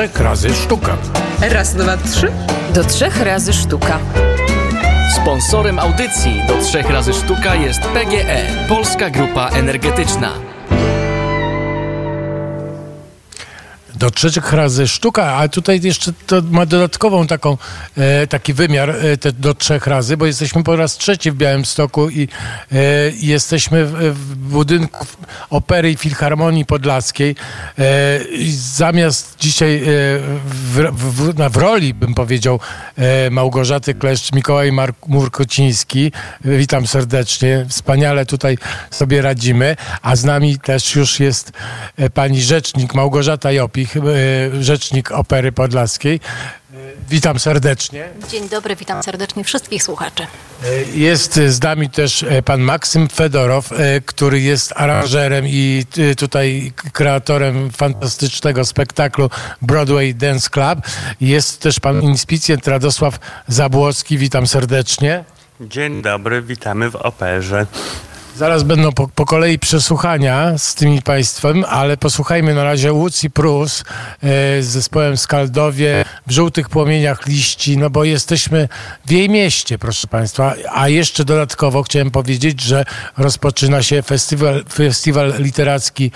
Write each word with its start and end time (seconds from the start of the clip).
trzech 0.00 0.20
razy 0.20 0.54
sztuka. 0.54 0.96
Raz, 1.40 1.74
dwa, 1.74 1.96
trzy. 1.96 2.32
Do 2.74 2.84
trzech 2.84 3.22
razy 3.22 3.52
sztuka. 3.52 3.98
Sponsorem 5.16 5.78
audycji 5.78 6.42
do 6.48 6.58
trzech 6.58 6.90
razy 6.90 7.12
sztuka 7.12 7.54
jest 7.54 7.80
PGE, 7.80 8.66
Polska 8.68 9.10
Grupa 9.10 9.48
Energetyczna. 9.48 10.49
Do 14.00 14.10
trzech 14.10 14.52
razy 14.52 14.88
sztuka, 14.88 15.36
a 15.36 15.48
tutaj 15.48 15.80
jeszcze 15.82 16.12
to 16.26 16.42
ma 16.50 16.66
dodatkową 16.66 17.26
taką, 17.26 17.58
e, 17.96 18.26
taki 18.26 18.52
wymiar 18.54 18.90
e, 18.90 19.16
te, 19.16 19.32
do 19.32 19.54
trzech 19.54 19.86
razy, 19.86 20.16
bo 20.16 20.26
jesteśmy 20.26 20.64
po 20.64 20.76
raz 20.76 20.96
trzeci 20.96 21.30
w 21.30 21.34
Białymstoku 21.34 22.10
i 22.10 22.28
e, 22.72 22.76
jesteśmy 23.20 23.84
w, 23.86 23.92
w, 23.92 24.34
budynku 24.34 25.06
Opery 25.50 25.90
i 25.90 25.96
Filharmonii 25.96 26.66
Podlaskiej. 26.66 27.36
E, 27.78 28.24
i 28.24 28.52
zamiast 28.52 29.36
dzisiaj 29.38 29.76
e, 29.76 29.82
w, 30.44 30.88
w, 30.92 31.50
w, 31.50 31.56
roli, 31.56 31.94
bym 31.94 32.14
powiedział, 32.14 32.60
e, 32.96 33.30
Małgorzaty 33.30 33.94
Kleszcz, 33.94 34.32
Mikołaj 34.32 34.72
Mark, 34.72 34.96
Murkociński, 35.06 36.12
witam 36.44 36.86
serdecznie, 36.86 37.66
wspaniale 37.68 38.26
tutaj 38.26 38.58
sobie 38.90 39.22
radzimy, 39.22 39.76
a 40.02 40.16
z 40.16 40.24
nami 40.24 40.58
też 40.58 40.94
już 40.94 41.20
jest 41.20 41.52
pani 42.14 42.42
rzecznik 42.42 42.94
Małgorzata 42.94 43.52
Jopich, 43.52 43.89
E, 43.96 44.62
rzecznik 44.62 45.12
Opery 45.12 45.52
Podlaskiej. 45.52 46.20
E, 46.72 46.76
witam 47.08 47.38
serdecznie. 47.38 48.08
Dzień 48.28 48.48
dobry, 48.48 48.76
witam 48.76 49.02
serdecznie 49.02 49.44
wszystkich 49.44 49.82
słuchaczy. 49.82 50.26
E, 50.64 50.82
jest 50.98 51.34
z 51.34 51.62
nami 51.62 51.90
też 51.90 52.24
pan 52.44 52.60
Maksym 52.60 53.08
Fedorow, 53.08 53.70
który 54.06 54.40
jest 54.40 54.72
aranżerem 54.76 55.44
i 55.48 55.84
tutaj 56.18 56.72
kreatorem 56.92 57.70
fantastycznego 57.70 58.64
spektaklu 58.64 59.30
Broadway 59.62 60.14
Dance 60.14 60.50
Club. 60.50 60.78
Jest 61.20 61.60
też 61.60 61.80
pan 61.80 62.02
inspicjent 62.02 62.68
Radosław 62.68 63.18
Zabłocki. 63.48 64.18
Witam 64.18 64.46
serdecznie. 64.46 65.24
Dzień 65.60 66.02
dobry, 66.02 66.42
witamy 66.42 66.90
w 66.90 66.96
operze. 66.96 67.66
Zaraz 68.40 68.62
będą 68.62 68.92
po, 68.92 69.08
po, 69.08 69.24
kolei 69.24 69.58
przesłuchania 69.58 70.58
z 70.58 70.74
tymi 70.74 71.02
państwem, 71.02 71.64
ale 71.68 71.96
posłuchajmy 71.96 72.54
na 72.54 72.64
razie 72.64 72.92
Łucji 72.92 73.30
Prus 73.30 73.80
e, 73.80 73.84
z 74.62 74.66
zespołem 74.66 75.16
Skaldowie 75.16 76.04
w 76.26 76.32
żółtych 76.32 76.68
płomieniach 76.68 77.26
liści, 77.26 77.78
no 77.78 77.90
bo 77.90 78.04
jesteśmy 78.04 78.68
w 79.06 79.10
jej 79.10 79.28
mieście, 79.28 79.78
proszę 79.78 80.06
państwa. 80.06 80.54
A 80.72 80.88
jeszcze 80.88 81.24
dodatkowo 81.24 81.82
chciałem 81.82 82.10
powiedzieć, 82.10 82.60
że 82.60 82.84
rozpoczyna 83.18 83.82
się 83.82 84.02
festiwal, 84.02 84.64
festiwal 84.72 85.34
literacki 85.38 86.10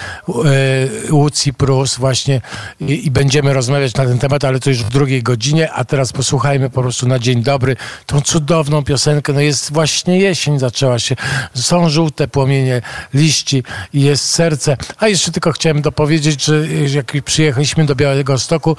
e, 1.09 1.12
Łucji 1.12 1.55
Prus 1.55 1.97
właśnie 1.97 2.41
i, 2.81 3.06
i 3.06 3.11
będziemy 3.11 3.53
rozmawiać 3.53 3.94
na 3.94 4.05
ten 4.05 4.19
temat, 4.19 4.44
ale 4.44 4.61
to 4.61 4.70
już 4.70 4.78
w 4.78 4.91
drugiej 4.91 5.22
godzinie, 5.22 5.72
a 5.72 5.84
teraz 5.84 6.12
posłuchajmy 6.12 6.70
po 6.70 6.83
prostu 6.83 7.09
na 7.09 7.19
dzień 7.19 7.42
dobry 7.42 7.77
tą 8.06 8.20
cudowną 8.20 8.84
piosenkę. 8.84 9.33
No 9.33 9.41
jest 9.41 9.72
właśnie 9.72 10.19
jesień 10.19 10.59
zaczęła 10.59 10.98
się. 10.98 11.16
Są 11.55 11.88
żółte 11.88 12.13
żółte 12.14 12.28
płomienie 12.28 12.82
liści 13.14 13.62
i 13.92 14.00
jest 14.00 14.24
serce. 14.24 14.76
A 14.98 15.08
jeszcze 15.08 15.32
tylko 15.32 15.52
chciałem 15.52 15.82
dopowiedzieć, 15.82 16.44
że 16.44 16.66
jak 16.86 17.12
przyjechaliśmy 17.24 17.86
do 17.86 17.94
Białego 17.94 18.38
Stoku, 18.38 18.76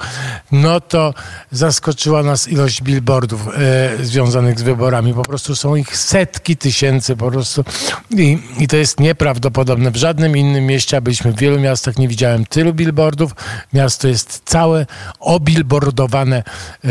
no 0.52 0.80
to 0.80 1.14
zaskoczyła 1.50 2.22
nas 2.22 2.48
ilość 2.48 2.82
billboardów 2.82 3.48
e, 3.48 4.04
związanych 4.04 4.58
z 4.58 4.62
wyborami. 4.62 5.14
Po 5.14 5.22
prostu 5.22 5.56
są 5.56 5.76
ich 5.76 5.96
setki 5.96 6.56
tysięcy 6.56 7.16
po 7.16 7.30
prostu 7.30 7.64
I, 8.10 8.38
i 8.58 8.68
to 8.68 8.76
jest 8.76 9.00
nieprawdopodobne. 9.00 9.90
W 9.90 9.96
żadnym 9.96 10.36
innym 10.36 10.66
mieście, 10.66 10.96
a 10.96 11.00
byliśmy 11.00 11.32
w 11.32 11.38
wielu 11.38 11.60
miastach, 11.60 11.98
nie 11.98 12.08
widziałem 12.08 12.46
tylu 12.46 12.74
billboardów. 12.74 13.32
Miasto 13.72 14.08
jest 14.08 14.42
całe 14.44 14.86
obilbordowane 15.20 16.42
e, 16.84 16.88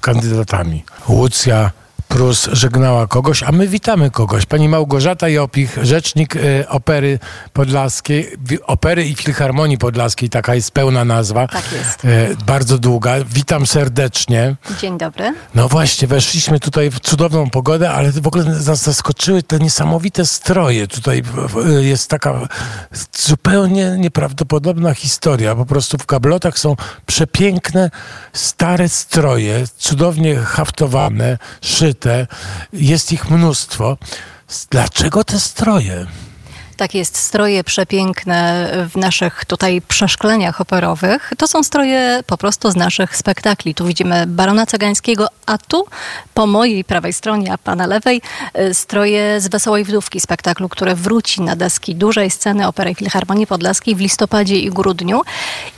kandydatami. 0.00 0.84
Łucja 1.08 1.70
Prus 2.10 2.48
żegnała 2.52 3.06
kogoś, 3.06 3.42
a 3.42 3.52
my 3.52 3.68
witamy 3.68 4.10
kogoś. 4.10 4.46
Pani 4.46 4.68
Małgorzata 4.68 5.28
Jopich, 5.28 5.78
rzecznik 5.82 6.36
y, 6.36 6.68
Opery 6.68 7.18
Podlaskiej, 7.52 8.36
Opery 8.66 9.04
i 9.04 9.14
Filharmonii 9.14 9.78
Podlaskiej, 9.78 10.30
taka 10.30 10.54
jest 10.54 10.70
pełna 10.70 11.04
nazwa. 11.04 11.48
Tak 11.48 11.72
jest. 11.72 12.04
Y, 12.04 12.36
bardzo 12.46 12.78
długa. 12.78 13.14
Witam 13.24 13.66
serdecznie. 13.66 14.56
Dzień 14.80 14.98
dobry. 14.98 15.34
No 15.54 15.68
właśnie, 15.68 16.08
weszliśmy 16.08 16.60
tutaj 16.60 16.90
w 16.90 17.00
cudowną 17.00 17.50
pogodę, 17.50 17.90
ale 17.90 18.12
w 18.12 18.26
ogóle 18.26 18.44
nas 18.44 18.82
zaskoczyły 18.82 19.42
te 19.42 19.58
niesamowite 19.58 20.26
stroje. 20.26 20.86
Tutaj 20.86 21.22
y, 21.78 21.84
jest 21.84 22.10
taka 22.10 22.40
zupełnie 23.12 23.96
nieprawdopodobna 23.98 24.94
historia. 24.94 25.54
Po 25.54 25.66
prostu 25.66 25.98
w 25.98 26.06
gablotach 26.06 26.58
są 26.58 26.76
przepiękne, 27.06 27.90
stare 28.32 28.88
stroje, 28.88 29.64
cudownie 29.78 30.36
haftowane, 30.36 31.38
szyte 31.60 31.99
jest 32.72 33.12
ich 33.12 33.30
mnóstwo. 33.30 33.98
Dlaczego 34.70 35.24
te 35.24 35.40
stroje? 35.40 36.06
Tak 36.80 36.94
jest, 36.94 37.16
stroje 37.16 37.64
przepiękne 37.64 38.70
w 38.90 38.96
naszych 38.96 39.44
tutaj 39.44 39.82
przeszkleniach 39.88 40.60
operowych. 40.60 41.32
To 41.38 41.46
są 41.46 41.62
stroje 41.62 42.22
po 42.26 42.36
prostu 42.38 42.70
z 42.70 42.76
naszych 42.76 43.16
spektakli. 43.16 43.74
Tu 43.74 43.86
widzimy 43.86 44.26
Barona 44.26 44.66
Cegańskiego, 44.66 45.26
a 45.46 45.58
tu 45.58 45.86
po 46.34 46.46
mojej 46.46 46.84
prawej 46.84 47.12
stronie, 47.12 47.52
a 47.52 47.58
pana 47.58 47.86
lewej, 47.86 48.22
y, 48.58 48.74
stroje 48.74 49.40
z 49.40 49.48
Wesołej 49.48 49.84
Wdówki, 49.84 50.20
spektaklu, 50.20 50.68
które 50.68 50.94
wróci 50.94 51.42
na 51.42 51.56
deski 51.56 51.94
dużej 51.94 52.30
sceny 52.30 52.66
Opery 52.66 52.94
Filharmonii 52.94 53.46
Podlaskiej 53.46 53.94
w 53.94 54.00
listopadzie 54.00 54.56
i 54.56 54.70
grudniu. 54.70 55.22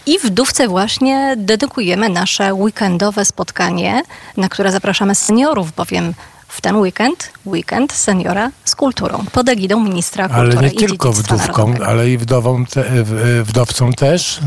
I 0.07 0.19
Wdówce 0.19 0.69
właśnie 0.69 1.35
dedykujemy 1.37 2.09
nasze 2.09 2.55
weekendowe 2.55 3.25
spotkanie, 3.25 4.03
na 4.37 4.49
które 4.49 4.73
zapraszamy 4.73 5.15
seniorów, 5.15 5.73
bowiem 5.73 6.15
w 6.53 6.61
ten 6.61 6.77
weekend, 6.77 7.33
weekend 7.47 7.93
seniora 7.93 8.51
z 8.65 8.75
kulturą, 8.75 9.25
pod 9.33 9.49
egidą 9.49 9.81
ministra 9.85 10.29
kultury 10.29 10.59
Ale 10.59 10.69
nie 10.69 10.77
tylko 10.77 11.13
wdówką, 11.13 11.75
ale 11.87 12.11
i 12.11 12.19
wdową 12.19 12.67
te, 12.67 12.85
wdowcą 13.45 13.93
też. 13.93 14.41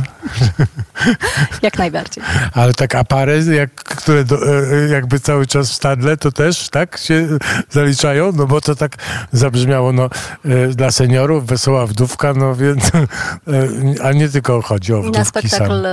jak 1.61 1.77
najbardziej. 1.77 2.23
Ale 2.53 2.73
tak, 2.73 2.95
a 2.95 3.03
pary, 3.03 3.43
jak, 3.55 3.73
które 3.73 4.23
do, 4.23 4.35
e, 4.35 4.89
jakby 4.89 5.19
cały 5.19 5.47
czas 5.47 5.71
w 5.71 5.73
stadle, 5.73 6.17
to 6.17 6.31
też 6.31 6.69
tak 6.69 6.97
się 6.97 7.27
zaliczają? 7.69 8.31
No 8.31 8.45
bo 8.45 8.61
to 8.61 8.75
tak 8.75 8.95
zabrzmiało, 9.31 9.91
no 9.91 10.09
e, 10.45 10.67
dla 10.67 10.91
seniorów 10.91 11.45
wesoła 11.45 11.87
wdówka, 11.87 12.33
no 12.33 12.55
więc, 12.55 12.83
e, 12.95 14.03
a 14.03 14.11
nie 14.11 14.29
tylko 14.29 14.61
chodzi 14.61 14.93
o 14.93 15.01
wdówki 15.01 15.19
Na 15.19 15.25
spektakl 15.25 15.67
sam. 15.67 15.83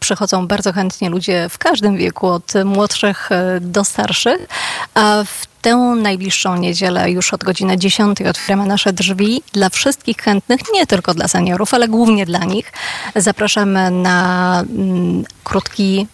przychodzą 0.00 0.46
bardzo 0.46 0.72
chętnie 0.72 1.10
ludzie 1.10 1.48
w 1.48 1.58
każdym 1.58 1.96
wieku, 1.96 2.28
od 2.28 2.52
młodszych 2.64 3.30
do 3.60 3.84
starszych, 3.84 4.48
a 4.94 5.24
w 5.24 5.50
tę 5.62 5.76
najbliższą 6.02 6.56
niedzielę 6.56 7.10
już 7.10 7.34
od 7.34 7.44
godziny 7.44 7.78
10 7.78 8.22
otwieramy 8.22 8.66
nasze 8.66 8.92
drzwi 8.92 9.42
dla 9.52 9.68
wszystkich 9.68 10.16
chętnych, 10.16 10.60
nie 10.72 10.86
tylko 10.86 11.14
dla 11.14 11.28
seniorów, 11.28 11.74
ale 11.74 11.88
głównie 11.88 12.26
dla 12.26 12.38
nich. 12.38 12.72
Zapraszamy 13.16 13.90
na 13.90 14.60
mm, 14.60 15.24
krótki 15.44 16.06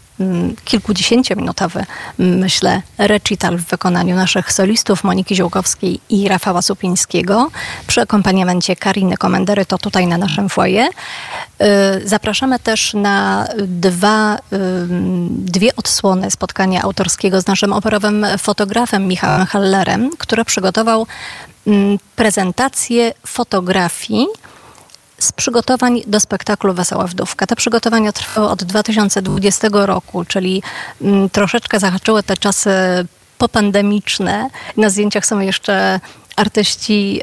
kilkudziesięciominutowy, 0.64 1.84
mm, 2.20 2.38
myślę, 2.38 2.82
recital 2.98 3.56
w 3.56 3.64
wykonaniu 3.64 4.16
naszych 4.16 4.52
solistów 4.52 5.04
Moniki 5.04 5.36
Ziółkowskiej 5.36 6.00
i 6.08 6.28
Rafała 6.28 6.62
Supińskiego 6.62 7.50
przy 7.86 8.00
akompaniamencie 8.00 8.76
Kariny 8.76 9.16
Komendery, 9.16 9.66
to 9.66 9.78
tutaj 9.78 10.06
na 10.06 10.18
naszym 10.18 10.48
foyer. 10.48 10.88
Y, 10.90 12.08
zapraszamy 12.08 12.58
też 12.58 12.94
na 12.94 13.46
dwa, 13.66 14.38
dwie 15.28 15.76
odsłony 15.76 16.30
spotkania 16.30 16.82
autorskiego 16.82 17.40
z 17.40 17.46
naszym 17.46 17.72
operowym 17.72 18.26
fotografem 18.38 19.08
Michałem 19.08 19.46
Hallerem, 19.46 20.10
który 20.18 20.44
przygotował 20.44 21.06
mm, 21.66 21.98
prezentację 22.16 23.12
fotografii 23.26 24.26
z 25.18 25.32
przygotowań 25.32 26.02
do 26.06 26.20
spektaklu 26.20 26.74
Wesoła 26.74 27.06
Wdówka. 27.06 27.46
Te 27.46 27.56
przygotowania 27.56 28.12
trwały 28.12 28.48
od 28.48 28.64
2020 28.64 29.68
roku, 29.72 30.24
czyli 30.24 30.62
mm, 31.02 31.30
troszeczkę 31.30 31.80
zahaczyły 31.80 32.22
te 32.22 32.36
czasy 32.36 32.70
popandemiczne. 33.38 34.48
Na 34.76 34.90
zdjęciach 34.90 35.26
są 35.26 35.40
jeszcze 35.40 36.00
artyści 36.36 37.20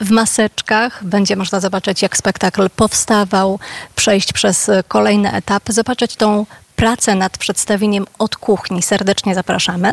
y, 0.00 0.04
w 0.04 0.10
maseczkach. 0.10 1.04
Będzie 1.04 1.36
można 1.36 1.60
zobaczyć, 1.60 2.02
jak 2.02 2.16
spektakl 2.16 2.70
powstawał, 2.76 3.58
przejść 3.96 4.32
przez 4.32 4.70
kolejne 4.88 5.32
etapy, 5.32 5.72
zobaczyć 5.72 6.16
tą 6.16 6.46
pracę 6.76 7.14
nad 7.14 7.38
przedstawieniem 7.38 8.06
od 8.18 8.36
kuchni. 8.36 8.82
Serdecznie 8.82 9.34
zapraszamy. 9.34 9.92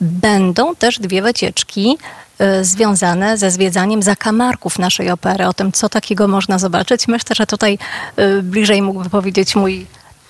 Będą 0.00 0.76
też 0.76 0.98
dwie 0.98 1.22
wycieczki 1.22 1.98
związane 2.62 3.38
ze 3.38 3.50
zwiedzaniem 3.50 4.02
zakamarków 4.02 4.78
naszej 4.78 5.10
opery, 5.10 5.46
o 5.46 5.52
tym, 5.52 5.72
co 5.72 5.88
takiego 5.88 6.28
można 6.28 6.58
zobaczyć. 6.58 7.08
Myślę, 7.08 7.36
że 7.36 7.46
tutaj 7.46 7.78
y, 8.18 8.42
bliżej 8.42 8.82
mógłby 8.82 9.10
powiedzieć 9.10 9.56
mój 9.56 9.86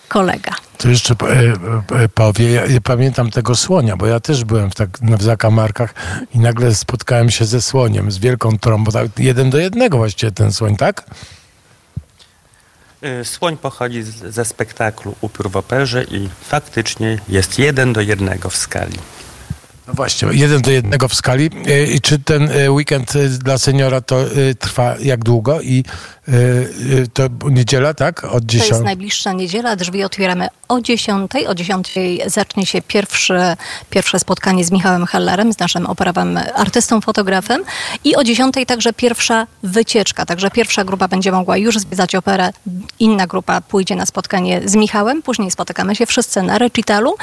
kolega. 0.09 0.53
To 0.79 0.89
jeszcze 0.89 1.15
e, 1.15 2.05
e, 2.05 2.09
powie, 2.09 2.51
ja, 2.51 2.63
pamiętam 2.85 3.31
tego 3.31 3.55
słonia, 3.55 3.97
bo 3.97 4.07
ja 4.07 4.21
też 4.21 4.45
byłem 4.45 4.71
w, 4.71 4.75
tak, 4.75 4.99
w 4.99 5.23
zakamarkach 5.23 5.95
i 6.35 6.39
nagle 6.39 6.75
spotkałem 6.75 7.31
się 7.31 7.45
ze 7.45 7.63
słoniem, 7.63 8.11
z 8.11 8.19
wielką 8.19 8.59
trąbą, 8.59 8.93
tak, 8.93 9.07
jeden 9.19 9.51
do 9.51 9.59
jednego 9.59 9.97
właściwie 9.97 10.33
ten 10.33 10.53
słoń, 10.53 10.77
tak? 10.77 11.05
Słoń 13.25 13.57
pochodzi 13.57 14.03
z, 14.03 14.35
ze 14.35 14.45
spektaklu 14.45 15.15
Upiór 15.21 15.51
w 15.51 15.57
operze 15.57 16.05
i 16.05 16.29
faktycznie 16.43 17.19
jest 17.29 17.59
jeden 17.59 17.93
do 17.93 18.01
jednego 18.01 18.51
w 18.51 18.57
skali. 18.57 18.99
No 19.87 19.95
właśnie, 19.95 20.29
jeden 20.33 20.63
do 20.63 20.71
jednego 20.71 21.09
w 21.09 21.15
skali. 21.15 21.51
E, 21.67 22.01
czy 22.01 22.19
ten 22.19 22.51
e, 22.51 22.71
weekend 22.71 23.17
e, 23.17 23.29
dla 23.29 23.59
seniora 23.59 24.01
to 24.01 24.25
trwa 24.59 24.97
jak 25.01 25.25
długo? 25.25 25.61
I 25.61 25.85
to 27.15 27.29
niedziela, 27.51 27.95
tak? 27.95 28.25
Od 28.25 28.31
To 28.31 28.57
jest 28.57 28.69
10. 28.69 28.85
najbliższa 28.85 29.33
niedziela. 29.33 29.77
Drzwi 29.77 30.05
otwieramy 30.05 30.49
o 30.69 30.81
10. 30.81 31.33
O 31.49 31.55
10 31.55 31.95
zacznie 32.27 32.67
się 32.67 32.83
pierwsze, 32.83 33.57
pierwsze 33.91 34.19
spotkanie 34.19 34.65
z 34.65 34.71
Michałem 34.71 35.07
Hallerem, 35.07 35.53
z 35.53 35.59
naszym 35.59 35.87
operowym 35.87 36.39
artystą, 36.55 37.01
fotografem. 37.01 37.63
I 38.05 38.17
o 38.17 38.25
10 38.25 38.55
także 38.67 38.93
pierwsza 38.93 39.47
wycieczka. 39.63 40.27
Także 40.27 40.51
pierwsza 40.51 40.85
grupa 40.85 41.09
będzie 41.09 41.33
mogła 41.33 41.57
już 41.57 41.79
zwiedzać 41.79 42.15
operę. 42.15 42.51
Inna 42.99 43.27
grupa 43.27 43.61
pójdzie 43.61 43.97
na 43.97 44.07
spotkanie 44.07 44.61
z 44.65 44.75
Michałem. 44.75 45.23
Później 45.23 45.51
spotykamy 45.51 45.97
się 45.97 46.07
wszyscy 46.07 46.43
na 46.43 46.59
recitalu. 46.59 47.15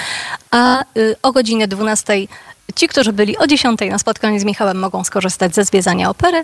A 0.52 0.84
y, 0.98 1.16
o 1.22 1.32
godzinie 1.32 1.68
12 1.68 2.28
ci, 2.76 2.88
którzy 2.88 3.14
byli 3.14 3.38
o 3.38 3.48
10 3.48 3.80
na 3.90 4.00
spotkaniu 4.00 4.40
z 4.40 4.44
Michałem 4.44 4.80
mogą 4.80 5.04
skorzystać 5.04 5.56
ze 5.56 5.66
zwiedzania 5.66 6.10
opery. 6.10 6.44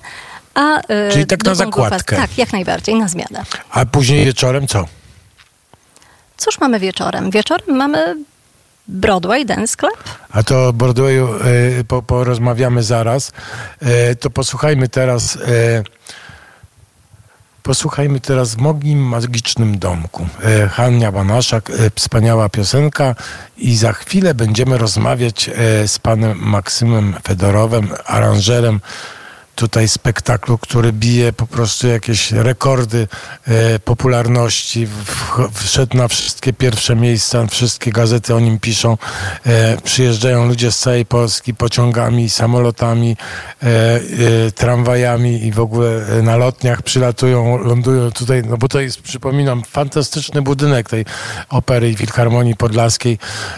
A, 0.55 0.79
y, 0.79 1.11
Czyli 1.11 1.25
tak 1.25 1.43
na 1.43 1.55
zakładkę. 1.55 2.15
tak, 2.15 2.37
jak 2.37 2.53
najbardziej, 2.53 2.95
na 2.95 3.07
zmianę. 3.07 3.43
A 3.71 3.85
później 3.85 4.25
wieczorem 4.25 4.67
co? 4.67 4.85
Cóż 6.37 6.59
mamy 6.59 6.79
wieczorem? 6.79 7.31
Wieczorem 7.31 7.75
mamy 7.77 8.15
Broadway 8.87 9.45
Dance 9.45 9.75
Club. 9.77 9.97
A 10.31 10.43
to 10.43 10.67
o 10.67 10.73
Broadwayu 10.73 11.29
e, 11.79 11.83
po, 11.83 12.01
porozmawiamy 12.01 12.83
zaraz. 12.83 13.31
E, 13.81 14.15
to 14.15 14.29
posłuchajmy 14.29 14.87
teraz. 14.89 15.35
E, 15.35 15.83
posłuchajmy 17.63 18.19
teraz 18.19 18.55
w 18.55 18.57
moim 18.57 18.99
magicznym 18.99 19.79
domku. 19.79 20.27
E, 20.43 20.67
Hania 20.67 21.11
Banaszak, 21.11 21.69
e, 21.69 21.73
wspaniała 21.95 22.49
piosenka 22.49 23.15
i 23.57 23.75
za 23.75 23.93
chwilę 23.93 24.33
będziemy 24.33 24.77
rozmawiać 24.77 25.49
e, 25.49 25.87
z 25.87 25.99
panem 25.99 26.37
Maksymem 26.39 27.13
Fedorowem, 27.27 27.89
aranżerem 28.05 28.81
tutaj 29.55 29.87
spektaklu, 29.87 30.57
który 30.57 30.93
bije 30.93 31.33
po 31.33 31.47
prostu 31.47 31.87
jakieś 31.87 32.31
rekordy 32.31 33.07
e, 33.47 33.79
popularności, 33.79 34.87
wszedł 35.53 35.97
na 35.97 36.07
wszystkie 36.07 36.53
pierwsze 36.53 36.95
miejsca, 36.95 37.47
wszystkie 37.47 37.91
gazety 37.91 38.35
o 38.35 38.39
nim 38.39 38.59
piszą. 38.59 38.97
E, 39.45 39.77
przyjeżdżają 39.81 40.47
ludzie 40.47 40.71
z 40.71 40.79
całej 40.79 41.05
Polski 41.05 41.53
pociągami, 41.53 42.29
samolotami, 42.29 43.17
e, 43.63 43.67
e, 43.67 44.51
tramwajami 44.51 45.45
i 45.45 45.51
w 45.51 45.59
ogóle 45.59 46.07
e, 46.07 46.21
na 46.21 46.37
lotniach 46.37 46.81
przylatują, 46.81 47.57
lądują 47.57 48.11
tutaj, 48.11 48.43
no 48.49 48.57
bo 48.57 48.67
to 48.67 48.81
jest, 48.81 49.01
przypominam, 49.01 49.63
fantastyczny 49.63 50.41
budynek 50.41 50.89
tej 50.89 51.05
opery 51.49 51.89
i 51.89 51.95
Filharmonii 51.95 52.55
Podlaskiej. 52.55 53.17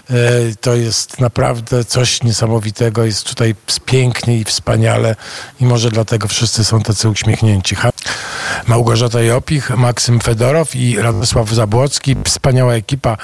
E, 0.09 0.15
to 0.61 0.75
jest 0.75 1.19
naprawdę 1.19 1.85
coś 1.85 2.23
niesamowitego, 2.23 3.05
jest 3.05 3.23
tutaj 3.29 3.55
pięknie 3.85 4.37
i 4.37 4.43
wspaniale 4.43 5.15
i 5.59 5.65
może 5.65 5.86
dlatego 5.91 6.27
wszyscy 6.27 6.63
są 6.63 6.81
tacy 6.81 7.09
uśmiechnięci. 7.09 7.75
Małgorzata 8.67 9.21
Jopich, 9.21 9.77
Maksym 9.77 10.19
Fedorow 10.19 10.75
i 10.75 11.01
Radosław 11.01 11.49
Zabłocki, 11.49 12.15
wspaniała 12.25 12.73
ekipa 12.73 13.17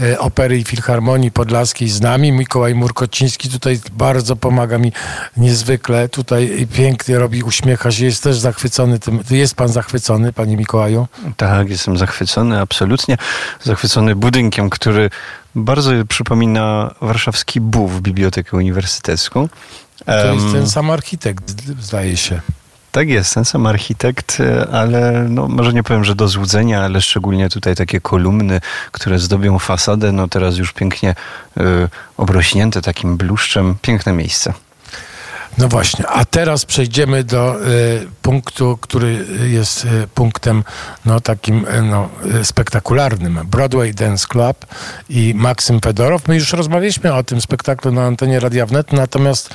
e, 0.00 0.18
Opery 0.18 0.58
i 0.58 0.64
Filharmonii 0.64 1.30
Podlaskiej 1.30 1.88
z 1.88 2.00
nami. 2.00 2.32
Mikołaj 2.32 2.74
Murkociński 2.74 3.50
tutaj 3.50 3.80
bardzo 3.92 4.36
pomaga 4.36 4.78
mi 4.78 4.92
niezwykle. 5.36 6.08
Tutaj 6.08 6.68
pięknie 6.72 7.18
robi, 7.18 7.42
uśmiecha 7.42 7.90
się, 7.90 8.04
jest 8.04 8.22
też 8.22 8.38
zachwycony 8.38 8.98
tym. 8.98 9.20
Jest 9.30 9.54
pan 9.54 9.68
zachwycony, 9.68 10.32
panie 10.32 10.56
Mikołaju? 10.56 11.06
Tak, 11.36 11.70
jestem 11.70 11.98
zachwycony, 11.98 12.60
absolutnie 12.60 13.16
zachwycony 13.64 14.14
budynkiem, 14.16 14.70
który 14.70 15.10
bardzo 15.54 15.90
przypomina 16.08 16.94
warszawski 17.00 17.60
BUW, 17.60 18.00
Bibliotekę 18.00 18.56
Uniwersytecką. 18.56 19.48
To 20.04 20.34
jest 20.34 20.52
ten 20.52 20.66
sam 20.66 20.90
architekt, 20.90 21.54
zdaje 21.80 22.16
się. 22.16 22.40
Tak 22.92 23.08
jest, 23.08 23.34
ten 23.34 23.44
sam 23.44 23.66
architekt, 23.66 24.40
e, 24.40 24.68
ale 24.72 25.26
no, 25.28 25.48
może 25.48 25.72
nie 25.72 25.82
powiem, 25.82 26.04
że 26.04 26.14
do 26.14 26.28
złudzenia, 26.28 26.84
ale 26.84 27.02
szczególnie 27.02 27.48
tutaj 27.48 27.74
takie 27.74 28.00
kolumny, 28.00 28.60
które 28.92 29.18
zdobią 29.18 29.58
fasadę, 29.58 30.12
no 30.12 30.28
teraz 30.28 30.56
już 30.56 30.72
pięknie 30.72 31.14
y, 31.56 31.62
obrośnięte 32.16 32.82
takim 32.82 33.16
bluszczem. 33.16 33.76
Piękne 33.82 34.12
miejsce. 34.12 34.52
No 35.58 35.68
właśnie, 35.68 36.06
a 36.06 36.24
teraz 36.24 36.64
przejdziemy 36.64 37.24
do 37.24 37.66
y, 37.66 38.06
punktu, 38.22 38.78
który 38.80 39.26
jest 39.50 39.84
y, 39.84 39.88
punktem 40.14 40.64
no, 41.04 41.20
takim 41.20 41.66
y, 41.66 41.82
no, 41.82 42.08
spektakularnym. 42.42 43.40
Broadway 43.44 43.94
Dance 43.94 44.26
Club 44.26 44.66
i 45.08 45.34
Maksym 45.36 45.80
Fedorow. 45.80 46.28
My 46.28 46.34
już 46.34 46.52
rozmawialiśmy 46.52 47.14
o 47.14 47.22
tym 47.22 47.40
spektaklu 47.40 47.92
na 47.92 48.04
antenie 48.04 48.40
Radia 48.40 48.66
Wnet, 48.66 48.92
natomiast 48.92 49.54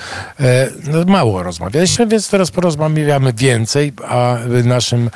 no, 0.84 1.04
mało 1.06 1.44
rozmawialiśmy, 1.44 2.08
więc 2.08 2.30
teraz 2.30 2.52
porozmawiamy 2.52 3.34
więcej, 3.34 3.94
a 4.08 4.38
naszym 4.64 5.10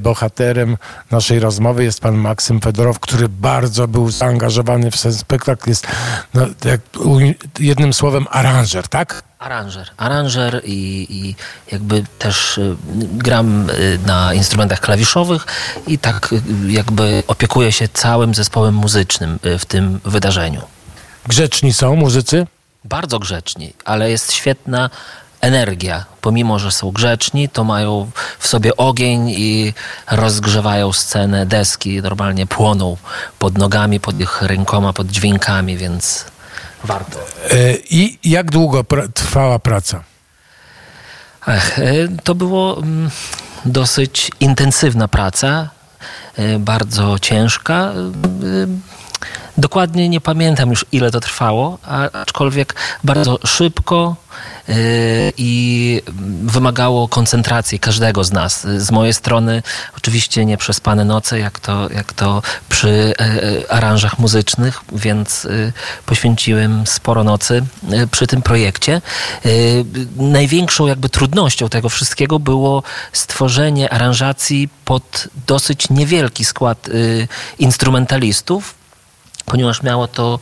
bohaterem 0.00 0.76
naszej 1.10 1.40
rozmowy 1.40 1.84
jest 1.84 2.00
pan 2.00 2.14
Maksym 2.16 2.60
Fedorow, 2.60 3.00
który 3.00 3.28
bardzo 3.28 3.88
był 3.88 4.10
zaangażowany 4.10 4.90
w 4.90 5.02
ten 5.02 5.14
spektakl. 5.14 5.70
Jest 5.70 5.86
no, 6.34 6.46
jak, 6.64 6.80
u, 7.04 7.18
jednym 7.58 7.92
słowem 7.92 8.26
aranżer, 8.30 8.88
tak? 8.88 9.22
Aranżer. 9.38 9.90
Aranżer 9.96 10.62
i, 10.64 11.06
i 11.10 11.34
jakby 11.72 12.04
też 12.18 12.58
y, 12.58 12.76
gram 13.12 13.70
y, 13.70 13.98
na 14.06 14.34
instrumentach 14.34 14.80
klawiszowych 14.80 15.46
i 15.86 15.98
tak 15.98 16.32
y, 16.32 16.42
jakby 16.72 17.22
opiekuję 17.26 17.72
się 17.72 17.88
całym 17.88 18.34
zespołem 18.34 18.74
muzycznym 18.74 19.38
w 19.58 19.64
tym 19.64 20.00
wydarzeniu. 20.04 20.62
Grzeczni 21.26 21.72
są 21.72 21.96
muzycy? 21.96 22.46
Bardzo 22.84 23.18
grzeczni, 23.18 23.72
ale 23.84 24.10
jest 24.10 24.32
świetna 24.32 24.90
energia. 25.40 26.04
Pomimo, 26.20 26.58
że 26.58 26.72
są 26.72 26.90
grzeczni, 26.90 27.48
to 27.48 27.64
mają 27.64 28.10
w 28.38 28.46
sobie 28.46 28.76
ogień 28.76 29.28
i 29.28 29.74
rozgrzewają 30.10 30.92
scenę. 30.92 31.46
Deski 31.46 32.02
normalnie 32.02 32.46
płoną 32.46 32.96
pod 33.38 33.58
nogami, 33.58 34.00
pod 34.00 34.20
ich 34.20 34.42
rękoma, 34.42 34.92
pod 34.92 35.06
dźwiękami, 35.06 35.76
więc 35.76 36.24
warto. 36.84 37.18
E, 37.50 37.74
I 37.90 38.18
jak 38.24 38.50
długo 38.50 38.82
pra- 38.82 39.08
trwała 39.14 39.58
praca? 39.58 40.02
Ech, 41.48 41.78
y, 41.78 42.08
to 42.24 42.34
było 42.34 42.78
mm, 42.78 43.10
dosyć 43.64 44.30
intensywna 44.40 45.08
praca, 45.08 45.70
y, 46.38 46.58
bardzo 46.58 47.18
ciężka. 47.18 47.92
Dokładnie 49.58 50.08
nie 50.08 50.20
pamiętam 50.20 50.70
już, 50.70 50.86
ile 50.92 51.10
to 51.10 51.20
trwało, 51.20 51.78
aczkolwiek 52.12 52.74
bardzo 53.04 53.38
szybko 53.46 54.16
y, 54.68 55.32
i 55.36 56.02
wymagało 56.42 57.08
koncentracji 57.08 57.78
każdego 57.78 58.24
z 58.24 58.32
nas. 58.32 58.66
Z 58.76 58.90
mojej 58.90 59.14
strony 59.14 59.62
oczywiście 59.96 60.44
nie 60.44 60.56
przespane 60.56 61.04
noce, 61.04 61.38
jak 61.38 61.60
to, 61.60 61.90
jak 61.90 62.12
to 62.12 62.42
przy 62.68 63.14
e, 63.18 63.24
e, 63.24 63.72
aranżach 63.72 64.18
muzycznych, 64.18 64.80
więc 64.92 65.44
y, 65.44 65.72
poświęciłem 66.06 66.86
sporo 66.86 67.24
nocy 67.24 67.62
y, 67.92 68.06
przy 68.06 68.26
tym 68.26 68.42
projekcie. 68.42 69.02
Największą 70.16 70.86
jakby 70.86 71.08
trudnością 71.08 71.68
tego 71.68 71.88
wszystkiego 71.88 72.38
było 72.38 72.82
stworzenie 73.12 73.92
aranżacji 73.92 74.68
pod 74.84 75.28
dosyć 75.46 75.90
niewielki 75.90 76.44
skład 76.44 76.88
instrumentalistów, 77.58 78.74
ponieważ 79.46 79.82
miało 79.82 80.08
to 80.08 80.38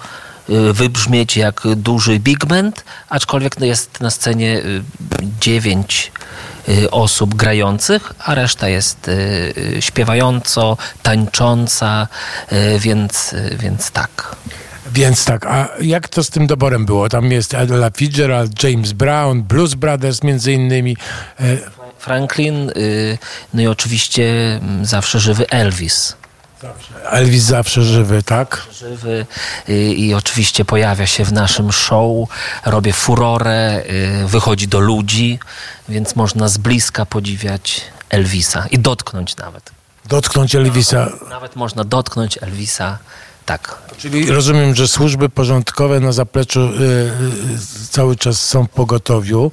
y, 0.50 0.72
wybrzmieć 0.72 1.36
jak 1.36 1.62
duży 1.76 2.18
big 2.18 2.44
band, 2.46 2.84
aczkolwiek 3.08 3.60
no, 3.60 3.66
jest 3.66 4.00
na 4.00 4.10
scenie 4.10 4.58
y, 4.58 4.82
dziewięć 5.40 6.12
y, 6.68 6.90
osób 6.90 7.34
grających, 7.34 8.12
a 8.18 8.34
reszta 8.34 8.68
jest 8.68 9.10
śpiewająco, 9.80 10.76
tańcząca, 11.02 12.08
więc, 12.78 13.34
więc 13.58 13.90
tak. 13.90 14.36
Więc 14.92 15.24
tak, 15.24 15.46
a 15.46 15.68
jak 15.80 16.08
to 16.08 16.24
z 16.24 16.30
tym 16.30 16.46
doborem 16.46 16.86
było? 16.86 17.08
Tam 17.08 17.32
jest 17.32 17.54
Ella 17.54 17.90
Fitzgerald, 17.96 18.62
James 18.62 18.92
Brown, 18.92 19.42
Blues 19.42 19.74
Brothers 19.74 20.22
między 20.22 20.52
innymi. 20.52 20.96
E, 21.40 21.56
Franklin, 21.98 22.70
no 23.54 23.62
i 23.62 23.66
oczywiście 23.66 24.24
mm, 24.62 24.86
zawsze 24.86 25.20
żywy 25.20 25.48
Elvis. 25.50 26.16
Elvis 27.04 27.42
zawsze 27.42 27.82
żywy, 27.82 28.22
tak? 28.22 28.66
żywy 28.72 29.26
y, 29.68 29.72
i 29.72 30.14
oczywiście 30.14 30.64
pojawia 30.64 31.06
się 31.06 31.24
w 31.24 31.32
naszym 31.32 31.72
show, 31.72 32.28
robię 32.66 32.92
furorę, 32.92 33.82
y, 34.24 34.28
wychodzi 34.28 34.68
do 34.68 34.80
ludzi, 34.80 35.38
więc 35.88 36.16
można 36.16 36.48
z 36.48 36.58
bliska 36.58 37.06
podziwiać 37.06 37.80
Elvisa 38.08 38.66
i 38.70 38.78
dotknąć 38.78 39.36
nawet. 39.36 39.70
Dotknąć 40.04 40.54
Elvisa. 40.54 41.10
Nawet 41.30 41.56
można 41.56 41.84
dotknąć 41.84 42.38
Elvisa 42.42 42.98
Tak. 43.46 43.84
Czyli 43.96 44.30
rozumiem, 44.30 44.74
że 44.74 44.88
służby 44.88 45.28
porządkowe 45.28 46.00
na 46.00 46.12
zapleczu 46.12 46.60
y, 46.60 46.72
y, 46.72 47.88
cały 47.90 48.16
czas 48.16 48.40
są 48.46 48.64
w 48.64 48.68
pogotowiu, 48.68 49.50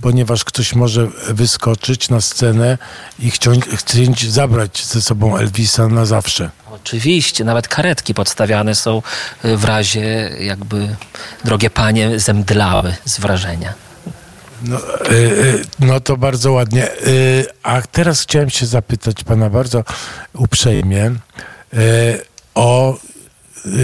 ponieważ 0.00 0.44
ktoś 0.44 0.74
może 0.74 1.06
wyskoczyć 1.28 2.08
na 2.08 2.20
scenę 2.20 2.78
i 3.18 3.30
chcieć, 3.30 3.60
chcieć 3.74 4.32
zabrać 4.32 4.86
ze 4.86 5.02
sobą 5.02 5.36
Elvisa 5.36 5.88
na 5.88 6.04
zawsze. 6.04 6.50
Oczywiście, 6.70 7.44
nawet 7.44 7.68
karetki 7.68 8.14
podstawiane 8.14 8.74
są 8.74 9.02
y, 9.44 9.56
w 9.56 9.64
razie 9.64 10.30
jakby 10.40 10.96
drogie 11.44 11.70
panie 11.70 12.18
zemdlały 12.18 12.94
z 13.04 13.18
wrażenia. 13.18 13.74
No, 14.62 14.78
y, 14.78 15.14
y, 15.14 15.64
no 15.80 16.00
to 16.00 16.16
bardzo 16.16 16.52
ładnie. 16.52 16.88
A 17.62 17.82
teraz 17.82 18.20
chciałem 18.20 18.50
się 18.50 18.66
zapytać 18.66 19.24
pana 19.24 19.50
bardzo 19.50 19.84
uprzejmie 20.34 21.12
o 22.54 22.98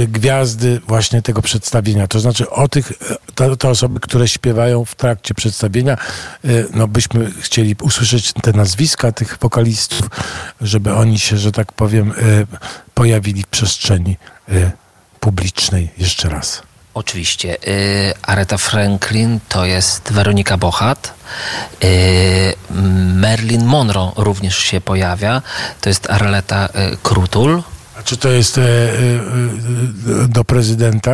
gwiazdy 0.09 0.81
właśnie 0.89 1.23
tego 1.23 1.43
przedstawienia. 1.43 2.07
To 2.07 2.21
znaczy 2.21 2.51
o 2.51 2.69
tych, 2.69 2.91
y, 2.91 2.95
te, 3.35 3.57
te 3.57 3.69
osoby, 3.69 4.01
które 4.01 4.29
śpiewają 4.29 4.85
w 4.85 4.95
trakcie 4.95 5.35
przedstawienia. 5.35 5.97
Y, 6.45 6.67
No 6.75 6.89
byśmy 6.89 7.31
chcieli 7.41 7.77
usłyszeć 7.83 8.33
te 8.33 8.53
nazwiska 8.53 9.13
tych 9.13 9.39
wokalistów, 9.41 10.09
żeby 10.61 10.95
oni 10.95 11.19
się, 11.19 11.37
że 11.37 11.53
tak 11.53 11.73
powiem, 11.73 12.13
y, 12.13 12.47
pojawili 12.95 13.43
w 13.43 13.47
przestrzeni 13.47 14.17
y, 14.49 14.71
publicznej 15.21 15.91
jeszcze 15.99 16.29
raz. 16.29 16.63
Oczywiście. 16.95 17.57
Y, 17.69 18.13
Aretha 18.23 18.59
Franklin 18.59 19.41
to 19.49 19.65
jest 19.65 20.13
Weronika 20.13 20.57
Bochat. 20.57 21.15
Y, 21.85 22.55
Marilyn 23.15 23.65
Monroe 23.65 24.13
również 24.17 24.57
się 24.59 24.81
pojawia. 24.81 25.43
To 25.81 25.89
jest 25.89 26.11
Arleta 26.11 26.67
y, 26.67 26.97
Krutul. 27.03 27.63
A 28.01 28.03
czy 28.03 28.17
to 28.17 28.29
jest 28.29 28.59
e, 28.59 28.63
e, 28.63 28.65
e, 28.65 30.29
do 30.29 30.45
prezydenta 30.45 31.13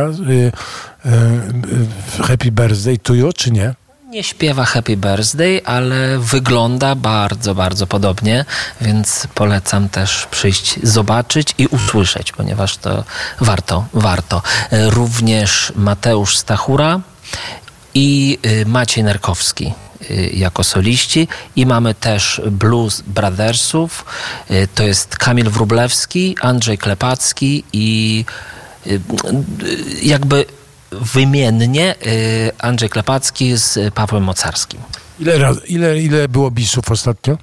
Happy 2.21 2.51
Birthday 2.51 2.97
to 2.97 3.13
you, 3.13 3.33
czy 3.33 3.51
nie? 3.51 3.73
Nie 4.09 4.23
śpiewa 4.23 4.65
Happy 4.65 4.97
Birthday, 4.97 5.61
ale 5.65 6.19
wygląda 6.19 6.95
bardzo, 6.95 7.55
bardzo 7.55 7.87
podobnie, 7.87 8.45
więc 8.81 9.27
polecam 9.35 9.89
też 9.89 10.27
przyjść, 10.31 10.79
zobaczyć 10.83 11.55
i 11.57 11.67
usłyszeć, 11.67 12.31
ponieważ 12.31 12.77
to 12.77 13.03
warto, 13.41 13.85
warto. 13.93 14.41
Również 14.71 15.73
Mateusz 15.75 16.37
Stachura 16.37 16.99
i 17.97 18.37
y, 18.45 18.65
Maciej 18.65 19.03
Nerkowski 19.03 19.73
y, 20.11 20.29
jako 20.33 20.63
soliści 20.63 21.27
i 21.55 21.65
mamy 21.65 21.95
też 21.95 22.41
Blues 22.51 23.01
Brothersów, 23.01 24.05
y, 24.51 24.67
to 24.75 24.83
jest 24.83 25.17
Kamil 25.17 25.49
Wrublewski, 25.49 26.35
Andrzej 26.41 26.77
Klepacki 26.77 27.63
i 27.73 28.25
jakby 30.01 30.45
wymiennie 30.91 31.95
Andrzej 32.59 32.89
Klepacki 32.89 33.57
z 33.57 33.93
Pawłem 33.93 34.23
Mocarskim. 34.23 34.79
Ile, 35.19 35.37
ile, 35.67 36.01
ile 36.01 36.27
było 36.27 36.51
bisów 36.51 36.91
ostatnio? 36.91 37.37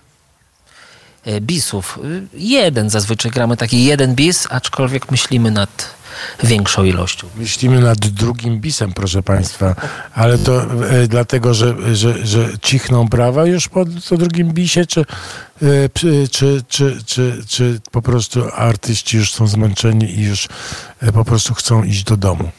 Y, 1.26 1.40
Bisów, 1.40 1.98
jeden 2.34 2.90
zazwyczaj 2.90 3.30
gramy 3.30 3.56
taki 3.56 3.84
jeden 3.84 4.14
bis, 4.14 4.46
aczkolwiek 4.50 5.10
myślimy 5.10 5.50
nad 5.50 5.94
większą 6.42 6.84
ilością. 6.84 7.26
Myślimy 7.36 7.80
nad 7.80 7.98
drugim 7.98 8.60
bisem, 8.60 8.92
proszę 8.92 9.22
Państwa, 9.22 9.76
ale 10.14 10.38
to 10.38 10.62
e, 10.62 11.08
dlatego, 11.08 11.54
że, 11.54 11.96
że, 11.96 12.26
że 12.26 12.48
cichną 12.62 13.08
brawa 13.08 13.46
już 13.46 13.68
po, 13.68 13.84
po 14.08 14.16
drugim 14.16 14.52
bisie, 14.52 14.86
czy, 14.86 15.00
e, 15.00 15.04
czy, 15.94 16.28
czy, 16.28 16.62
czy, 16.68 16.98
czy, 17.06 17.44
czy 17.48 17.80
po 17.90 18.02
prostu 18.02 18.42
artyści 18.52 19.16
już 19.16 19.32
są 19.32 19.46
zmęczeni 19.46 20.18
i 20.18 20.22
już 20.22 20.48
e, 21.00 21.12
po 21.12 21.24
prostu 21.24 21.54
chcą 21.54 21.84
iść 21.84 22.04
do 22.04 22.16
domu? 22.16 22.50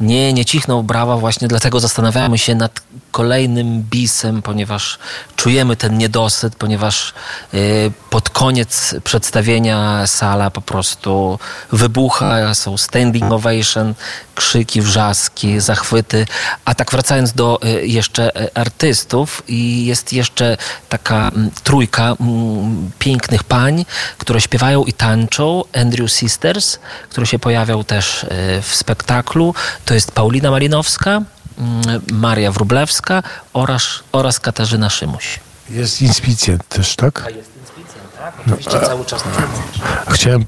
Nie, 0.00 0.32
nie 0.32 0.44
cichną 0.44 0.82
brawa, 0.82 1.16
właśnie 1.16 1.48
dlatego 1.48 1.80
zastanawiamy 1.80 2.38
się 2.38 2.54
nad 2.54 2.80
kolejnym 3.10 3.82
bisem, 3.82 4.42
ponieważ 4.42 4.98
czujemy 5.36 5.76
ten 5.76 5.98
niedosyt, 5.98 6.56
ponieważ 6.56 7.14
y, 7.54 7.92
pod 8.10 8.30
koniec 8.30 8.94
przedstawienia 9.04 10.06
sala 10.06 10.50
po 10.50 10.60
prostu 10.60 11.38
wybucha, 11.72 12.54
są 12.54 12.76
standing 12.76 13.32
ovation, 13.32 13.94
krzyki, 14.34 14.82
wrzaski, 14.82 15.60
zachwyty. 15.60 16.26
A 16.64 16.74
tak 16.74 16.90
wracając 16.90 17.32
do 17.32 17.60
y, 17.64 17.86
jeszcze 17.86 18.42
y, 18.42 18.54
artystów 18.54 19.42
i 19.48 19.86
jest 19.86 20.12
jeszcze 20.12 20.56
taka 20.88 21.28
mm, 21.28 21.50
trójka 21.62 22.16
mm, 22.20 22.90
pięknych 22.98 23.44
pań, 23.44 23.84
które 24.18 24.40
śpiewają 24.40 24.84
i 24.84 24.92
tańczą. 24.92 25.62
Andrew 25.74 26.12
Sisters, 26.12 26.78
który 27.10 27.26
się 27.26 27.38
pojawiał 27.38 27.84
też 27.84 28.26
w 28.62 28.74
spektaklu. 28.74 29.54
To 29.90 29.94
jest 29.94 30.12
Paulina 30.12 30.50
Malinowska, 30.50 31.10
mm, 31.10 32.00
Maria 32.12 32.52
Wrublewska 32.52 33.22
oraz, 33.52 33.82
oraz 34.12 34.40
Katarzyna 34.40 34.90
Szymuś. 34.90 35.40
Jest 35.70 36.02
inspicjent 36.02 36.68
też, 36.68 36.96
tak? 36.96 37.32
jest 37.36 37.50
inspicjent, 37.56 38.16
tak? 38.18 38.34
Oczywiście 38.40 38.80
cały 38.80 39.04
czas 39.04 39.24
na 39.24 40.12
Chciałem 40.14 40.42
e, 40.42 40.46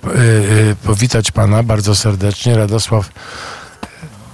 powitać 0.75 1.31
pana 1.31 1.63
bardzo 1.63 1.95
serdecznie, 1.95 2.57
Radosław 2.57 3.09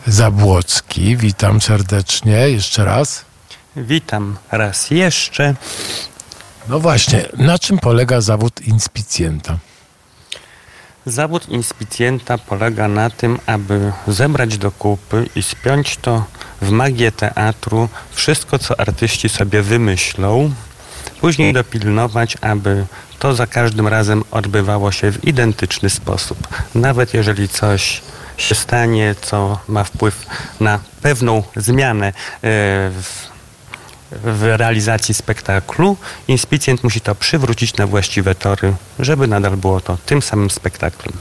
Zabłocki. 0.06 1.16
Witam 1.16 1.60
serdecznie 1.60 2.50
jeszcze 2.50 2.84
raz. 2.84 3.24
Witam 3.76 4.36
raz 4.50 4.90
jeszcze. 4.90 5.54
No 6.68 6.80
właśnie, 6.80 7.28
na 7.36 7.58
czym 7.58 7.78
polega 7.78 8.20
zawód 8.20 8.60
inspicjenta? 8.60 9.58
Zawód 11.08 11.48
inspicjenta 11.48 12.38
polega 12.38 12.88
na 12.88 13.10
tym, 13.10 13.38
aby 13.46 13.92
zebrać 14.08 14.58
do 14.58 14.70
kupy 14.70 15.26
i 15.36 15.42
spiąć 15.42 15.96
to 15.96 16.24
w 16.62 16.70
magię 16.70 17.12
teatru 17.12 17.88
wszystko, 18.10 18.58
co 18.58 18.80
artyści 18.80 19.28
sobie 19.28 19.62
wymyślą. 19.62 20.50
Później 21.20 21.52
dopilnować, 21.52 22.36
aby 22.40 22.86
to 23.18 23.34
za 23.34 23.46
każdym 23.46 23.88
razem 23.88 24.24
odbywało 24.30 24.92
się 24.92 25.12
w 25.12 25.24
identyczny 25.24 25.90
sposób. 25.90 26.38
Nawet 26.74 27.14
jeżeli 27.14 27.48
coś 27.48 28.02
się 28.36 28.54
stanie, 28.54 29.14
co 29.22 29.58
ma 29.68 29.84
wpływ 29.84 30.26
na 30.60 30.80
pewną 31.02 31.42
zmianę 31.56 32.06
e, 32.06 32.12
w 32.42 33.37
w 34.10 34.42
realizacji 34.42 35.14
spektaklu, 35.14 35.96
inspicjent 36.28 36.84
musi 36.84 37.00
to 37.00 37.14
przywrócić 37.14 37.76
na 37.76 37.86
właściwe 37.86 38.34
tory, 38.34 38.74
żeby 38.98 39.26
nadal 39.26 39.56
było 39.56 39.80
to 39.80 39.98
tym 40.06 40.22
samym 40.22 40.50
spektaklem. 40.50 41.12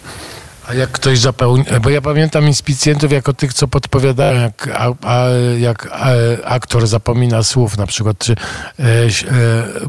A 0.67 0.73
jak 0.73 0.91
ktoś 0.91 1.19
zapełni, 1.19 1.63
bo 1.81 1.89
ja 1.89 2.01
pamiętam 2.01 2.47
inspicjentów 2.47 3.11
jako 3.11 3.33
tych, 3.33 3.53
co 3.53 3.67
podpowiadają, 3.67 4.41
jak, 4.41 4.69
a, 4.73 4.93
a, 5.01 5.25
jak 5.59 5.87
a, 5.91 6.09
aktor 6.45 6.87
zapomina 6.87 7.43
słów, 7.43 7.77
na 7.77 7.87
przykład, 7.87 8.17
czy 8.17 8.35
e, 8.79 8.83
e, 8.83 9.09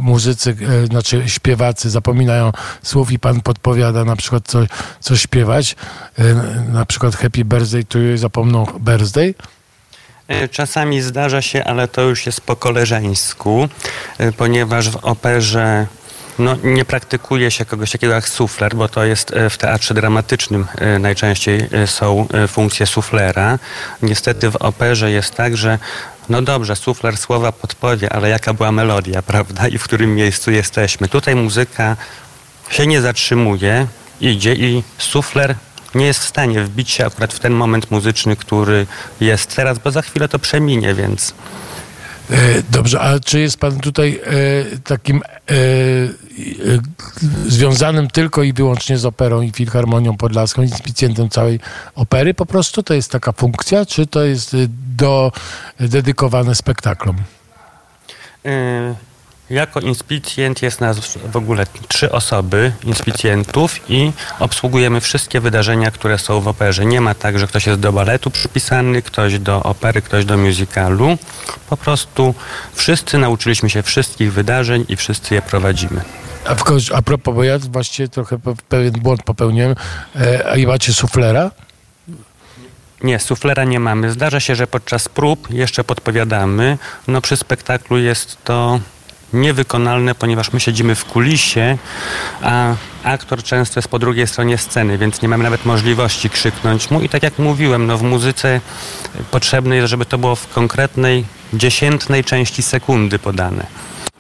muzycy, 0.00 0.57
e, 0.83 0.87
znaczy 0.87 1.23
śpiewacy 1.26 1.90
zapominają 1.90 2.52
słów 2.83 3.12
i 3.12 3.19
pan 3.19 3.40
podpowiada 3.40 4.05
na 4.05 4.17
przykład 4.17 4.43
co, 4.47 4.59
co 5.00 5.17
śpiewać, 5.17 5.76
e, 6.19 6.35
na 6.73 6.87
przykład 6.87 7.17
Happy 7.17 7.45
Birthday, 7.45 7.85
tu 7.85 7.99
zapomną 8.17 8.67
Birthday. 8.81 9.35
E, 10.28 10.49
Czasami 10.49 11.00
zdarza 11.00 11.42
się, 11.42 11.64
ale 11.64 11.88
to 11.88 12.02
już 12.02 12.26
jest 12.26 12.40
po 12.40 12.56
koleżeńsku, 12.56 13.68
e, 14.18 14.32
ponieważ 14.32 14.90
w 14.90 14.97
operze 14.97 15.87
no, 16.38 16.56
nie 16.64 16.85
praktykuje 16.85 17.50
się 17.50 17.64
kogoś 17.64 17.90
takiego 17.90 18.14
jak 18.14 18.28
sufler, 18.28 18.75
bo 18.75 18.88
to 18.88 19.04
jest 19.04 19.32
e, 19.32 19.50
w 19.50 19.58
teatrze 19.58 19.94
dramatycznym 19.94 20.66
najczęściej 21.00 21.68
są 21.87 22.28
funkcje 22.49 22.87
suflera. 22.87 23.58
Niestety 24.02 24.50
w 24.50 24.56
operze 24.56 25.11
jest 25.11 25.35
tak, 25.35 25.56
że 25.56 25.78
no 26.28 26.42
dobrze, 26.42 26.76
sufler 26.76 27.16
słowa 27.16 27.52
podpowie, 27.52 28.12
ale 28.12 28.28
jaka 28.28 28.54
była 28.54 28.73
melodia, 28.73 29.23
prawda? 29.32 29.68
I 29.68 29.78
w 29.78 29.85
którym 29.85 30.14
miejscu 30.14 30.50
jesteśmy. 30.50 31.08
Tutaj 31.08 31.35
muzyka 31.35 31.97
się 32.70 32.87
nie 32.87 33.00
zatrzymuje, 33.00 33.87
idzie 34.20 34.54
i 34.54 34.82
sufler 34.99 35.54
nie 35.95 36.07
jest 36.07 36.21
w 36.21 36.28
stanie 36.28 36.62
wbić 36.62 36.90
się 36.90 37.07
akurat 37.07 37.33
w 37.33 37.38
ten 37.38 37.52
moment 37.52 37.90
muzyczny, 37.90 38.37
który 38.37 38.87
jest 39.21 39.57
teraz, 39.57 39.78
bo 39.78 39.90
za 39.90 40.02
chwilę 40.02 40.28
to 40.28 40.38
przeminie, 40.38 40.95
więc 40.95 41.35
E, 42.30 42.62
Dobrze, 42.71 43.00
a 43.00 43.21
czy 43.21 43.40
jest 43.40 43.57
pan 43.61 43.80
tutaj 43.80 44.21
e, 44.25 44.78
takim 44.78 45.23
e, 45.23 45.54
e, 45.54 45.57
związanym 47.47 48.09
tylko 48.09 48.42
i 48.42 48.52
wyłącznie 48.52 48.99
z 48.99 49.04
operą 49.04 49.40
i 49.40 49.50
filharmonią 49.50 50.16
podlaską, 50.16 50.62
inspicjentem 50.62 51.28
całej 51.28 51.61
opery 51.95 52.35
po 52.35 52.47
prostu? 52.47 52.83
To 52.83 52.95
jest 52.95 53.11
taka 53.11 53.33
funkcja, 53.33 53.87
czy 53.87 54.07
to 54.07 54.25
jest 54.25 54.54
e, 54.54 54.57
do, 54.97 55.33
dedykowane 55.80 56.54
spektaklom? 56.54 57.16
Jako 59.50 59.81
inspicjent 59.81 60.62
jest 60.62 60.81
nas 60.81 61.19
w 61.33 61.37
ogóle 61.37 61.67
trzy 61.88 62.12
osoby, 62.12 62.73
inspicjentów 62.85 63.90
i 63.90 64.12
obsługujemy 64.38 65.00
wszystkie 65.00 65.40
wydarzenia, 65.40 65.90
które 65.90 66.19
są 66.19 66.40
w 66.40 66.49
operze. 66.49 66.87
Nie 66.87 67.00
ma 67.00 67.14
tak, 67.14 67.38
że 67.38 67.47
ktoś 67.47 67.67
jest 67.67 67.81
do 67.81 67.93
baletu 67.93 68.31
przypisany, 68.31 69.02
ktoś 69.02 69.38
do 69.38 69.62
opery, 69.62 70.02
ktoś 70.02 70.25
do 70.25 70.37
musicalu. 70.38 71.19
Po 71.71 71.76
prostu 71.76 72.35
wszyscy 72.75 73.19
nauczyliśmy 73.19 73.71
się 73.71 73.83
wszystkich 73.83 74.33
wydarzeń 74.33 74.85
i 74.88 74.97
wszyscy 74.97 75.35
je 75.35 75.43
prowadzimy. 75.43 76.00
A, 76.45 76.55
w, 76.55 76.64
końcu- 76.64 76.95
a 76.95 77.02
propos, 77.02 77.35
bo 77.35 77.45
ja 77.45 77.59
właściwie 77.59 78.09
trochę 78.09 78.37
pe- 78.37 78.57
pewien 78.69 78.93
błąd 78.93 79.23
popełniłem. 79.23 79.75
E, 80.21 80.50
a 80.50 80.57
i 80.57 80.67
macie 80.67 80.93
suflera? 80.93 81.50
Nie, 83.02 83.19
suflera 83.19 83.64
nie 83.64 83.81
mamy. 83.81 84.12
Zdarza 84.12 84.40
się, 84.40 84.55
że 84.55 84.67
podczas 84.67 85.09
prób 85.09 85.50
jeszcze 85.50 85.85
podpowiadamy. 85.85 86.78
No 87.09 87.21
przy 87.21 87.37
spektaklu 87.37 87.99
jest 87.99 88.37
to 88.45 88.81
niewykonalne, 89.32 90.14
ponieważ 90.14 90.52
my 90.52 90.61
siedzimy 90.61 90.94
w 90.94 91.04
kulisie, 91.04 91.78
a 92.42 92.75
aktor 93.04 93.42
często 93.42 93.78
jest 93.78 93.88
po 93.88 93.99
drugiej 93.99 94.26
stronie 94.26 94.58
sceny, 94.58 94.99
więc 94.99 95.23
nie 95.23 95.28
mamy 95.28 95.44
nawet 95.44 95.64
możliwości 95.64 96.30
krzyknąć 96.30 96.90
mu. 96.90 97.00
I 97.00 97.08
tak 97.08 97.23
jak 97.23 97.38
mówiłem, 97.38 97.87
no 97.87 97.99
w 97.99 98.02
muzyce 98.02 98.61
potrzebne 99.30 99.76
jest, 99.76 99.88
żeby 99.88 100.06
to 100.06 100.18
było 100.18 100.37
w 100.37 100.49
konkretnej, 100.49 101.25
dziesiętnej 101.52 102.25
części 102.25 102.62
sekundy 102.62 103.18
podane. 103.18 103.66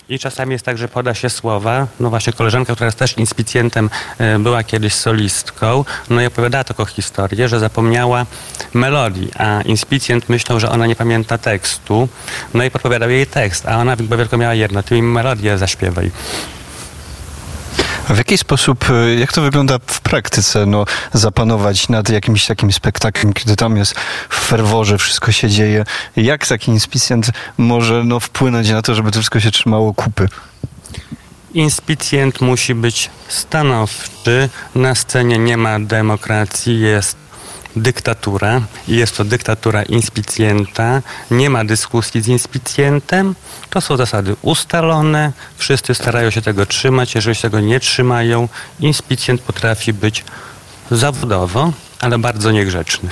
I 0.08 0.18
czasami 0.18 0.52
jest 0.52 0.64
tak, 0.64 0.78
że 0.78 0.88
poda 0.88 1.14
się 1.14 1.30
słowa. 1.30 1.86
No 2.00 2.10
właśnie 2.10 2.32
koleżanka, 2.32 2.74
która 2.74 2.86
jest 2.86 2.98
też 2.98 3.18
inspicjentem, 3.18 3.90
e, 4.18 4.38
była 4.38 4.62
kiedyś 4.62 4.94
solistką, 4.94 5.84
no 6.10 6.22
i 6.22 6.26
opowiadała 6.26 6.64
taką 6.64 6.84
historię, 6.84 7.48
że 7.48 7.60
zapomniała 7.60 8.26
melodii, 8.74 9.30
a 9.38 9.62
inspicjent 9.62 10.28
myślał, 10.28 10.60
że 10.60 10.70
ona 10.70 10.86
nie 10.86 10.96
pamięta 10.96 11.38
tekstu, 11.38 12.08
no 12.54 12.64
i 12.64 12.70
podpowiadał 12.70 13.10
jej 13.10 13.26
tekst, 13.26 13.66
a 13.66 13.78
ona 13.78 13.96
chyba 13.96 14.16
tylko 14.16 14.36
miała 14.36 14.54
jedno, 14.54 14.82
ty 14.82 14.94
mi 14.94 15.02
melodię 15.02 15.58
zaśpiewaj. 15.58 16.10
W 18.08 18.18
jaki 18.18 18.38
sposób, 18.38 18.90
e, 18.90 19.14
jak 19.14 19.32
to 19.32 19.42
wygląda 19.42 19.78
w 19.86 20.00
praktyce, 20.00 20.66
no, 20.66 20.84
zapanować 21.12 21.88
nad 21.88 22.08
jakimś 22.08 22.46
takim 22.46 22.72
spektaklem, 22.72 23.32
kiedy 23.32 23.56
tam 23.56 23.76
jest 23.76 23.94
w 24.28 24.34
ferworze, 24.34 24.98
wszystko 24.98 25.32
się 25.32 25.48
dzieje? 25.48 25.84
Jak 26.16 26.46
taki 26.46 26.70
inspicjent 26.70 27.30
może 27.58 28.04
no, 28.04 28.20
wpłynąć 28.20 28.70
na 28.70 28.82
to, 28.82 28.94
żeby 28.94 29.10
to 29.10 29.18
wszystko 29.18 29.40
się 29.40 29.50
trzymało 29.50 29.94
kupy? 29.94 30.28
Inspicjent 31.54 32.40
musi 32.40 32.74
być 32.74 33.10
stanowczy. 33.28 34.48
Na 34.74 34.94
scenie 34.94 35.38
nie 35.38 35.56
ma 35.56 35.80
demokracji, 35.80 36.80
jest 36.80 37.16
dyktatura 37.82 38.60
i 38.88 38.96
jest 38.96 39.16
to 39.16 39.24
dyktatura 39.24 39.82
inspicjenta. 39.82 41.02
Nie 41.30 41.50
ma 41.50 41.64
dyskusji 41.64 42.22
z 42.22 42.28
inspicjentem. 42.28 43.34
To 43.70 43.80
są 43.80 43.96
zasady 43.96 44.36
ustalone. 44.42 45.32
Wszyscy 45.56 45.94
starają 45.94 46.30
się 46.30 46.42
tego 46.42 46.66
trzymać. 46.66 47.14
Jeżeli 47.14 47.36
się 47.36 47.42
tego 47.42 47.60
nie 47.60 47.80
trzymają, 47.80 48.48
inspicjent 48.80 49.40
potrafi 49.40 49.92
być 49.92 50.24
zawodowo, 50.90 51.72
ale 52.00 52.18
bardzo 52.18 52.50
niegrzeczny. 52.50 53.10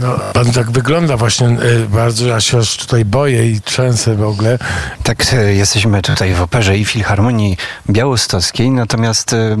No, 0.00 0.18
pan 0.32 0.52
tak 0.52 0.70
wygląda 0.70 1.16
właśnie 1.16 1.48
y, 1.48 1.88
bardzo, 1.88 2.26
ja 2.26 2.40
się 2.40 2.58
aż 2.58 2.76
tutaj 2.76 3.04
boję 3.04 3.50
i 3.50 3.60
trzęsę 3.60 4.14
w 4.14 4.22
ogóle. 4.22 4.58
Tak, 5.02 5.32
e, 5.32 5.54
jesteśmy 5.54 6.02
tutaj 6.02 6.34
w 6.34 6.42
Operze 6.42 6.78
i 6.78 6.84
Filharmonii 6.84 7.56
Białostockiej, 7.90 8.70
natomiast 8.70 9.32
e, 9.32 9.56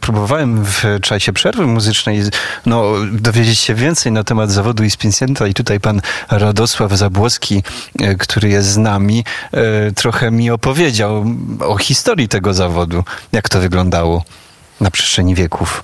próbowałem 0.00 0.64
w 0.64 0.84
czasie 1.02 1.32
przerwy 1.32 1.66
muzycznej 1.66 2.22
no, 2.66 2.92
dowiedzieć 3.12 3.58
się 3.58 3.74
więcej 3.74 4.12
na 4.12 4.24
temat 4.24 4.50
zawodu 4.50 4.84
inspicjenta 4.84 5.46
i 5.46 5.54
tutaj 5.54 5.80
pan 5.80 6.00
Radosław 6.30 6.92
Zabłoski, 6.92 7.62
e, 8.00 8.14
który 8.14 8.48
jest 8.48 8.68
z 8.68 8.76
nami, 8.76 9.24
trochę 9.94 10.30
mi 10.30 10.50
opowiedział 10.50 11.24
o 11.60 11.76
historii 11.78 12.28
tego 12.28 12.54
zawodu, 12.54 13.04
jak 13.32 13.48
to 13.48 13.60
wyglądało 13.60 14.24
na 14.80 14.90
przestrzeni 14.90 15.34
wieków. 15.34 15.82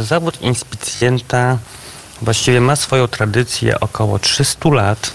Zawód 0.00 0.42
inspicjenta 0.42 1.58
właściwie 2.22 2.60
ma 2.60 2.76
swoją 2.76 3.08
tradycję 3.08 3.80
około 3.80 4.18
300 4.18 4.68
lat. 4.68 5.12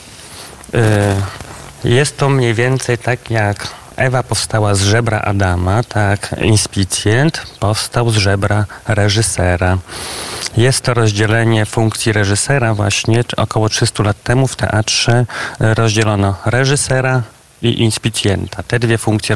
Y, 1.84 1.90
jest 1.90 2.18
to 2.18 2.30
mniej 2.30 2.54
więcej 2.54 2.98
tak 2.98 3.32
jak 3.32 3.68
Ewa 3.98 4.24
powstała 4.24 4.76
z 4.76 4.82
żebra 4.82 5.20
Adama, 5.20 5.84
tak 5.84 6.36
inspicjent 6.42 7.42
powstał 7.60 8.10
z 8.10 8.16
żebra 8.16 8.66
reżysera. 8.88 9.78
Jest 10.58 10.82
to 10.82 10.94
rozdzielenie 10.94 11.66
funkcji 11.66 12.12
reżysera 12.12 12.74
właśnie 12.74 13.24
około 13.38 13.70
300 13.70 14.04
lat 14.04 14.24
temu 14.24 14.48
w 14.48 14.56
teatrze 14.56 15.26
rozdzielono 15.60 16.36
reżysera, 16.46 17.22
i 17.62 17.82
inspicjenta. 17.82 18.64
Te 18.64 18.80
dwie 18.80 18.98
funkcje 18.98 19.36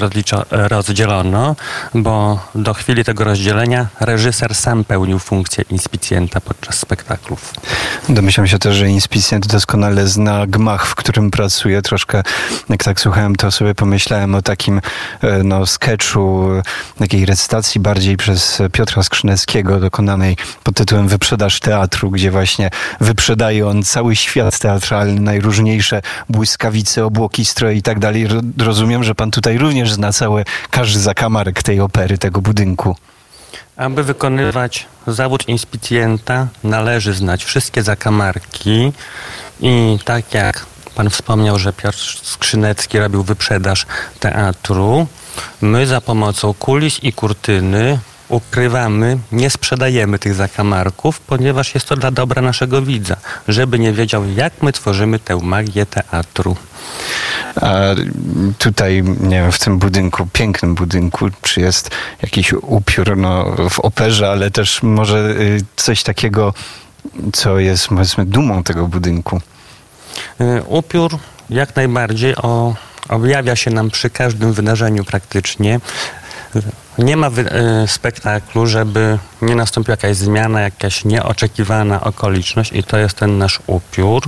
rozdzielono, 0.51 1.56
bo 1.94 2.40
do 2.56 2.74
chwili 2.74 3.04
tego 3.04 3.24
rozdzielenia 3.24 3.88
reżyser 4.00 4.56
sam 4.56 4.84
pełnił 4.84 5.20
funkcję 5.20 5.63
inspicjenta 5.70 6.42
podczas 6.42 6.80
spektaklów. 6.80 7.54
Domyślam 8.10 8.48
się 8.48 8.60
też, 8.60 8.75
że 8.75 8.90
inspicjent 8.90 9.48
doskonale 9.48 10.07
zna 10.07 10.48
gmach, 10.48 10.88
w 10.88 10.96
którym 10.96 11.31
pracuje. 11.31 11.81
Troszkę, 11.81 12.24
jak 12.70 12.84
tak 12.84 13.00
słuchałem, 13.00 13.36
to 13.36 13.51
sobie 13.51 13.75
pomyślałem 13.75 14.36
o 14.36 14.42
takim 14.42 14.81
e, 15.22 15.44
no, 15.44 15.66
sketchu, 15.66 16.50
takiej 17.00 17.25
recytacji 17.25 17.81
bardziej 17.81 18.18
przez 18.18 18.62
Piotra 18.72 19.03
Skrzyneckiego, 19.03 19.79
dokonanej 19.79 20.38
pod 20.64 20.75
tytułem 20.75 21.07
Wyprzedaż 21.07 21.60
teatru, 21.60 22.12
gdzie 22.12 22.31
właśnie 22.31 22.70
wyprzedaje 23.00 23.68
on 23.68 23.84
cały 23.84 24.16
świat 24.16 24.60
teatralny, 24.60 25.22
najróżniejsze 25.22 26.01
błyskawice, 26.29 27.05
obłoki, 27.05 27.46
stroje 27.46 27.75
i 27.75 27.81
tak 27.81 28.00
dalej 28.00 28.10
dalej. 28.11 28.27
Rozumiem, 28.57 29.03
że 29.03 29.15
pan 29.15 29.31
tutaj 29.31 29.57
również 29.57 29.93
zna 29.93 30.13
cały, 30.13 30.45
każdy 30.71 31.00
zakamarek 31.00 31.63
tej 31.63 31.79
opery, 31.79 32.17
tego 32.17 32.41
budynku. 32.41 32.95
Aby 33.77 34.03
wykonywać 34.03 34.87
zawód 35.07 35.47
inspicjenta, 35.47 36.47
należy 36.63 37.13
znać 37.13 37.43
wszystkie 37.43 37.83
zakamarki 37.83 38.91
i 39.61 40.00
tak 40.05 40.33
jak 40.33 40.65
pan 40.95 41.09
wspomniał, 41.09 41.59
że 41.59 41.74
Piotr 41.74 41.97
Skrzynecki 42.24 43.00
robił 43.00 43.24
wyprzedaż 43.24 43.85
teatru, 44.19 45.07
my 45.61 45.87
za 45.87 46.01
pomocą 46.01 46.53
kulis 46.53 47.00
i 47.03 47.13
kurtyny 47.13 48.00
ukrywamy, 48.31 49.17
nie 49.31 49.50
sprzedajemy 49.50 50.20
tych 50.20 50.33
zakamarków, 50.33 51.20
ponieważ 51.20 51.74
jest 51.74 51.87
to 51.87 51.96
dla 51.96 52.11
dobra 52.11 52.41
naszego 52.41 52.81
widza, 52.81 53.15
żeby 53.48 53.79
nie 53.79 53.94
wiedział, 53.94 54.24
jak 54.35 54.53
my 54.61 54.72
tworzymy 54.72 55.20
tę 55.20 55.35
magię 55.35 55.85
teatru. 55.85 56.55
A 57.55 57.81
tutaj, 58.57 59.03
nie 59.20 59.41
wiem, 59.41 59.51
w 59.51 59.59
tym 59.59 59.79
budynku, 59.79 60.27
pięknym 60.33 60.75
budynku, 60.75 61.29
czy 61.41 61.61
jest 61.61 61.89
jakiś 62.22 62.53
upiór 62.53 63.17
no, 63.17 63.46
w 63.70 63.79
operze, 63.79 64.29
ale 64.29 64.51
też 64.51 64.83
może 64.83 65.17
y, 65.17 65.61
coś 65.75 66.03
takiego, 66.03 66.53
co 67.33 67.59
jest, 67.59 67.87
powiedzmy, 67.87 68.25
dumą 68.25 68.63
tego 68.63 68.87
budynku? 68.87 69.41
Y, 70.41 70.63
upiór 70.67 71.17
jak 71.50 71.75
najbardziej 71.75 72.35
o, 72.35 72.75
objawia 73.09 73.55
się 73.55 73.72
nam 73.72 73.89
przy 73.89 74.09
każdym 74.09 74.53
wydarzeniu 74.53 75.03
praktycznie. 75.03 75.79
Nie 76.98 77.18
ma 77.18 77.27
y, 77.27 77.87
spektaklu, 77.87 78.68
żeby 78.68 79.20
nie 79.42 79.55
nastąpiła 79.55 79.94
jakaś 79.94 80.16
zmiana, 80.16 80.61
jakaś 80.61 81.05
nieoczekiwana 81.05 82.03
okoliczność 82.03 82.72
i 82.74 82.83
to 82.83 82.98
jest 82.98 83.18
ten 83.18 83.37
nasz 83.37 83.59
upiór. 83.68 84.24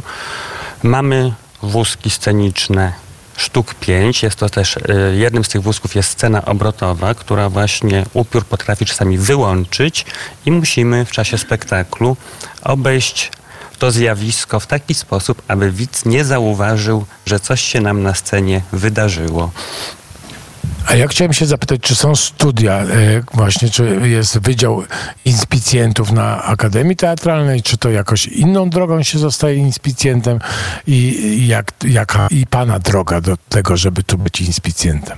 Mamy 0.84 1.34
wózki 1.62 2.10
sceniczne 2.10 2.94
sztuk 3.38 3.74
pięć. 3.74 4.24
Jest 4.24 4.36
to 4.36 4.50
też, 4.50 4.78
y, 4.78 5.16
jednym 5.18 5.44
z 5.44 5.50
tych 5.50 5.62
wózków 5.62 5.96
jest 5.96 6.10
scena 6.10 6.46
obrotowa, 6.46 7.16
która 7.16 7.50
właśnie 7.50 8.06
upiór 8.14 8.46
potrafi 8.46 8.86
czasami 8.86 9.18
wyłączyć 9.18 10.06
i 10.46 10.52
musimy 10.52 11.06
w 11.06 11.12
czasie 11.12 11.38
spektaklu 11.38 12.18
obejść 12.62 13.32
to 13.80 13.92
zjawisko 13.92 14.60
w 14.60 14.68
taki 14.68 14.94
sposób, 14.94 15.42
aby 15.48 15.72
widz 15.72 16.06
nie 16.06 16.26
zauważył, 16.26 17.06
że 17.26 17.40
coś 17.40 17.62
się 17.62 17.82
nam 17.82 18.04
na 18.04 18.14
scenie 18.14 18.62
wydarzyło. 18.72 19.52
A 20.88 20.96
ja 20.96 21.08
chciałem 21.08 21.34
się 21.34 21.46
zapytać, 21.46 21.82
czy 21.82 21.96
są 21.96 22.16
studia 22.16 22.74
e, 22.74 22.86
właśnie, 23.34 23.70
czy 23.70 24.00
jest 24.04 24.38
wydział 24.38 24.84
inspicjentów 25.26 26.12
na 26.12 26.44
Akademii 26.44 26.96
Teatralnej, 26.96 27.64
czy 27.64 27.78
to 27.78 27.90
jakoś 27.90 28.28
inną 28.28 28.70
drogą 28.70 29.04
się 29.04 29.20
zostaje 29.20 29.56
inspicjentem 29.56 30.40
i 30.88 31.48
jak, 31.48 31.72
jaka 31.84 32.28
i 32.32 32.48
pana 32.48 32.80
droga 32.80 33.22
do 33.22 33.38
tego, 33.50 33.78
żeby 33.78 34.04
tu 34.04 34.18
być 34.18 34.42
inspicjentem? 34.42 35.18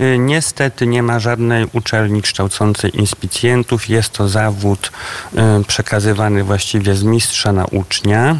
Y, 0.00 0.18
niestety 0.18 0.86
nie 0.86 1.02
ma 1.02 1.18
żadnej 1.18 1.66
uczelni 1.72 2.22
kształcącej 2.22 2.98
inspicjentów. 2.98 3.88
Jest 3.88 4.12
to 4.12 4.28
zawód 4.28 4.92
y, 5.34 5.64
przekazywany 5.64 6.44
właściwie 6.44 6.94
z 6.94 7.02
mistrza 7.02 7.52
na 7.52 7.64
ucznia. 7.64 8.36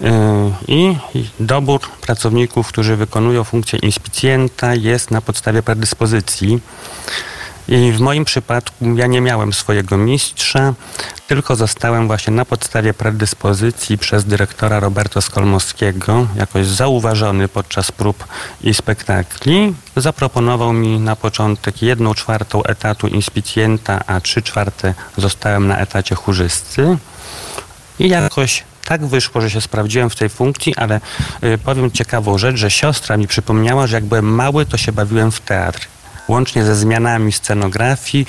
Y, 0.00 0.06
I 0.68 0.96
dobór 1.40 1.80
pracowników, 2.00 2.68
którzy 2.68 2.96
wykonują 2.96 3.44
funkcję 3.44 3.78
inspicjenta 3.78 4.74
jest 4.74 5.10
na 5.10 5.20
podstawie 5.20 5.62
predyspozycji. 5.62 6.60
I 7.68 7.92
w 7.92 8.00
moim 8.00 8.24
przypadku 8.24 8.84
ja 8.96 9.06
nie 9.06 9.20
miałem 9.20 9.52
swojego 9.52 9.96
mistrza, 9.96 10.74
tylko 11.28 11.56
zostałem 11.56 12.06
właśnie 12.06 12.32
na 12.32 12.44
podstawie 12.44 12.94
predyspozycji 12.94 13.98
przez 13.98 14.24
dyrektora 14.24 14.80
Roberto 14.80 15.22
Skolmowskiego, 15.22 16.26
jakoś 16.36 16.66
zauważony 16.66 17.48
podczas 17.48 17.92
prób 17.92 18.24
i 18.62 18.74
spektakli. 18.74 19.74
Zaproponował 19.96 20.72
mi 20.72 21.00
na 21.00 21.16
początek 21.16 21.82
jedną 21.82 22.14
czwartą 22.14 22.62
etatu 22.62 23.06
inspicjenta, 23.06 24.00
a 24.06 24.20
trzy 24.20 24.42
czwarte 24.42 24.94
zostałem 25.16 25.68
na 25.68 25.78
etacie 25.78 26.14
chórzysty. 26.14 26.98
I 27.98 28.08
jakoś 28.08 28.64
tak 28.84 29.06
wyszło, 29.06 29.40
że 29.40 29.50
się 29.50 29.60
sprawdziłem 29.60 30.10
w 30.10 30.16
tej 30.16 30.28
funkcji, 30.28 30.76
ale 30.76 31.00
y, 31.44 31.58
powiem 31.58 31.90
ciekawą 31.90 32.38
rzecz, 32.38 32.56
że 32.56 32.70
siostra 32.70 33.16
mi 33.16 33.28
przypomniała, 33.28 33.86
że 33.86 33.96
jak 33.96 34.04
byłem 34.04 34.34
mały, 34.34 34.66
to 34.66 34.76
się 34.76 34.92
bawiłem 34.92 35.32
w 35.32 35.40
teatr 35.40 35.88
łącznie 36.28 36.64
ze 36.64 36.76
zmianami 36.76 37.32
scenografii, 37.32 38.26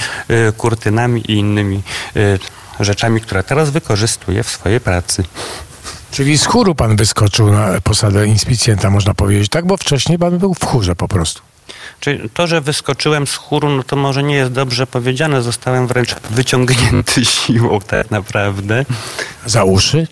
y, 0.49 0.53
kurtynami 0.53 1.21
i 1.21 1.33
innymi 1.33 1.81
y, 2.15 2.39
rzeczami, 2.79 3.21
które 3.21 3.43
teraz 3.43 3.69
wykorzystuję 3.69 4.43
w 4.43 4.49
swojej 4.49 4.79
pracy. 4.79 5.23
Czyli 6.11 6.37
z 6.37 6.45
chóru 6.45 6.75
pan 6.75 6.95
wyskoczył 6.95 7.51
na 7.51 7.81
posadę 7.83 8.27
inspicjenta, 8.27 8.89
można 8.89 9.13
powiedzieć, 9.13 9.49
tak? 9.49 9.65
Bo 9.65 9.77
wcześniej 9.77 10.19
pan 10.19 10.37
był 10.37 10.53
w 10.53 10.65
chórze 10.65 10.95
po 10.95 11.07
prostu. 11.07 11.41
Czyli 11.99 12.29
to, 12.29 12.47
że 12.47 12.61
wyskoczyłem 12.61 13.27
z 13.27 13.35
chóru, 13.35 13.69
no 13.69 13.83
to 13.83 13.95
może 13.95 14.23
nie 14.23 14.35
jest 14.35 14.51
dobrze 14.51 14.87
powiedziane. 14.87 15.41
Zostałem 15.41 15.87
wręcz 15.87 16.15
wyciągnięty 16.29 17.25
siłą 17.35 17.79
tak 17.79 18.11
naprawdę. 18.11 18.85
Za 19.45 19.63
uszy? 19.63 20.07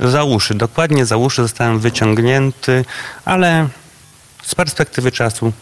Za 0.00 0.24
uszy, 0.24 0.54
dokładnie 0.54 1.06
za 1.06 1.16
uszy 1.16 1.42
zostałem 1.42 1.78
wyciągnięty, 1.78 2.84
ale 3.24 3.68
z 4.42 4.54
perspektywy 4.54 5.12
czasu 5.12 5.52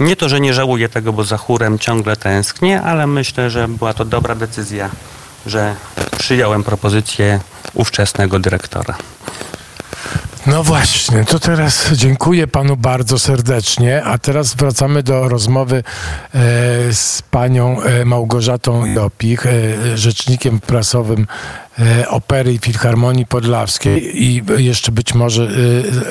nie 0.00 0.16
to, 0.16 0.28
że 0.28 0.40
nie 0.40 0.54
żałuję 0.54 0.88
tego, 0.88 1.12
bo 1.12 1.24
za 1.24 1.36
chórem 1.36 1.78
ciągle 1.78 2.16
tęsknię, 2.16 2.82
ale 2.82 3.06
myślę, 3.06 3.50
że 3.50 3.68
była 3.68 3.94
to 3.94 4.04
dobra 4.04 4.34
decyzja, 4.34 4.90
że 5.46 5.74
przyjąłem 6.18 6.64
propozycję 6.64 7.40
ówczesnego 7.74 8.38
dyrektora. 8.38 8.94
No 10.46 10.62
właśnie, 10.62 11.24
to 11.24 11.38
teraz 11.38 11.92
dziękuję 11.92 12.46
panu 12.46 12.76
bardzo 12.76 13.18
serdecznie, 13.18 14.04
a 14.04 14.18
teraz 14.18 14.54
wracamy 14.54 15.02
do 15.02 15.28
rozmowy 15.28 15.76
e, 15.76 15.82
z 16.92 17.22
panią 17.30 17.82
e, 17.82 18.04
Małgorzatą 18.04 18.86
Jopich, 18.86 19.46
e, 19.46 19.50
rzecznikiem 19.96 20.60
prasowym 20.60 21.26
Opery 22.08 22.52
i 22.52 22.58
Filharmonii 22.58 23.26
Podlawskiej 23.26 24.22
i 24.24 24.42
jeszcze 24.56 24.92
być 24.92 25.14
może 25.14 25.48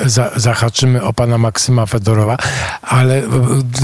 e, 0.04 0.08
za, 0.08 0.30
zahaczymy 0.36 1.02
o 1.02 1.12
pana 1.12 1.38
Maksyma 1.38 1.86
Fedorowa, 1.86 2.36
ale 2.82 3.18
e, 3.18 3.24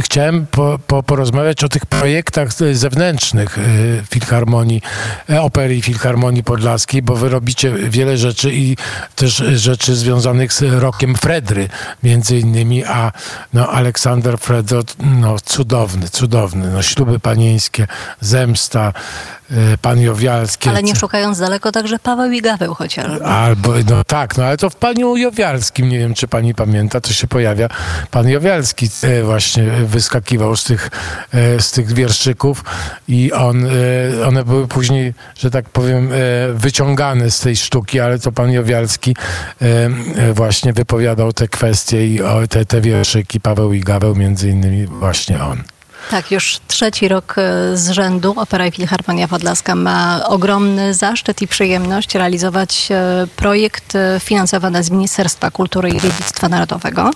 chciałem 0.03 0.47
po, 0.47 0.79
po, 0.87 1.03
porozmawiać 1.03 1.65
o 1.65 1.69
tych 1.69 1.87
projektach 1.87 2.49
zewnętrznych 2.73 3.59
e, 3.59 3.63
Filharmonii, 4.11 4.83
e, 5.31 5.43
Opery 5.43 5.77
i 5.77 5.83
Filharmonii 5.83 6.45
Podlaskiej, 6.45 7.03
bo 7.03 7.17
wy 7.17 7.29
robicie 7.29 7.71
wiele 7.71 8.19
rzeczy 8.19 8.55
i 8.55 8.77
też 9.15 9.37
rzeczy 9.55 9.95
związanych 9.95 10.53
z 10.53 10.63
rokiem 10.63 11.15
Fredry 11.15 11.69
między 12.03 12.39
innymi, 12.39 12.85
a 12.85 13.13
no, 13.53 13.69
Aleksander 13.69 14.39
Fredro, 14.39 14.83
no 15.21 15.37
cudowny, 15.39 16.09
cudowny, 16.09 16.71
no 16.71 16.83
śluby 16.83 17.21
panieńskie, 17.21 17.87
zemsta, 18.21 18.93
e, 18.93 19.44
pan 19.83 20.01
Jowialski. 20.01 20.69
Ale 20.69 20.83
nie 20.83 20.97
szukając 20.97 21.39
daleko, 21.39 21.73
także 21.73 21.99
Paweł 21.99 22.33
i 22.33 22.41
Gaweł 22.41 22.75
chociażby. 22.75 23.25
Albo, 23.25 23.73
no 23.91 24.05
tak, 24.05 24.37
no 24.37 24.45
ale 24.45 24.57
to 24.57 24.71
w 24.71 24.77
paniu 24.77 25.17
Jowialskim, 25.17 25.89
nie 25.89 25.99
wiem 25.99 26.15
czy 26.15 26.29
pani 26.29 26.55
pamięta, 26.55 27.01
to 27.01 27.13
się 27.13 27.27
pojawia. 27.27 27.69
Pan 28.11 28.29
Jowialski 28.29 28.89
e, 29.03 29.23
właśnie 29.23 29.65
wyskakiwał 29.65 30.57
z 30.57 30.65
tych, 30.65 30.91
e, 31.33 31.63
z 31.63 31.71
tych 31.71 31.93
wierszyków 31.93 32.65
i 33.09 33.33
on, 33.33 33.67
e, 33.67 34.27
one 34.27 34.45
były 34.45 34.69
później, 34.69 35.15
że 35.39 35.51
tak 35.51 35.69
powiem, 35.69 36.13
e, 36.13 36.17
wyciągane 36.55 37.31
z 37.31 37.41
tej 37.41 37.57
sztuki, 37.57 38.01
ale 38.01 38.19
to 38.19 38.33
pan 38.33 38.53
Jowialski 38.53 39.17
e, 39.63 39.67
e, 40.17 40.33
właśnie 40.33 40.73
wypowiadał 40.73 41.33
te 41.33 41.49
kwestie 41.49 42.07
i 42.07 42.21
te, 42.51 42.65
te 42.65 42.81
wierszyki, 42.81 43.41
Paweł 43.41 43.73
i 43.73 43.81
Gaweł 43.81 44.15
między 44.15 44.51
innymi 44.51 44.87
właśnie 44.87 45.45
on. 45.45 45.74
Tak, 46.11 46.31
już 46.31 46.59
trzeci 46.69 47.09
rok 47.09 47.35
e, 47.39 47.77
z 47.77 47.91
rzędu 47.91 48.35
Opera 48.37 48.67
i 48.67 48.71
Filharmonia 48.71 49.29
Podlaska 49.29 49.75
ma 49.75 50.21
ogromny 50.29 50.95
zaszczyt 50.95 51.43
i 51.43 51.49
przyjemność 51.49 52.15
realizować 52.15 52.89
e, 52.91 53.27
projekt 53.37 53.95
e, 53.97 54.21
finansowany 54.21 54.83
z 54.83 54.91
Ministerstwa 54.91 55.51
Kultury 55.51 55.89
i 55.89 56.01
Dziedzictwa 56.01 56.49
Narodowego. 56.49 57.11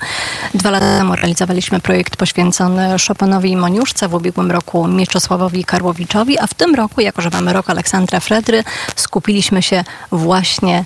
Dwa 0.54 0.70
lata 0.70 0.98
temu 0.98 1.16
realizowaliśmy 1.16 1.80
projekt 1.80 2.16
poświęcony 2.16 2.96
Chopinowi 3.08 3.50
i 3.50 3.56
Moniuszce, 3.56 4.08
w 4.08 4.14
ubiegłym 4.14 4.50
roku 4.50 4.88
Mieczysławowi 4.88 5.64
Karłowiczowi, 5.64 6.38
a 6.38 6.46
w 6.46 6.54
tym 6.54 6.74
roku, 6.74 7.00
jako 7.00 7.22
że 7.22 7.30
mamy 7.30 7.52
rok 7.52 7.70
Aleksandra 7.70 8.20
Fredry, 8.20 8.64
skupiliśmy 8.96 9.62
się 9.62 9.84
właśnie 10.12 10.84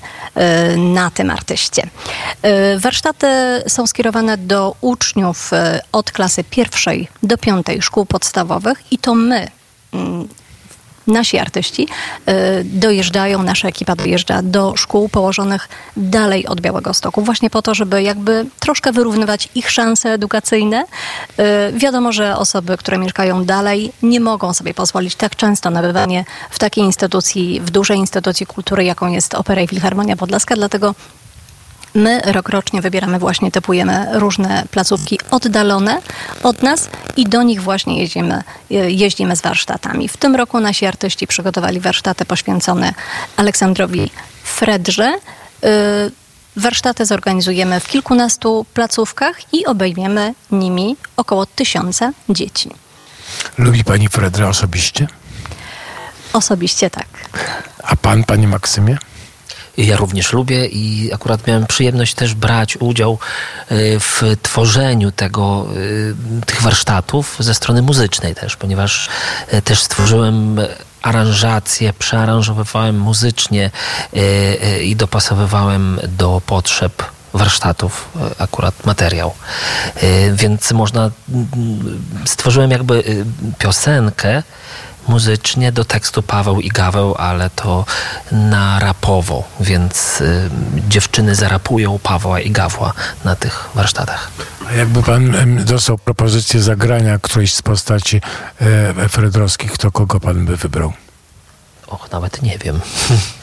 na 0.77 1.11
tym 1.11 1.31
artyście. 1.31 1.87
Warsztaty 2.79 3.27
są 3.69 3.87
skierowane 3.87 4.39
do 4.39 4.75
uczniów 4.81 5.51
od 5.93 6.13
klasy 6.13 6.45
pierwszej 6.45 7.09
do 7.23 7.39
piątej 7.39 7.83
szkół 7.93 8.07
podstawowych 8.07 8.93
i 8.93 8.99
to 8.99 9.15
my, 9.15 9.49
mm, 9.93 10.29
nasi 11.07 11.39
artyści, 11.39 11.89
y, 11.89 12.65
dojeżdżają, 12.65 13.43
nasza 13.43 13.69
ekipa 13.69 13.97
dojeżdża 13.97 14.43
do 14.43 14.77
szkół 14.77 15.09
położonych 15.09 15.69
dalej 15.97 16.47
od 16.47 16.61
Białego 16.61 16.95
Stoku, 16.95 17.23
właśnie 17.23 17.51
po 17.51 17.63
to, 17.63 17.75
żeby 17.75 18.03
jakby 18.03 18.47
troszkę 18.61 18.93
wyrównywać 18.93 19.49
ich 19.55 19.71
szanse 19.71 20.13
edukacyjne. 20.13 20.85
Y, 20.85 21.73
Wiadomo, 21.79 22.13
że 22.13 22.37
osoby, 22.37 22.77
które 22.77 22.99
mieszkają 22.99 23.45
dalej, 23.45 23.93
nie 24.03 24.21
mogą 24.21 24.55
sobie 24.55 24.75
pozwolić 24.75 25.15
tak 25.15 25.37
często 25.37 25.71
na 25.71 25.83
bywanie 25.83 26.25
w 26.51 26.59
takiej 26.59 26.85
instytucji, 26.85 27.61
w 27.61 27.71
dużej 27.71 27.99
instytucji 27.99 28.47
kultury, 28.47 28.85
jaką 28.85 29.09
jest 29.09 29.35
Opera 29.35 29.63
i 29.63 29.69
Filharmonia 29.69 30.17
Podlaska, 30.17 30.55
dlatego 30.55 30.95
My 31.95 32.21
rokrocznie 32.25 32.81
wybieramy 32.83 33.19
właśnie, 33.19 33.51
typujemy 33.51 34.07
różne 34.13 34.65
placówki 34.71 35.19
oddalone 35.31 36.01
od 36.43 36.63
nas 36.63 36.89
i 37.17 37.27
do 37.29 37.43
nich 37.43 37.63
właśnie 37.63 37.99
jeździmy, 38.01 38.43
je- 38.71 38.91
jeździmy 38.91 39.37
z 39.37 39.41
warsztatami. 39.41 40.09
W 40.09 40.17
tym 40.17 40.37
roku 40.37 40.61
nasi 40.61 40.87
artyści 40.87 41.27
przygotowali 41.27 41.81
warsztaty 41.81 42.25
poświęcone 42.25 42.95
Aleksandrowi 43.37 44.11
Fredrze. 44.45 45.15
Y, 45.65 46.11
Warsztaty 46.57 47.07
zorganizujemy 47.07 47.81
w 47.81 47.87
kilkunastu 47.89 48.67
placówkach 48.75 49.55
i 49.55 49.67
obejmiemy 49.67 50.35
nimi 50.51 50.97
około 51.17 51.47
tysiąca 51.47 52.13
dzieci. 52.29 52.71
Lubi 53.59 53.85
pani 53.85 54.09
Fredra 54.09 54.49
osobiście? 54.49 55.07
Osobiście 56.33 56.91
tak. 56.91 57.07
A 57.83 57.97
pan, 57.97 58.25
panie 58.25 58.49
Maksymie? 58.49 58.97
Ja 59.77 59.97
również 59.97 60.33
lubię 60.33 60.67
i 60.67 61.13
akurat 61.15 61.47
miałem 61.47 61.67
przyjemność 61.67 62.15
też 62.15 62.35
brać 62.35 62.77
udział 62.77 63.19
y, 63.73 64.01
w 64.01 64.23
tworzeniu 64.43 65.13
tego, 65.13 65.67
y, 65.77 66.15
tych 66.47 66.63
warsztatów 66.63 67.37
ze 67.39 67.55
strony 67.55 67.83
muzycznej 67.83 68.35
też, 68.35 68.57
ponieważ 68.57 69.09
y, 69.55 69.63
też 69.63 69.83
stworzyłem 69.83 70.61
aranżację, 71.03 71.93
przearanżowywałem 71.93 72.99
muzycznie 72.99 73.71
i 74.83 74.97
dopasowywałem 74.97 76.01
do 76.09 76.43
potrzeb 76.47 77.03
warsztatów 77.35 78.09
akurat 78.39 78.87
materiał. 78.87 79.35
Więc 80.33 80.73
można, 80.73 81.11
stworzyłem 82.25 82.71
jakby 82.71 83.25
piosenkę, 83.59 84.43
muzycznie 85.09 85.73
do 85.73 85.85
tekstu 85.85 86.23
Paweł 86.23 86.61
i 86.61 86.69
Gaweł, 86.69 87.15
ale 87.19 87.51
to 87.51 87.85
na 88.33 88.79
rapowo, 88.79 89.45
więc 89.61 90.21
y, 90.21 90.51
dziewczyny 90.89 91.35
zarapują 91.35 91.99
Pawła 91.99 92.41
i 92.41 92.51
Gawła 92.51 92.93
na 93.25 93.37
tych 93.37 93.69
warsztatach. 93.75 94.31
A 94.69 94.73
jakby 94.73 95.03
pan 95.03 95.35
dostał 95.65 95.99
propozycję 95.99 96.63
zagrania 96.63 97.19
którejś 97.19 97.55
z 97.55 97.63
postaci 97.63 98.21
e, 98.61 99.09
fredrowskich, 99.09 99.79
to 99.79 99.91
kogo 99.91 100.21
pan 100.21 100.47
by 100.47 100.57
wybrał? 100.57 100.93
Och, 101.87 102.13
nawet 102.13 102.43
nie 102.43 102.59
wiem. 102.59 102.81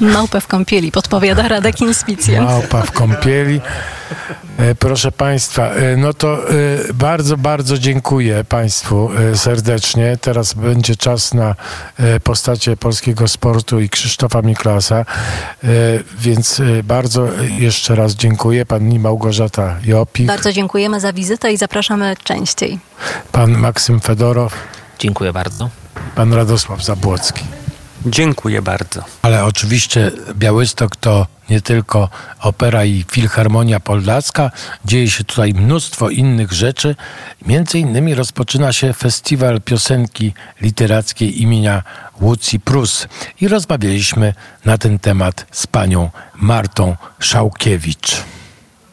Małpę 0.00 0.40
w 0.40 0.46
kąpieli, 0.46 0.92
podpowiada 0.92 1.48
Radek 1.48 1.80
Inspicjent. 1.80 2.46
Małpa 2.48 2.82
w 2.82 2.90
kąpieli. 2.92 3.60
E, 4.58 4.74
proszę 4.74 5.12
Państwa, 5.12 5.68
e, 5.68 5.96
no 5.96 6.12
to 6.14 6.50
e, 6.50 6.54
bardzo, 6.94 7.36
bardzo 7.36 7.78
dziękuję 7.78 8.44
Państwu 8.44 9.10
serdecznie. 9.34 10.18
Teraz 10.20 10.54
będzie 10.54 10.96
czas 10.96 11.34
na 11.34 11.54
postacie 12.24 12.76
polskiego 12.76 13.28
sportu 13.28 13.80
i 13.80 13.88
Krzysztofa 13.88 14.42
Miklasa, 14.42 15.04
więc 16.18 16.62
bardzo 16.84 17.28
jeszcze 17.58 17.94
raz 17.94 18.14
dziękuję. 18.14 18.66
Pani 18.66 18.98
Małgorzata 18.98 19.76
Jopik, 19.84 20.26
Bardzo 20.26 20.52
dziękujemy 20.52 21.00
za 21.00 21.12
wizytę 21.12 21.52
i 21.52 21.56
zapraszamy 21.56 22.16
częściej. 22.24 22.78
pan 23.32 23.58
Maksym 23.58 24.00
Fedorow, 24.00 24.54
Dziękuję 24.98 25.32
bardzo. 25.32 25.70
pan 26.14 26.32
Radosław 26.32 26.84
Zabłocki. 26.84 27.44
Dziękuję 28.06 28.62
bardzo. 28.62 29.04
Ale 29.22 29.44
oczywiście 29.44 30.10
Białystok 30.34 30.96
to 30.96 31.26
nie 31.50 31.60
tylko 31.60 32.08
opera 32.40 32.84
i 32.84 33.04
filharmonia 33.10 33.80
podlaska. 33.80 34.50
Dzieje 34.84 35.10
się 35.10 35.24
tutaj 35.24 35.54
mnóstwo 35.54 36.10
innych 36.10 36.52
rzeczy. 36.52 36.96
Między 37.46 37.78
innymi 37.78 38.14
rozpoczyna 38.14 38.72
się 38.72 38.92
festiwal 38.92 39.60
piosenki 39.60 40.34
literackiej 40.60 41.42
imienia 41.42 41.82
Łucji 42.20 42.60
Prus. 42.60 43.08
I 43.40 43.48
rozmawialiśmy 43.48 44.34
na 44.64 44.78
ten 44.78 44.98
temat 44.98 45.46
z 45.50 45.66
panią 45.66 46.10
Martą 46.34 46.96
Szałkiewicz. 47.18 48.24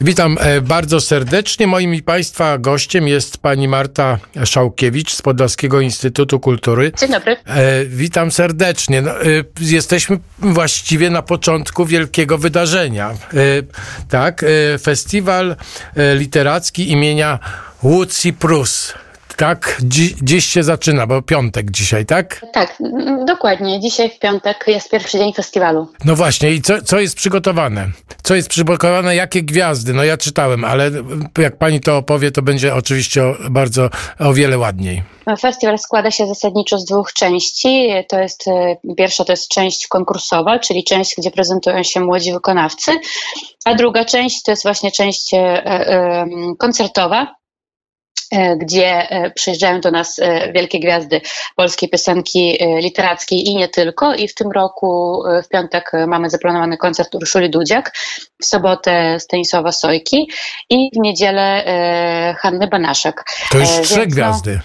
Witam 0.02 0.38
e, 0.40 0.62
bardzo 0.62 1.02
serdecznie. 1.02 1.68
Moim 1.68 1.96
i 1.96 2.04
Państwa 2.04 2.58
gościem 2.58 3.08
jest 3.08 3.38
pani 3.38 3.68
Marta 3.68 4.20
Szałkiewicz 4.46 5.14
z 5.14 5.22
Podlaskiego 5.22 5.82
Instytutu 5.82 6.40
Kultury. 6.40 6.92
Dzień 7.00 7.12
dobry. 7.12 7.38
E, 7.46 7.86
witam 7.86 8.32
serdecznie. 8.32 9.02
No, 9.02 9.12
e, 9.22 9.26
jesteśmy 9.62 10.20
właściwie 10.40 11.10
na 11.10 11.22
początku 11.22 11.86
wielkiego 11.86 12.38
wydarzenia. 12.38 13.14
Tak, 14.10 14.46
festiwal 14.82 15.56
literacki 16.16 16.92
imienia 16.92 17.40
Łucji 17.84 18.34
Prus. 18.34 18.94
Tak? 19.40 19.78
Dzi 19.84 20.16
dziś 20.22 20.46
się 20.46 20.64
zaczyna, 20.64 21.08
bo 21.08 21.22
piątek 21.22 21.72
dzisiaj, 21.72 22.06
tak? 22.06 22.46
Tak, 22.54 22.78
dokładnie. 23.26 23.80
Dzisiaj 23.80 24.10
w 24.10 24.20
piątek 24.20 24.64
jest 24.68 24.92
pierwszy 24.92 25.18
dzień 25.18 25.34
festiwalu. 25.34 25.88
No 26.06 26.16
właśnie, 26.16 26.52
i 26.52 26.62
co, 26.62 26.82
co 26.82 27.00
jest 27.00 27.16
przygotowane? 27.16 27.88
Co 28.24 28.36
jest 28.36 28.50
przygotowane? 28.50 29.16
Jakie 29.16 29.44
gwiazdy? 29.44 29.94
No 29.94 30.04
ja 30.04 30.18
czytałem, 30.18 30.64
ale 30.64 30.92
jak 31.38 31.58
pani 31.58 31.80
to 31.80 31.98
opowie, 31.98 32.32
to 32.32 32.42
będzie 32.42 32.76
oczywiście 32.76 33.24
bardzo 33.50 33.90
o 34.20 34.34
wiele 34.34 34.58
ładniej. 34.58 35.04
Festiwal 35.40 35.80
składa 35.80 36.12
się 36.12 36.28
zasadniczo 36.28 36.78
z 36.78 36.86
dwóch 36.86 37.14
części. 37.14 37.90
To 38.10 38.20
jest 38.20 38.48
e, 38.48 38.76
pierwsza 38.98 39.26
to 39.26 39.34
jest 39.34 39.48
część 39.48 39.88
konkursowa, 39.88 40.60
czyli 40.60 40.84
część, 40.84 41.16
gdzie 41.18 41.32
prezentują 41.32 41.84
się 41.84 42.00
młodzi 42.00 42.34
wykonawcy, 42.34 42.92
a 43.66 43.76
druga 43.76 44.06
część 44.06 44.44
to 44.44 44.52
jest 44.52 44.64
właśnie 44.64 44.92
część 44.92 45.34
e, 45.34 45.38
e, 45.38 46.28
koncertowa, 46.58 47.39
gdzie 48.58 49.08
przyjeżdżają 49.36 49.82
do 49.82 49.92
nas 49.92 50.20
wielkie 50.54 50.80
gwiazdy 50.80 51.22
polskiej 51.56 51.90
piosenki 51.90 52.58
literackiej 52.82 53.48
i 53.48 53.56
nie 53.56 53.68
tylko. 53.68 54.16
I 54.16 54.28
w 54.28 54.36
tym 54.36 54.52
roku 54.52 55.24
w 55.44 55.48
piątek 55.48 55.92
mamy 56.08 56.30
zaplanowany 56.30 56.78
koncert 56.78 57.16
Urszuli 57.16 57.50
Dudziak, 57.50 57.92
w 58.42 58.46
sobotę 58.46 59.20
Stanisława 59.20 59.72
Sojki 59.72 60.30
i 60.70 60.90
w 60.94 60.98
niedzielę 60.98 61.64
Hanny 62.40 62.68
Banaszek. 62.68 63.24
To 63.52 63.58
już 63.58 63.70
trzy 63.70 64.00
no, 64.00 64.06
gwiazdy. 64.06 64.60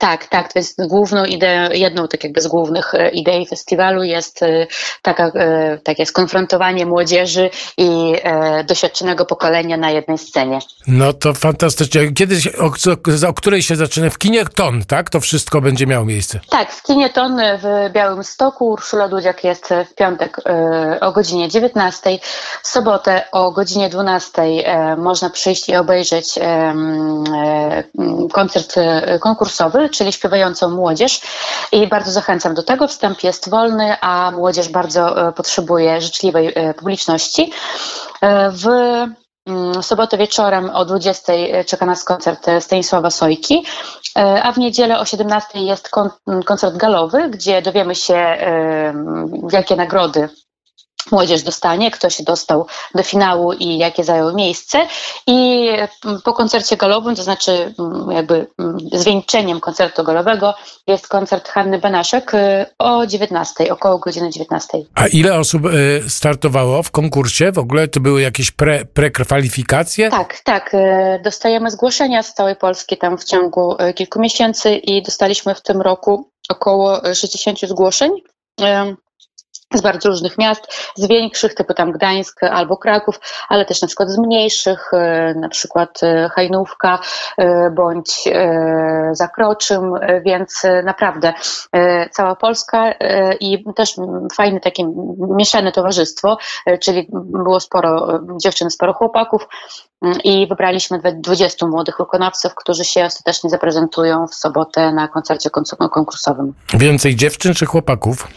Tak, 0.00 0.26
tak. 0.26 0.52
To 0.52 0.58
jest 0.58 0.86
główną 0.86 1.24
ideą, 1.24 1.70
jedną 1.72 2.08
tak 2.08 2.24
jakby 2.24 2.40
z 2.40 2.46
głównych 2.46 2.94
e, 2.94 3.08
idei 3.08 3.46
festiwalu 3.46 4.02
jest 4.02 4.42
e, 4.42 4.66
taka, 5.02 5.26
e, 5.26 5.78
takie 5.78 6.06
skonfrontowanie 6.06 6.86
młodzieży 6.86 7.50
i 7.76 8.14
doświadczonego 8.66 9.24
pokolenia 9.24 9.76
na 9.76 9.90
jednej 9.90 10.18
scenie. 10.18 10.58
No 10.86 11.12
to 11.12 11.34
fantastycznie. 11.34 12.12
Kiedyś, 12.12 12.46
o, 12.46 12.70
o 13.28 13.34
której 13.34 13.62
się 13.62 13.76
zaczyna? 13.76 14.10
W 14.10 14.18
kinie 14.18 14.44
Ton, 14.44 14.84
tak? 14.84 15.10
To 15.10 15.20
wszystko 15.20 15.60
będzie 15.60 15.86
miało 15.86 16.04
miejsce. 16.04 16.40
Tak, 16.48 16.72
w 16.72 16.82
kinie 16.82 17.10
Ton 17.10 17.40
w 17.62 17.92
Białym 17.92 18.24
Stoku. 18.24 18.66
Urszula 18.66 19.08
Dudziak 19.08 19.44
jest 19.44 19.68
w 19.90 19.94
piątek 19.94 20.36
o 21.00 21.12
godzinie 21.12 21.48
19. 21.48 22.18
W 22.62 22.68
sobotę 22.68 23.24
o 23.32 23.52
godzinie 23.52 23.88
12 23.88 24.42
można 24.96 25.30
przyjść 25.30 25.68
i 25.68 25.76
obejrzeć 25.76 26.38
koncert 28.32 28.74
konkursowy 29.20 29.89
czyli 29.90 30.12
śpiewającą 30.12 30.70
młodzież 30.70 31.20
i 31.72 31.86
bardzo 31.86 32.10
zachęcam 32.10 32.54
do 32.54 32.62
tego. 32.62 32.88
Wstęp 32.88 33.22
jest 33.22 33.50
wolny, 33.50 33.96
a 34.00 34.30
młodzież 34.30 34.68
bardzo 34.68 35.28
e, 35.28 35.32
potrzebuje 35.32 36.00
życzliwej 36.00 36.52
e, 36.54 36.74
publiczności. 36.74 37.52
E, 38.20 38.50
w 38.50 38.66
mm, 39.46 39.82
sobotę 39.82 40.18
wieczorem 40.18 40.70
o 40.70 40.84
20 40.84 41.32
czeka 41.66 41.86
nas 41.86 42.04
koncert 42.04 42.46
Stanisława 42.60 43.10
Sojki, 43.10 43.66
a 44.42 44.52
w 44.52 44.58
niedzielę 44.58 44.98
o 44.98 45.04
17 45.04 45.58
jest 45.58 45.90
koncert 46.44 46.76
galowy, 46.76 47.28
gdzie 47.30 47.62
dowiemy 47.62 47.94
się, 47.94 48.36
jakie 49.52 49.76
nagrody 49.76 50.28
młodzież 51.10 51.42
dostanie, 51.42 51.90
kto 51.90 52.10
się 52.10 52.22
dostał 52.22 52.66
do 52.94 53.02
finału 53.02 53.52
i 53.52 53.78
jakie 53.78 54.04
zajął 54.04 54.34
miejsce. 54.34 54.86
I 55.26 55.68
po 56.24 56.32
koncercie 56.32 56.76
galowym, 56.76 57.16
to 57.16 57.22
znaczy 57.22 57.74
mm, 57.78 58.10
jakby 58.10 58.46
mm, 58.58 58.76
zwieńczeniem 58.92 59.60
koncertu 59.60 60.04
galowego 60.04 60.54
jest 60.86 61.08
koncert 61.08 61.48
Hanny 61.48 61.78
Banaszek 61.78 62.34
y, 62.34 62.66
o 62.78 63.06
19, 63.06 63.72
około 63.72 63.98
godziny 63.98 64.30
19. 64.30 64.78
A 64.94 65.06
ile 65.06 65.38
osób 65.38 65.66
y, 65.66 66.02
startowało 66.08 66.82
w 66.82 66.90
konkursie? 66.90 67.52
W 67.52 67.58
ogóle 67.58 67.88
to 67.88 68.00
były 68.00 68.22
jakieś 68.22 68.50
pre, 68.50 68.84
prekwalifikacje? 68.84 70.10
Tak, 70.10 70.40
tak. 70.44 70.74
Y, 70.74 71.20
dostajemy 71.24 71.70
zgłoszenia 71.70 72.22
z 72.22 72.34
całej 72.34 72.56
Polski 72.56 72.96
tam 72.96 73.18
w 73.18 73.24
ciągu 73.24 73.76
kilku 73.94 74.20
miesięcy 74.20 74.74
i 74.74 75.02
dostaliśmy 75.02 75.54
w 75.54 75.62
tym 75.62 75.80
roku 75.80 76.30
około 76.48 77.14
60 77.14 77.60
zgłoszeń 77.60 78.10
z 79.74 79.80
bardzo 79.80 80.08
różnych 80.08 80.38
miast, 80.38 80.92
z 80.94 81.08
większych, 81.08 81.54
typu 81.54 81.74
tam 81.74 81.92
Gdańsk 81.92 82.42
albo 82.42 82.76
Kraków, 82.76 83.20
ale 83.48 83.64
też 83.64 83.82
na 83.82 83.88
przykład 83.88 84.10
z 84.10 84.18
mniejszych, 84.18 84.90
e, 84.92 85.34
na 85.34 85.48
przykład 85.48 86.02
e, 86.02 86.28
Hajnówka 86.28 86.98
e, 87.38 87.70
bądź 87.70 88.28
Zakroczym, 89.12 89.92
więc 90.26 90.62
naprawdę 90.84 91.32
cała 92.10 92.36
Polska 92.36 92.94
i 93.40 93.64
też 93.76 93.94
fajne 94.34 94.60
takie 94.60 94.84
mieszane 95.18 95.72
towarzystwo, 95.72 96.38
czyli 96.80 97.08
było 97.12 97.60
sporo 97.60 98.20
dziewczyn, 98.42 98.70
sporo 98.70 98.92
chłopaków 98.92 99.48
i 100.24 100.46
wybraliśmy 100.46 101.00
20 101.14 101.66
młodych 101.66 101.96
wykonawców, 101.98 102.54
którzy 102.54 102.84
się 102.84 103.04
ostatecznie 103.04 103.50
zaprezentują 103.50 104.26
w 104.26 104.34
sobotę 104.34 104.92
na 104.92 105.08
koncercie 105.08 105.50
konkursowym. 105.90 106.54
Więcej 106.74 107.16
dziewczyn 107.16 107.54
czy 107.54 107.66
chłopaków? 107.66 108.28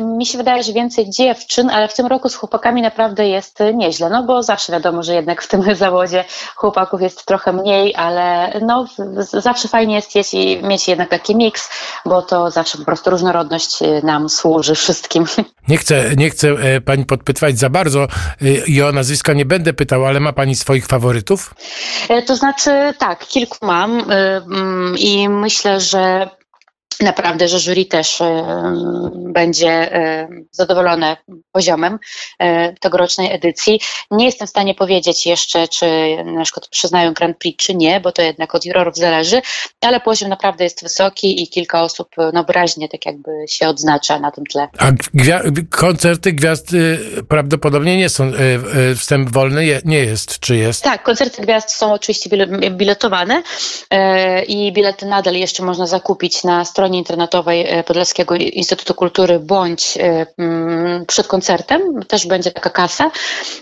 Mi 0.00 0.26
się 0.26 0.38
wydaje, 0.38 0.57
że 0.62 0.72
więcej 0.72 1.10
dziewczyn, 1.10 1.70
ale 1.70 1.88
w 1.88 1.94
tym 1.94 2.06
roku 2.06 2.28
z 2.28 2.34
chłopakami 2.34 2.82
naprawdę 2.82 3.28
jest 3.28 3.58
nieźle, 3.74 4.10
no 4.10 4.22
bo 4.22 4.42
zawsze 4.42 4.72
wiadomo, 4.72 5.02
że 5.02 5.14
jednak 5.14 5.42
w 5.42 5.48
tym 5.48 5.74
zawodzie 5.74 6.24
chłopaków 6.54 7.02
jest 7.02 7.24
trochę 7.26 7.52
mniej, 7.52 7.94
ale 7.96 8.52
no 8.62 8.86
zawsze 9.32 9.68
fajnie 9.68 9.94
jest 9.94 10.14
mieć, 10.14 10.32
mieć 10.62 10.88
jednak 10.88 11.08
taki 11.08 11.36
miks, 11.36 11.70
bo 12.04 12.22
to 12.22 12.50
zawsze 12.50 12.78
po 12.78 12.84
prostu 12.84 13.10
różnorodność 13.10 13.82
y, 13.82 14.00
nam 14.04 14.28
służy 14.28 14.74
wszystkim. 14.74 15.24
Nie 15.68 15.78
chcę, 15.78 16.16
nie 16.16 16.30
chcę 16.30 16.48
e, 16.48 16.80
pani 16.80 17.04
podpytwać 17.04 17.58
za 17.58 17.70
bardzo 17.70 18.06
y, 18.42 18.62
i 18.66 18.82
o 18.82 18.92
nazwiska 18.92 19.32
nie 19.32 19.44
będę 19.44 19.72
pytał, 19.72 20.06
ale 20.06 20.20
ma 20.20 20.32
pani 20.32 20.54
swoich 20.54 20.86
faworytów? 20.86 21.54
E, 22.08 22.22
to 22.22 22.36
znaczy 22.36 22.70
tak, 22.98 23.26
kilku 23.26 23.66
mam 23.66 24.00
y, 24.00 24.14
mm, 24.14 24.94
i 24.98 25.28
myślę, 25.28 25.80
że 25.80 26.30
Naprawdę, 27.00 27.48
że 27.48 27.58
jury 27.58 27.84
też 27.84 28.18
będzie 29.14 29.90
zadowolone 30.50 31.16
poziomem 31.52 31.98
e, 32.38 32.72
tegorocznej 32.72 33.32
edycji. 33.32 33.80
Nie 34.10 34.24
jestem 34.24 34.46
w 34.46 34.50
stanie 34.50 34.74
powiedzieć 34.74 35.26
jeszcze, 35.26 35.68
czy 35.68 35.86
na 36.24 36.44
przykład 36.44 36.68
przyznają 36.68 37.12
Grand 37.12 37.38
Prix, 37.38 37.64
czy 37.64 37.74
nie, 37.74 38.00
bo 38.00 38.12
to 38.12 38.22
jednak 38.22 38.54
od 38.54 38.64
jurorów 38.64 38.96
zależy, 38.96 39.42
ale 39.80 40.00
poziom 40.00 40.28
naprawdę 40.28 40.64
jest 40.64 40.82
wysoki 40.82 41.42
i 41.42 41.48
kilka 41.48 41.82
osób 41.82 42.08
no, 42.32 42.44
wyraźnie 42.44 42.88
tak 42.88 43.06
jakby 43.06 43.30
się 43.48 43.68
odznacza 43.68 44.18
na 44.18 44.30
tym 44.30 44.44
tle. 44.44 44.68
A 44.78 44.92
gwia- 44.92 45.66
koncerty 45.70 46.32
gwiazd 46.32 46.72
y, 46.72 46.98
prawdopodobnie 47.28 47.96
nie 47.96 48.08
są, 48.08 48.24
y, 48.24 48.32
y, 48.90 48.96
wstęp 48.96 49.30
wolny 49.30 49.64
je, 49.64 49.80
nie 49.84 49.98
jest, 49.98 50.40
czy 50.40 50.56
jest? 50.56 50.84
Tak, 50.84 51.02
koncerty 51.02 51.42
gwiazd 51.42 51.70
są 51.70 51.92
oczywiście 51.92 52.30
biletowane 52.70 53.42
e, 53.90 54.44
i 54.44 54.72
bilety 54.72 55.06
nadal 55.06 55.34
jeszcze 55.34 55.62
można 55.62 55.86
zakupić 55.86 56.44
na 56.44 56.64
stronie 56.64 56.87
stronie 56.88 56.98
internetowej 56.98 57.66
e, 57.68 57.84
Podlaskiego 57.84 58.34
Instytutu 58.34 58.94
Kultury 58.94 59.40
bądź 59.40 59.96
e, 59.96 60.26
mm, 60.38 61.06
przed 61.06 61.26
koncertem, 61.26 61.80
też 62.08 62.26
będzie 62.26 62.50
taka 62.50 62.70
kasa, 62.70 63.10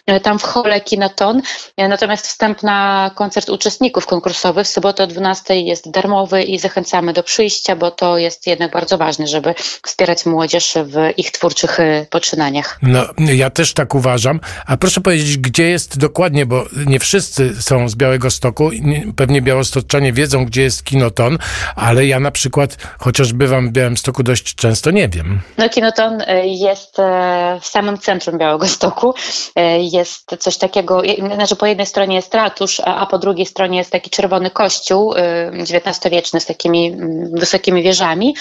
e, 0.06 0.20
tam 0.20 0.38
w 0.38 0.42
hole 0.42 0.80
Kinaton. 0.80 1.42
Natomiast 1.78 2.26
wstęp 2.26 2.62
na 2.62 3.10
koncert 3.14 3.48
uczestników 3.50 4.06
konkursowych 4.06 4.66
w 4.66 4.70
sobotę 4.70 5.04
o 5.04 5.06
12 5.06 5.56
jest 5.56 5.90
darmowy 5.90 6.42
i 6.42 6.58
zachęcamy 6.58 7.12
do 7.12 7.22
przyjścia, 7.22 7.76
bo 7.76 7.90
to 7.90 8.18
jest 8.18 8.46
jednak 8.46 8.72
bardzo 8.72 8.98
ważne, 8.98 9.26
żeby 9.26 9.54
wspierać 9.84 10.26
młodzież 10.26 10.74
w 10.84 11.18
ich 11.18 11.30
twórczych 11.30 11.78
poczynaniach. 12.10 12.78
No, 12.82 13.04
ja 13.18 13.50
też 13.50 13.74
tak 13.74 13.94
uważam. 13.94 14.40
A 14.66 14.76
proszę 14.76 15.00
powiedzieć, 15.00 15.38
gdzie 15.38 15.68
jest 15.68 15.98
dokładnie, 15.98 16.46
bo 16.46 16.64
nie 16.86 16.98
wszyscy 16.98 17.62
są 17.62 17.88
z 17.88 17.94
Białego 17.94 18.30
Stoku, 18.30 18.70
pewnie 19.16 19.42
białostoczanie 19.42 20.12
wiedzą, 20.12 20.44
gdzie 20.44 20.62
jest 20.62 20.84
Kinoton, 20.84 21.38
ale 21.76 22.06
ja 22.06 22.20
na 22.20 22.30
przykład, 22.30 22.76
choć 22.98 23.15
chociaż 23.16 23.32
bywam 23.32 23.68
w 23.68 23.72
Białymstoku 23.72 24.22
dość 24.22 24.54
często, 24.54 24.90
nie 24.90 25.08
wiem. 25.08 25.40
No 25.58 25.68
Kinoton 25.68 26.22
e, 26.26 26.46
jest 26.46 26.98
e, 26.98 27.58
w 27.60 27.66
samym 27.66 27.98
centrum 27.98 28.38
Białegostoku. 28.38 29.14
E, 29.56 29.78
jest 29.80 30.36
coś 30.38 30.56
takiego, 30.56 31.02
znaczy 31.34 31.56
po 31.56 31.66
jednej 31.66 31.86
stronie 31.86 32.16
jest 32.16 32.34
ratusz, 32.34 32.80
a 32.84 33.06
po 33.06 33.18
drugiej 33.18 33.46
stronie 33.46 33.78
jest 33.78 33.90
taki 33.90 34.10
czerwony 34.10 34.50
kościół 34.50 35.14
XIX-wieczny 35.52 36.40
z 36.40 36.46
takimi 36.46 36.86
mm, 36.86 37.30
wysokimi 37.34 37.82
wieżami. 37.82 38.36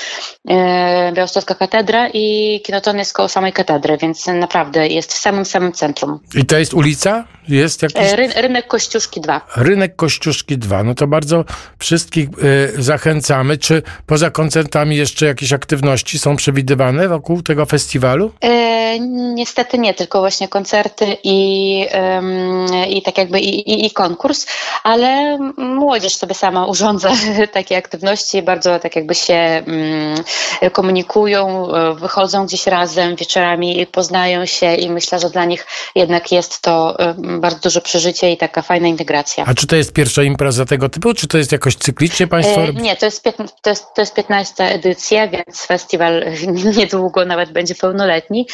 Białostocka 1.14 1.56
katedra 1.56 2.10
i 2.14 2.62
Kinoton 2.66 2.98
jest 2.98 3.14
koło 3.14 3.30
samej 3.30 3.54
katedry, 3.54 3.98
więc 3.98 4.28
naprawdę 4.28 4.88
jest 4.88 5.14
w 5.14 5.18
samym 5.18 5.46
samym 5.46 5.72
centrum. 5.72 6.20
I 6.36 6.46
to 6.46 6.58
jest 6.58 6.74
ulica? 6.74 7.26
Jest 7.48 7.82
jakiś... 7.82 8.12
Ry 8.12 8.28
rynek 8.28 8.68
Kościuszki 8.68 9.22
2. 9.22 9.42
Rynek 9.56 9.96
Kościuszki 9.96 10.58
2. 10.58 10.84
No 10.84 10.96
to 10.96 11.08
bardzo 11.08 11.46
wszystkich 11.80 12.30
zachęcamy. 12.78 13.58
Czy 13.58 13.82
poza 14.06 14.30
koncertem 14.30 14.65
studentami 14.66 14.96
jeszcze 14.96 15.26
jakieś 15.26 15.54
aktywności 15.54 16.20
są 16.20 16.36
przewidywane 16.36 17.08
wokół 17.08 17.42
tego 17.42 17.66
festiwalu? 17.66 18.32
E, 18.42 19.00
niestety 19.36 19.78
nie, 19.78 19.94
tylko 19.94 20.20
właśnie 20.20 20.48
koncerty 20.48 21.18
i, 21.24 21.88
i 22.90 23.02
tak 23.02 23.18
jakby 23.18 23.40
i, 23.40 23.72
i, 23.72 23.86
i 23.86 23.92
konkurs, 23.92 24.46
ale 24.84 25.38
młodzież 25.58 26.16
sobie 26.16 26.34
sama 26.34 26.66
urządza 26.66 27.12
takie 27.54 27.78
aktywności, 27.78 28.42
bardzo 28.42 28.80
tak 28.80 28.96
jakby 28.96 29.16
się 29.16 29.34
mm, 29.34 30.24
komunikują, 30.72 31.72
e, 31.74 31.94
wychodzą 31.96 32.46
gdzieś 32.46 32.68
razem 32.68 33.16
wieczorami, 33.16 33.88
poznają 33.92 34.46
się 34.46 34.76
i 34.76 34.90
myślę, 34.90 35.20
że 35.20 35.30
dla 35.30 35.46
nich 35.46 35.68
jednak 35.96 36.32
jest 36.32 36.62
to 36.62 36.98
bardzo 37.18 37.60
duże 37.60 37.82
przeżycie 37.82 38.32
i 38.32 38.38
taka 38.38 38.62
fajna 38.62 38.88
integracja. 38.88 39.46
A 39.48 39.54
czy 39.54 39.68
to 39.68 39.76
jest 39.76 39.94
pierwsza 39.94 40.24
impreza 40.24 40.66
tego 40.66 40.90
typu, 40.90 41.14
czy 41.14 41.28
to 41.28 41.38
jest 41.38 41.52
jakoś 41.52 41.76
cyklicznie 41.76 42.28
państwo 42.28 42.56
E? 42.62 42.74
Nie, 42.74 42.96
to 42.96 43.06
jest, 43.06 43.24
to, 43.62 43.70
jest, 43.70 43.86
to 43.96 44.02
jest 44.02 44.14
15 44.14 44.55
edycja, 44.64 45.28
więc 45.28 45.66
festiwal 45.66 46.26
niedługo 46.78 47.26
nawet 47.26 47.52
będzie 47.52 47.76
pełnoletni. 47.76 48.48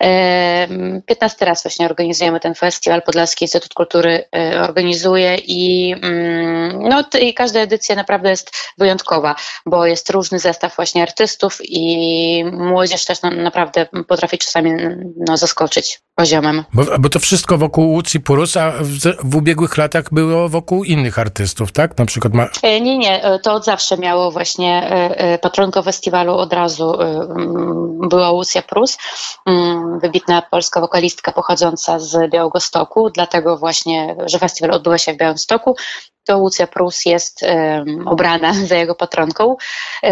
E, 0.00 0.68
15 1.06 1.44
raz 1.44 1.62
właśnie 1.62 1.86
organizujemy 1.86 2.40
ten 2.40 2.54
festiwal, 2.54 3.02
Podlaski 3.02 3.44
Instytut 3.44 3.74
Kultury 3.74 4.24
e, 4.36 4.62
organizuje 4.62 5.36
i, 5.36 5.94
mm, 6.02 6.88
no, 6.88 7.04
i 7.20 7.34
każda 7.34 7.60
edycja 7.60 7.96
naprawdę 7.96 8.30
jest 8.30 8.50
wyjątkowa, 8.78 9.34
bo 9.66 9.86
jest 9.86 10.10
różny 10.10 10.38
zestaw 10.38 10.76
właśnie 10.76 11.02
artystów 11.02 11.58
i 11.64 12.44
młodzież 12.52 13.04
też 13.04 13.18
naprawdę 13.22 13.86
potrafi 14.08 14.38
czasami 14.38 14.72
no, 15.16 15.36
zaskoczyć 15.36 16.00
poziomem. 16.16 16.64
Bo, 16.72 16.84
bo 16.98 17.08
to 17.08 17.18
wszystko 17.18 17.58
wokół 17.58 17.92
Łucji 17.92 18.20
Purus, 18.20 18.56
a 18.56 18.72
w, 18.80 18.98
w 19.24 19.36
ubiegłych 19.36 19.76
latach 19.76 20.04
było 20.12 20.48
wokół 20.48 20.84
innych 20.84 21.18
artystów, 21.18 21.72
tak? 21.72 21.98
Na 21.98 22.06
przykład 22.06 22.34
ma, 22.34 22.48
E, 22.62 22.80
Nie, 22.80 22.98
nie, 22.98 23.24
e, 23.24 23.38
to 23.38 23.52
od 23.52 23.64
zawsze 23.64 23.98
miało 23.98 24.30
właśnie 24.30 24.88
e, 24.90 25.38
patronką 25.38 25.82
festiwalu 25.82 26.34
od 26.34 26.52
razu 26.52 27.00
mm, 27.00 27.98
była 28.08 28.30
Łucja 28.30 28.62
Prus, 28.62 28.98
mm, 29.46 29.98
wybitna 30.00 30.42
polska 30.42 30.80
wokalistka 30.80 31.32
pochodząca 31.32 31.98
z 31.98 32.30
Białegostoku, 32.30 33.10
dlatego 33.10 33.56
właśnie, 33.56 34.16
że 34.26 34.38
festiwal 34.38 34.70
odbywa 34.70 34.98
się 34.98 35.12
w 35.12 35.16
Białymstoku, 35.16 35.76
to 36.24 36.38
Łucja 36.38 36.66
Prus 36.66 37.04
jest 37.04 37.42
em, 37.42 38.08
obrana 38.08 38.54
za 38.68 38.76
jego 38.76 38.94
patronką, 38.94 39.56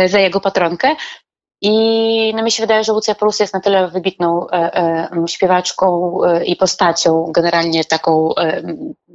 za 0.06 0.18
jego 0.18 0.40
patronkę. 0.40 0.96
I 1.66 2.32
no 2.36 2.42
mi 2.42 2.50
się 2.50 2.62
wydaje, 2.62 2.84
że 2.84 2.92
Łucja 2.92 3.14
Prus 3.14 3.40
jest 3.40 3.54
na 3.54 3.60
tyle 3.60 3.88
wybitną 3.88 4.46
e, 4.50 4.52
e, 4.52 5.28
śpiewaczką 5.28 6.18
e, 6.24 6.44
i 6.44 6.56
postacią, 6.56 7.30
generalnie 7.34 7.84
taką 7.84 8.34
e, 8.34 8.62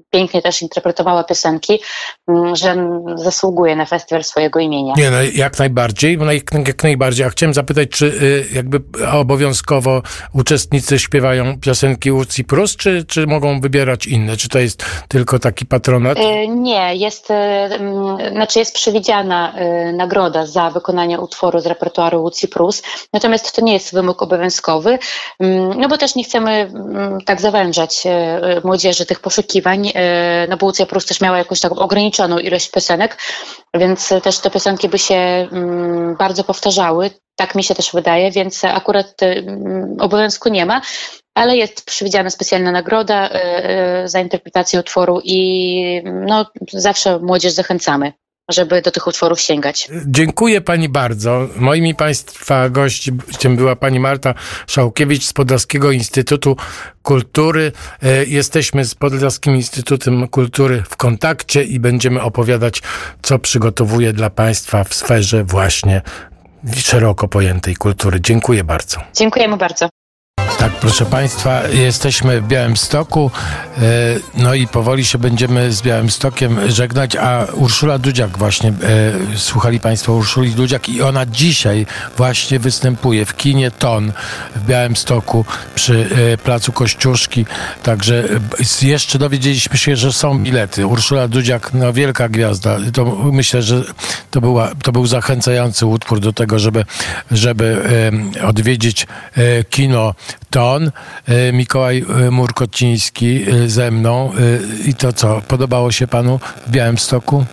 pięknie 0.10 0.42
też 0.42 0.62
interpretowała 0.62 1.24
piosenki, 1.24 1.80
m, 2.28 2.56
że 2.56 2.76
zasługuje 3.16 3.76
na 3.76 3.86
festiwal 3.86 4.24
swojego 4.24 4.60
imienia. 4.60 4.94
Nie, 4.98 5.12
no 5.12 5.18
jak 5.34 5.60
najbardziej, 5.60 6.18
jak, 6.68 6.84
najbardziej. 6.84 7.26
A 7.26 7.30
chciałem 7.30 7.54
zapytać, 7.54 7.90
czy 7.90 8.06
y, 8.06 8.46
jakby 8.54 8.82
obowiązkowo 9.14 10.02
uczestnicy 10.34 11.00
śpiewają 11.00 11.60
piosenki 11.60 12.12
Łucji 12.12 12.44
Prus, 12.44 12.76
czy, 12.76 13.06
czy 13.08 13.28
mogą 13.28 13.62
wybierać 13.62 14.08
inne? 14.08 14.38
Czy 14.38 14.50
to 14.50 14.60
jest 14.60 14.86
tylko 15.08 15.40
taki 15.40 15.66
patronat? 15.66 16.18
E, 16.18 16.48
Nie, 16.48 16.96
jest, 16.96 17.32
e, 17.32 17.36
mm, 17.36 18.18
znaczy 18.32 18.60
jest 18.60 18.74
przewidziana 18.76 19.54
nagroda 19.94 20.46
za 20.46 20.70
wykonanie 20.70 21.20
utworu 21.20 21.60
z 21.60 21.66
repertuaru 21.66 22.22
Łucji 22.22 22.48
Prus, 22.48 22.84
natomiast 23.14 23.56
to 23.56 23.62
nie 23.62 23.74
jest 23.74 23.94
wymóg 23.94 24.22
obowiązkowy, 24.22 25.00
mm, 25.40 25.80
no 25.80 25.88
bo 25.88 25.98
też 25.98 26.16
nie 26.16 26.24
chcemy 26.24 26.52
mm, 26.52 27.22
tak 27.26 27.42
zawężać 27.42 28.04
młodzieży 28.64 29.06
tych 29.06 29.20
poszukiwań, 29.20 29.92
no 30.50 30.58
bo 30.58 30.66
Łucja 30.66 30.86
Prus 30.86 31.06
też 31.06 31.22
miała 31.22 31.38
jakąś 31.38 31.60
taką 31.60 31.76
ograniczoną 31.76 32.38
ilość 32.38 32.72
piosenek, 32.72 33.18
więc 33.74 34.14
też 34.24 34.40
te 34.40 34.50
piosenki 34.50 34.90
by 34.90 35.00
się 35.00 35.16
mm, 35.16 36.16
bardzo 36.16 36.44
powtarzały, 36.44 37.10
tak 37.36 37.56
mi 37.56 37.64
się 37.64 37.76
też 37.76 37.92
wydaje, 37.94 38.32
więc 38.32 38.66
akurat 38.66 39.24
e, 39.24 39.26
mm, 39.26 39.98
obowiązku 40.00 40.50
nie 40.50 40.66
ma, 40.66 40.82
ale 41.36 41.58
jest 41.58 41.86
przewidziana 41.86 42.30
specjalna 42.30 42.72
nagroda 42.72 43.30
e, 43.30 43.34
e, 43.34 44.08
za 44.08 44.20
interpretację 44.20 44.80
utworu 44.80 45.22
i 45.24 46.02
no, 46.06 46.46
zawsze 46.74 47.20
młodzież 47.20 47.54
zachęcamy, 47.54 48.14
żeby 48.50 48.82
do 48.82 48.92
tych 48.92 49.08
utworów 49.08 49.42
sięgać. 49.42 49.88
Dziękuję 50.06 50.62
pani 50.62 50.90
bardzo. 50.90 51.48
Moimi 51.56 51.96
państwa 51.96 52.70
gościem 52.70 53.56
była 53.56 53.76
pani 53.76 54.00
Marta 54.00 54.34
Szałkiewicz 54.68 55.26
z 55.26 55.34
Podlaskiego 55.34 55.92
Instytutu 55.92 56.58
Kultury. 57.04 57.72
E, 58.04 58.26
Jesteśmy 58.26 58.86
z 58.86 58.96
Podlaskim 58.96 59.56
Instytutem 59.56 60.28
Kultury 60.28 60.84
w 60.90 60.98
kontakcie 60.98 61.64
i 61.64 61.80
będziemy 61.80 62.22
opowiadać, 62.22 62.82
co 63.22 63.40
przygotowuje 63.40 64.14
dla 64.14 64.30
państwa 64.30 64.84
w 64.84 64.94
sferze 64.94 65.44
właśnie 65.44 66.02
szeroko 66.76 67.28
pojętej 67.28 67.76
kultury. 67.76 68.22
Dziękuję 68.22 68.64
bardzo. 68.64 68.98
Dziękujemy 69.14 69.58
bardzo. 69.58 69.90
Tak, 70.60 70.72
proszę 70.72 71.06
Państwa, 71.06 71.68
jesteśmy 71.68 72.42
w 72.42 72.48
Białymstoku, 72.48 73.32
e, 73.78 73.82
no 74.38 74.54
i 74.54 74.68
powoli 74.68 75.06
się 75.06 75.18
będziemy 75.18 75.72
z 75.72 75.82
Białymstokiem 75.82 76.72
żegnać, 76.72 77.16
a 77.16 77.46
Urszula 77.54 78.00
Dudziak 78.00 78.38
właśnie, 78.38 78.70
e, 78.70 78.74
słuchali 79.38 79.80
Państwo 79.80 80.14
Urszuli 80.14 80.52
Dudziak 80.52 80.90
i 80.90 81.02
ona 81.02 81.26
dzisiaj 81.26 81.86
właśnie 82.18 82.60
występuje 82.60 83.26
w 83.26 83.36
kinie 83.36 83.72
Ton 83.72 84.12
w 84.56 84.66
Białymstoku 84.66 85.46
przy 85.76 86.10
e, 86.34 86.38
Placu 86.38 86.72
Kościuszki, 86.72 87.46
także 87.84 88.24
jeszcze 88.82 89.20
dowiedzieliśmy 89.20 89.78
się, 89.78 89.96
że 89.96 90.14
są 90.14 90.40
bilety. 90.40 90.88
Urszula 90.88 91.28
Dudziak, 91.28 91.74
no 91.74 91.94
wielka 91.94 92.30
gwiazda, 92.30 92.78
to 92.94 93.06
myślę, 93.32 93.62
że 93.62 93.84
to, 94.32 94.42
była, 94.42 94.72
to 94.84 94.92
był 94.92 95.08
zachęcający 95.08 95.86
utwór 95.86 96.20
do 96.20 96.34
tego, 96.34 96.60
żeby, 96.60 96.86
żeby 97.32 97.82
odwiedzić 98.42 99.08
kino 99.70 100.14
Ton, 100.50 100.92
e, 101.28 101.54
Mikołaj 101.54 102.06
e, 102.28 102.32
Murkociński 102.32 103.52
e, 103.52 103.70
ze 103.70 103.92
mną. 103.92 104.32
I 104.86 104.94
to 104.94 105.14
co, 105.14 105.42
podobało 105.42 105.92
się 105.92 106.08
panu 106.08 106.40
w 106.68 106.72
Białymstoku? 106.72 107.46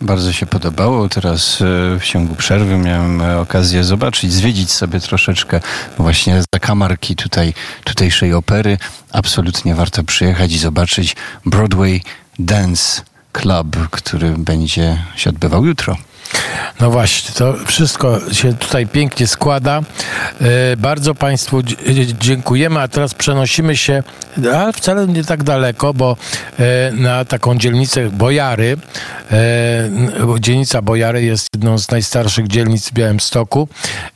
Bardzo 0.00 0.32
się 0.32 0.46
podobało. 0.46 1.08
Teraz 1.08 1.58
w 2.00 2.04
ciągu 2.04 2.34
przerwy 2.34 2.76
miałem 2.76 3.20
okazję 3.20 3.84
zobaczyć, 3.84 4.32
zwiedzić 4.32 4.72
sobie 4.72 5.00
troszeczkę 5.00 5.60
właśnie 5.98 6.42
zakamarki 6.54 7.16
tutaj, 7.16 7.54
tutejszej 7.84 8.34
opery. 8.34 8.78
Absolutnie 9.12 9.74
warto 9.74 10.04
przyjechać 10.04 10.52
i 10.52 10.58
zobaczyć 10.58 11.16
Broadway 11.46 12.02
Dance 12.38 13.02
Club, 13.32 13.76
który 13.90 14.34
będzie 14.38 15.02
się 15.16 15.30
odbywał 15.30 15.66
jutro. 15.66 15.96
No 16.80 16.90
właśnie, 16.90 17.34
to 17.34 17.54
wszystko 17.66 18.20
się 18.32 18.54
tutaj 18.54 18.86
pięknie 18.86 19.26
składa. 19.26 19.80
E, 20.40 20.76
Bardzo 20.76 21.14
Państwu 21.14 21.62
dziękujemy, 22.20 22.80
a 22.80 22.88
teraz 22.88 23.14
przenosimy 23.14 23.76
się, 23.76 24.02
a 24.54 24.72
wcale 24.72 25.06
nie 25.06 25.24
tak 25.24 25.42
daleko, 25.42 25.94
bo 25.94 26.16
e, 26.58 26.92
na 26.92 27.24
taką 27.24 27.58
dzielnicę 27.58 28.10
Bojary. 28.10 28.76
E, 29.32 29.90
Dzielnica 30.40 30.82
Bojary 30.82 31.24
jest 31.24 31.48
jedną 31.54 31.78
z 31.78 31.90
najstarszych 31.90 32.48
dzielnic 32.48 32.88
w 32.88 32.92
Białymstoku 32.92 33.68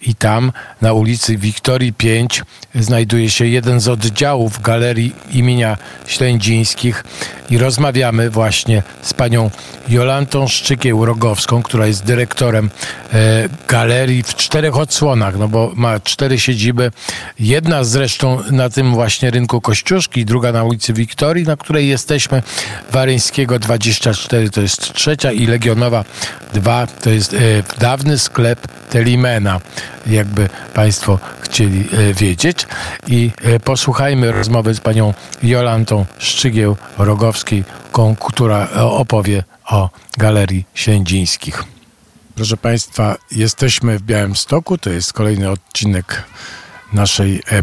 i 0.02 0.14
tam 0.14 0.52
na 0.83 0.92
ulicy 0.92 1.37
Wiktorii 1.37 1.92
5 1.92 2.42
znajduje 2.74 3.31
się 3.31 3.46
jeden 3.46 3.81
z 3.81 3.88
oddziałów 3.88 4.62
Galerii 4.62 5.14
imienia 5.31 5.76
Ślędzińskich 6.07 7.04
i 7.50 7.59
rozmawiamy 7.59 8.31
właśnie 8.31 8.83
z 9.02 9.14
panią 9.14 9.50
Jolantą 9.88 10.44
Szczykieł-Rogowską, 10.44 11.62
która 11.62 11.87
jest 11.87 12.04
dyrektorem 12.09 12.71
e, 13.12 13.49
galerii 13.68 14.23
w 14.23 14.35
czterech 14.35 14.77
odsłonach, 14.77 15.38
no 15.38 15.49
bo 15.49 15.73
ma 15.75 16.01
cztery 16.01 16.38
siedziby. 16.38 16.90
Jedna 17.40 17.85
zresztą 17.85 18.42
na 18.51 18.71
tym 18.71 18.94
właśnie 18.94 19.31
rynku 19.31 19.61
Kościuszki, 19.61 20.25
druga 20.25 20.53
na 20.53 20.64
ulicy 20.64 20.92
Wiktorii, 20.92 21.44
na 21.44 21.57
której 21.57 21.88
jesteśmy. 21.88 22.42
Waryńskiego 22.92 23.59
24 23.59 24.51
to 24.51 24.61
jest 24.61 24.92
trzecia 24.92 25.33
i 25.33 25.47
Legionowa 25.47 26.05
2 26.55 26.87
to 26.87 27.11
jest 27.11 27.35
e, 27.35 27.38
dawny 27.79 28.18
sklep 28.18 28.68
Telimena, 28.90 29.61
jakby 30.07 30.49
Państwo 30.75 31.18
chcieli 31.40 31.81
e, 31.81 32.14
wiedzieć. 32.14 32.66
I 33.07 33.31
posłuchajmy 33.64 34.33
rozmowy 34.33 34.75
z 34.75 34.81
panią 34.81 35.14
Jolantą 35.42 36.07
Szczygieł-Rogowskiej, 36.18 37.62
która 38.21 38.68
opowie 38.75 39.44
o 39.71 39.90
Galerii 40.18 40.64
Ślędzińskich. 40.75 41.78
Proszę 42.38 42.57
Państwa, 42.57 43.16
jesteśmy 43.31 43.98
w 43.98 44.03
Białymstoku. 44.03 44.79
To 44.79 44.90
jest 44.90 45.12
kolejny 45.12 45.51
odcinek 45.51 46.22
naszej 46.92 47.42
e, 47.51 47.62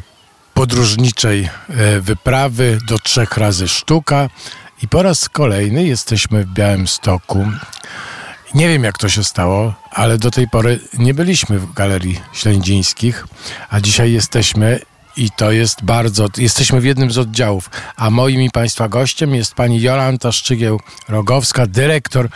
podróżniczej 0.54 1.50
e, 1.70 2.02
wyprawy 2.02 2.80
do 2.88 3.00
trzech 3.00 3.38
razy 3.38 3.68
sztuka. 3.68 4.30
I 4.84 4.88
po 4.88 5.04
raz 5.04 5.30
kolejny 5.30 5.84
jesteśmy 5.84 6.44
w 6.44 6.54
Białymstoku. 6.54 7.48
Nie 8.54 8.68
wiem, 8.68 8.84
jak 8.84 8.98
to 8.98 9.10
się 9.10 9.24
stało, 9.24 9.74
ale 9.92 10.18
do 10.18 10.32
tej 10.32 10.48
pory 10.48 10.80
nie 10.98 11.14
byliśmy 11.14 11.60
w 11.60 11.74
Galerii 11.74 12.20
Ślędzińskich, 12.34 13.28
a 13.70 13.82
dzisiaj 13.82 14.12
jesteśmy 14.12 14.80
i 15.18 15.32
to 15.32 15.52
jest 15.52 15.84
bardzo. 15.84 16.28
Jesteśmy 16.38 16.82
w 16.82 16.86
jednym 16.86 17.12
z 17.12 17.18
oddziałów, 17.18 17.70
a 17.96 18.10
moim 18.10 18.42
i 18.42 18.52
Państwa 18.52 18.90
gościem 18.90 19.36
jest 19.36 19.54
pani 19.54 19.82
Jolanta 19.82 20.30
Szczygieł-Rogowska, 20.30 21.68
dyrektor 21.68 22.30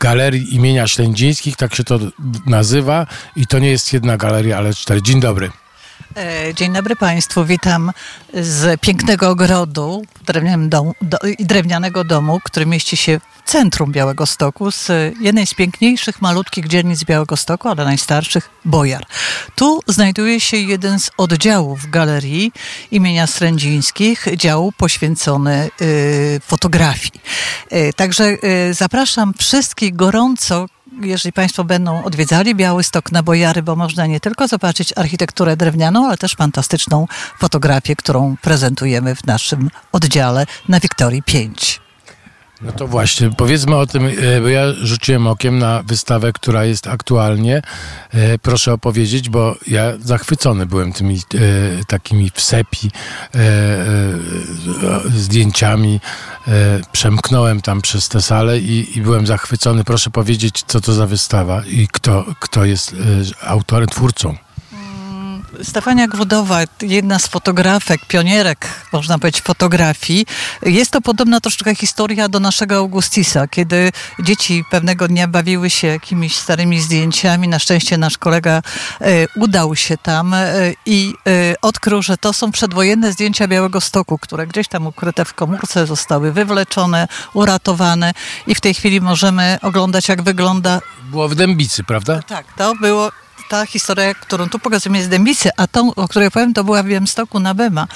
Galerii 0.00 0.54
imienia 0.54 0.88
Ślędzińskich, 0.88 1.56
tak 1.56 1.74
się 1.74 1.84
to 1.84 1.98
nazywa 2.46 3.06
i 3.36 3.46
to 3.46 3.58
nie 3.58 3.70
jest 3.70 3.92
jedna 3.92 4.16
galeria, 4.16 4.58
ale 4.58 4.74
cztery. 4.74 5.02
Dzień 5.02 5.20
dobry. 5.20 5.50
E, 6.16 6.54
dzień 6.54 6.72
dobry 6.72 6.96
Państwu, 6.96 7.44
witam 7.44 7.92
z 8.34 8.80
pięknego 8.80 9.30
ogrodu 9.30 10.04
do, 11.00 11.18
drewnianego 11.38 12.04
domu, 12.04 12.40
który 12.44 12.66
mieści 12.66 12.96
się 12.96 13.20
w 13.44 13.50
centrum 13.50 13.92
Białego 13.92 14.26
Stoku, 14.26 14.70
z 14.70 14.88
jednej 15.20 15.46
z 15.46 15.54
piękniejszych, 15.54 16.22
malutkich 16.22 16.68
dzielnic 16.68 17.04
Białego 17.04 17.36
Stoku, 17.36 17.68
ale 17.68 17.84
najstarszych, 17.84 18.50
Bojar. 18.64 19.06
Tu 19.54 19.80
znajduje 19.86 20.40
się 20.40 20.56
jeden 20.56 21.00
z 21.00 21.10
oddziałów 21.16 21.90
galerii 21.90 22.52
imienia 22.90 23.26
Srędzińskich, 23.26 24.26
dział 24.36 24.72
poświęcony 24.76 25.70
y, 25.80 26.40
fotografii. 26.46 27.20
Y, 27.72 27.92
także 27.96 28.24
y, 28.24 28.74
zapraszam 28.74 29.34
wszystkich 29.38 29.96
gorąco, 29.96 30.66
jeżeli 31.02 31.32
Państwo 31.32 31.64
będą 31.64 32.04
odwiedzali 32.04 32.54
Białystok 32.54 33.12
na 33.12 33.22
Bojary, 33.22 33.62
bo 33.62 33.76
można 33.76 34.06
nie 34.06 34.20
tylko 34.20 34.48
zobaczyć 34.48 34.92
architekturę 34.96 35.56
drewnianą, 35.56 36.06
ale 36.06 36.16
też 36.16 36.34
fantastyczną 36.34 37.06
fotografię, 37.38 37.96
którą 37.96 38.36
prezentujemy 38.42 39.14
w 39.14 39.26
naszym 39.26 39.70
oddziale 39.92 40.46
na 40.68 40.80
Wiktorii 40.80 41.22
5. 41.22 41.87
No 42.62 42.72
to 42.72 42.86
właśnie, 42.86 43.30
powiedzmy 43.30 43.76
o 43.76 43.86
tym, 43.86 44.06
e, 44.06 44.40
bo 44.40 44.48
ja 44.48 44.62
rzuciłem 44.82 45.26
okiem 45.26 45.58
na 45.58 45.82
wystawę, 45.82 46.32
która 46.32 46.64
jest 46.64 46.86
aktualnie. 46.86 47.62
E, 48.10 48.38
proszę 48.38 48.72
opowiedzieć, 48.72 49.28
bo 49.28 49.56
ja 49.66 49.92
zachwycony 50.00 50.66
byłem 50.66 50.92
tymi 50.92 51.14
e, 51.14 51.18
takimi 51.84 52.30
wsepi, 52.34 52.90
zdjęciami. 55.16 56.00
Przemknąłem 56.92 57.60
tam 57.60 57.82
przez 57.82 58.08
tę 58.08 58.22
salę 58.22 58.58
i, 58.58 58.98
i 58.98 59.02
byłem 59.02 59.26
zachwycony. 59.26 59.84
Proszę 59.84 60.10
powiedzieć, 60.10 60.64
co 60.66 60.80
to 60.80 60.92
za 60.92 61.06
wystawa 61.06 61.62
i 61.66 61.88
kto, 61.92 62.24
kto 62.40 62.64
jest 62.64 62.96
autorem, 63.40 63.88
twórcą. 63.88 64.47
Stefania 65.62 66.08
Grudowa, 66.08 66.60
jedna 66.82 67.18
z 67.18 67.26
fotografek, 67.26 68.00
pionierek, 68.08 68.68
można 68.92 69.18
powiedzieć, 69.18 69.42
fotografii. 69.42 70.26
Jest 70.62 70.90
to 70.90 71.00
podobna 71.00 71.40
troszeczkę 71.40 71.74
historia 71.74 72.28
do 72.28 72.40
naszego 72.40 72.76
Augustisa, 72.76 73.48
kiedy 73.48 73.92
dzieci 74.22 74.64
pewnego 74.70 75.08
dnia 75.08 75.28
bawiły 75.28 75.70
się 75.70 75.86
jakimiś 75.86 76.36
starymi 76.36 76.80
zdjęciami. 76.80 77.48
Na 77.48 77.58
szczęście 77.58 77.98
nasz 77.98 78.18
kolega 78.18 78.62
e, 79.00 79.26
udał 79.36 79.76
się 79.76 79.96
tam 79.96 80.34
e, 80.34 80.48
i 80.86 81.14
e, 81.26 81.54
odkrył, 81.62 82.02
że 82.02 82.16
to 82.16 82.32
są 82.32 82.52
przedwojenne 82.52 83.12
zdjęcia 83.12 83.48
Białego 83.48 83.80
Stoku, 83.80 84.18
które 84.18 84.46
gdzieś 84.46 84.68
tam 84.68 84.86
ukryte 84.86 85.24
w 85.24 85.34
komórce 85.34 85.86
zostały 85.86 86.32
wywleczone, 86.32 87.08
uratowane 87.34 88.12
i 88.46 88.54
w 88.54 88.60
tej 88.60 88.74
chwili 88.74 89.00
możemy 89.00 89.58
oglądać, 89.62 90.08
jak 90.08 90.22
wygląda. 90.22 90.80
Było 91.10 91.28
w 91.28 91.34
Dębicy, 91.34 91.84
prawda? 91.84 92.22
Tak, 92.22 92.46
to 92.56 92.74
było 92.74 93.10
ta 93.48 93.66
historia, 93.66 94.14
którą 94.14 94.48
tu 94.48 94.58
pokazujemy 94.58 94.98
jest 94.98 95.10
Dębicy, 95.10 95.50
a 95.56 95.66
tą, 95.66 95.94
o 95.94 96.08
której 96.08 96.30
powiem, 96.30 96.54
to 96.54 96.64
była 96.64 96.82
w 96.82 96.86
Białymstoku 96.86 97.40
na 97.40 97.54
Bema. 97.54 97.86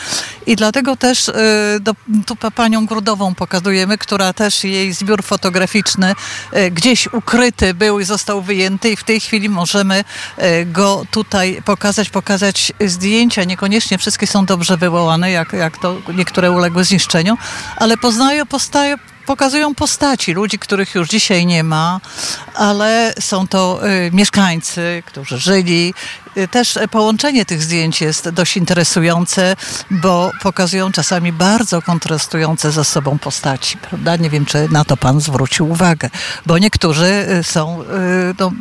I 0.46 0.56
dlatego 0.56 0.96
też 0.96 1.28
y, 1.28 1.32
do, 1.80 1.94
tu 2.26 2.36
panią 2.36 2.86
Grudową 2.86 3.34
pokazujemy, 3.34 3.98
która 3.98 4.32
też 4.32 4.64
jej 4.64 4.92
zbiór 4.92 5.22
fotograficzny 5.22 6.14
y, 6.56 6.70
gdzieś 6.70 7.06
ukryty 7.12 7.74
był 7.74 8.00
i 8.00 8.04
został 8.04 8.42
wyjęty 8.42 8.90
i 8.90 8.96
w 8.96 9.04
tej 9.04 9.20
chwili 9.20 9.48
możemy 9.48 10.04
y, 10.38 10.66
go 10.66 11.04
tutaj 11.10 11.62
pokazać, 11.64 12.10
pokazać 12.10 12.72
zdjęcia. 12.86 13.44
Niekoniecznie 13.44 13.98
wszystkie 13.98 14.26
są 14.26 14.46
dobrze 14.46 14.76
wywołane, 14.76 15.30
jak, 15.30 15.52
jak 15.52 15.78
to 15.78 15.96
niektóre 16.14 16.50
uległy 16.50 16.84
zniszczeniu, 16.84 17.38
ale 17.76 17.96
poznają, 17.96 18.46
postają, 18.46 18.96
pokazują 19.26 19.74
postaci 19.74 20.32
ludzi, 20.32 20.58
których 20.58 20.94
już 20.94 21.08
dzisiaj 21.08 21.46
nie 21.46 21.64
ma, 21.64 22.00
ale 22.54 23.14
są 23.20 23.48
to 23.48 23.88
y, 23.88 24.10
mieszkańcy, 24.12 25.02
którzy 25.06 25.38
żyli. 25.38 25.94
Y, 26.36 26.48
też 26.48 26.78
połączenie 26.90 27.44
tych 27.44 27.62
zdjęć 27.62 28.00
jest 28.00 28.28
dość 28.28 28.56
interesujące, 28.56 29.56
bo 29.90 30.30
pokazują 30.42 30.92
czasami 30.92 31.32
bardzo 31.32 31.82
kontrastujące 31.82 32.72
ze 32.72 32.84
sobą 32.84 33.18
postaci. 33.18 33.76
Prawda? 33.78 34.16
Nie 34.16 34.30
wiem, 34.30 34.46
czy 34.46 34.68
na 34.68 34.84
to 34.84 34.96
pan 34.96 35.20
zwrócił 35.20 35.70
uwagę, 35.70 36.10
bo 36.46 36.58
niektórzy 36.58 37.26
y, 37.40 37.44
są, 37.44 37.84
no, 38.38 38.52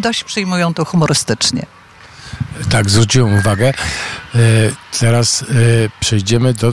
dość 0.00 0.24
przyjmują 0.24 0.74
to 0.74 0.84
humorystycznie. 0.84 1.66
Tak, 2.70 2.90
zwróciłem 2.90 3.38
uwagę. 3.38 3.72
E, 4.36 4.98
teraz 4.98 5.42
e, 5.42 5.44
przejdziemy 6.00 6.54
do, 6.54 6.68
e, 6.68 6.72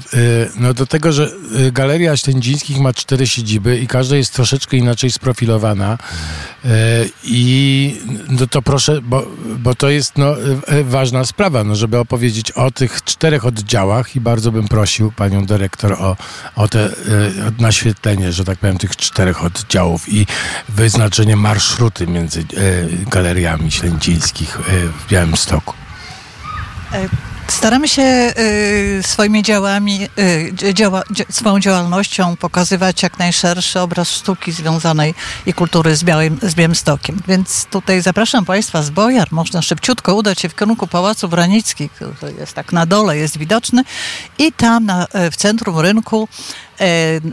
no 0.55 0.73
do 0.73 0.85
tego, 0.85 1.11
że 1.11 1.31
Galeria 1.71 2.17
Ślędzińskich 2.17 2.79
ma 2.79 2.93
cztery 2.93 3.27
siedziby 3.27 3.79
i 3.79 3.87
każda 3.87 4.15
jest 4.15 4.33
troszeczkę 4.33 4.77
inaczej 4.77 5.11
sprofilowana. 5.11 5.97
I 7.23 8.01
no 8.29 8.47
to 8.47 8.61
proszę, 8.61 9.01
bo, 9.01 9.27
bo 9.59 9.75
to 9.75 9.89
jest 9.89 10.17
no, 10.17 10.35
ważna 10.83 11.25
sprawa, 11.25 11.63
no, 11.63 11.75
żeby 11.75 11.97
opowiedzieć 11.97 12.51
o 12.51 12.71
tych 12.71 13.03
czterech 13.03 13.45
oddziałach 13.45 14.15
i 14.15 14.21
bardzo 14.21 14.51
bym 14.51 14.67
prosił 14.67 15.11
panią 15.11 15.45
dyrektor 15.45 15.93
o, 15.93 16.17
o 16.55 16.67
te 16.67 16.89
naświetlenie, 17.59 18.31
że 18.31 18.45
tak 18.45 18.59
powiem, 18.59 18.77
tych 18.77 18.95
czterech 18.95 19.43
oddziałów 19.43 20.13
i 20.13 20.27
wyznaczenie 20.69 21.35
marszruty 21.35 22.07
między 22.07 22.45
galeriami 23.11 23.71
ślędzińskich 23.71 24.57
w 25.05 25.09
Białymstoku. 25.09 25.73
Staramy 27.47 27.87
się 27.87 28.33
y, 28.37 29.03
swoimi 29.03 29.43
działami, 29.43 30.09
y, 30.63 30.73
działa, 30.73 31.03
swoją 31.29 31.59
działalnością 31.59 32.37
pokazywać 32.37 33.03
jak 33.03 33.19
najszerszy 33.19 33.79
obraz 33.79 34.09
sztuki 34.09 34.51
związanej 34.51 35.13
i 35.45 35.53
kultury 35.53 35.95
z, 35.95 36.03
Białym, 36.03 36.39
z. 36.41 36.55
Więc 37.27 37.65
tutaj 37.65 38.01
zapraszam 38.01 38.45
Państwa 38.45 38.83
z 38.83 38.89
Bojar. 38.89 39.27
Można 39.31 39.61
szybciutko 39.61 40.15
udać 40.15 40.41
się 40.41 40.49
w 40.49 40.55
kierunku 40.55 40.87
Pałacu 40.87 41.27
Wranickich, 41.29 41.91
który 41.91 42.33
jest 42.39 42.53
tak 42.53 42.73
na 42.73 42.85
dole, 42.85 43.17
jest 43.17 43.37
widoczny. 43.37 43.83
I 44.37 44.51
tam 44.51 44.85
na, 44.85 45.07
w 45.31 45.35
centrum 45.35 45.79
rynku 45.79 46.27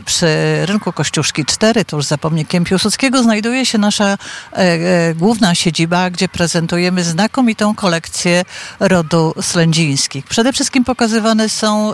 przy 0.05 0.27
rynku 0.65 0.93
Kościuszki 0.93 1.45
4, 1.45 1.85
tuż 1.85 2.05
za 2.05 2.17
pomnikiem 2.17 2.63
Piłsudskiego, 2.63 3.23
znajduje 3.23 3.65
się 3.65 3.77
nasza 3.77 4.05
e, 4.05 4.17
e, 4.57 5.13
główna 5.15 5.55
siedziba, 5.55 6.09
gdzie 6.09 6.29
prezentujemy 6.29 7.03
znakomitą 7.03 7.75
kolekcję 7.75 8.45
rodu 8.79 9.33
Slędzińskich. 9.41 10.25
Przede 10.25 10.53
wszystkim 10.53 10.83
pokazywane 10.83 11.49
są, 11.49 11.91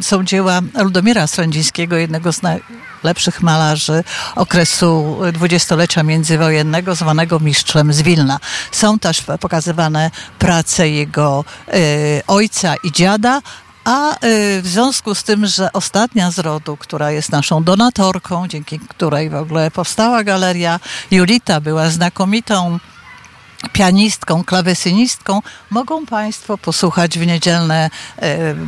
są 0.00 0.24
dzieła 0.24 0.60
Ludomira 0.74 1.26
Slędzińskiego, 1.26 1.96
jednego 1.96 2.32
z 2.32 2.40
najlepszych 2.42 3.42
malarzy 3.42 4.04
okresu 4.36 5.18
dwudziestolecia 5.32 6.02
międzywojennego, 6.02 6.94
zwanego 6.94 7.40
mistrzem 7.40 7.92
z 7.92 8.02
Wilna. 8.02 8.38
Są 8.72 8.98
też 8.98 9.22
pokazywane 9.40 10.10
prace 10.38 10.88
jego 10.88 11.44
ojca 12.26 12.74
i 12.82 12.92
dziada, 12.92 13.42
a 13.86 14.12
y, 14.12 14.62
w 14.62 14.66
związku 14.66 15.14
z 15.14 15.24
tym, 15.24 15.46
że 15.46 15.72
ostatnia 15.72 16.30
z 16.30 16.38
rodu, 16.38 16.76
która 16.76 17.10
jest 17.10 17.32
naszą 17.32 17.64
donatorką, 17.64 18.48
dzięki 18.48 18.78
której 18.78 19.30
w 19.30 19.34
ogóle 19.34 19.70
powstała 19.70 20.24
galeria, 20.24 20.80
Julita 21.10 21.60
była 21.60 21.90
znakomitą 21.90 22.78
pianistką, 23.72 24.44
klawesynistką, 24.44 25.42
mogą 25.70 26.06
Państwo 26.06 26.58
posłuchać 26.58 27.18
w 27.18 27.26
niedzielne 27.26 27.90
y, 28.22 28.22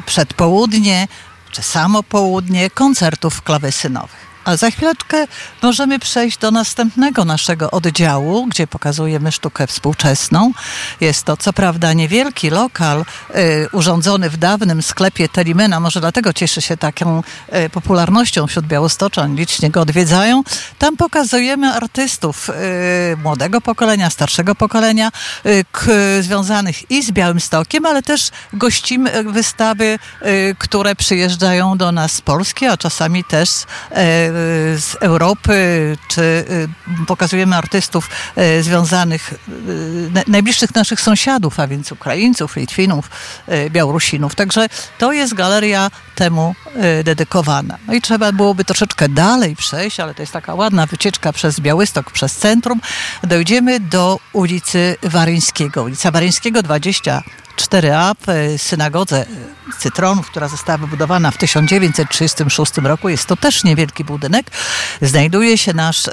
przedpołudnie 0.07 1.09
czy 1.51 1.63
samo 1.63 2.03
południe 2.03 2.71
koncertów 2.71 3.43
klawesynowych. 3.43 4.28
A 4.49 4.57
za 4.57 4.71
chwileczkę 4.71 5.27
możemy 5.63 5.99
przejść 5.99 6.39
do 6.39 6.51
następnego 6.51 7.25
naszego 7.25 7.71
oddziału, 7.71 8.47
gdzie 8.47 8.67
pokazujemy 8.67 9.33
sztukę 9.33 9.67
współczesną. 9.67 10.53
Jest 11.01 11.25
to 11.25 11.37
co 11.37 11.53
prawda 11.53 11.93
niewielki 11.93 12.51
lokal 12.51 13.05
y, 13.37 13.69
urządzony 13.73 14.31
w 14.31 14.37
dawnym 14.37 14.83
sklepie 14.83 15.29
Telimena, 15.29 15.81
może 15.81 16.01
dlatego 16.01 16.33
cieszy 16.33 16.63
się 16.63 16.77
taką 16.77 17.23
y, 17.67 17.71
popularnością 17.71 18.47
wśród 18.47 18.67
białostoczan, 18.67 19.35
licznie 19.35 19.71
go 19.71 19.81
odwiedzają. 19.81 20.43
Tam 20.79 20.97
pokazujemy 20.97 21.69
artystów 21.69 22.51
y, 22.51 23.17
młodego 23.17 23.61
pokolenia, 23.61 24.11
starszego 24.11 24.55
pokolenia, 24.55 25.11
y, 25.47 25.65
k, 25.73 25.87
związanych 26.21 26.91
i 26.91 27.03
z 27.03 27.11
Białymstokiem, 27.11 27.87
ale 27.87 28.03
też 28.03 28.31
gościmy 28.53 29.25
wystawy, 29.25 29.99
y, 30.23 30.57
które 30.59 30.97
przyjeżdżają 30.97 31.79
do 31.79 31.93
nas 31.93 32.13
z 32.13 32.21
Polski, 32.21 32.67
a 32.67 32.77
czasami 32.77 33.25
też 33.25 33.51
y, 33.61 34.38
z 34.81 34.97
Europy, 35.01 35.97
czy 36.09 36.23
y, 36.23 37.07
pokazujemy 37.07 37.57
artystów 37.57 38.11
y, 38.39 38.63
związanych, 38.63 39.35
y, 39.49 40.31
najbliższych 40.31 40.75
naszych 40.75 41.01
sąsiadów, 41.01 41.61
a 41.61 41.67
więc 41.67 41.93
Ukraińców, 41.93 42.57
Litwinów, 42.57 43.11
Białorusinów. 43.71 44.35
Także 44.35 44.69
to 44.99 45.13
jest 45.13 45.35
galeria 45.35 45.91
temu 46.15 46.55
dedykowana. 47.05 47.79
No 47.87 47.95
i 47.95 48.01
trzeba 48.01 48.33
byłoby 48.33 48.65
troszeczkę 48.65 49.09
dalej 49.09 49.57
przejść, 49.57 50.01
ale 50.01 50.15
to 50.15 50.23
jest 50.23 50.33
taka 50.33 50.55
ładna 50.55 50.87
wycieczka 50.87 51.33
przez 51.33 51.61
Białystok, 51.61 52.11
przez 52.11 52.37
centrum. 52.37 52.81
Dojdziemy 53.23 53.81
do 53.81 54.21
ulicy 54.33 54.97
Waryńskiego. 55.03 55.83
Ulica 55.83 56.11
Waryńskiego 56.11 56.63
20 56.63 57.23
4A 57.59 58.15
w 58.27 58.63
synagodze 58.63 59.27
Cytronów, 59.79 60.31
która 60.31 60.49
została 60.49 60.79
wybudowana 60.79 61.31
w 61.31 61.37
1936 61.37 62.77
roku. 62.79 63.09
Jest 63.09 63.27
to 63.27 63.37
też 63.37 63.65
niewielki 63.65 64.05
budynek. 64.05 64.51
Znajduje 65.03 65.59
się 65.59 65.75
nasz 65.75 66.09
e, 66.09 66.13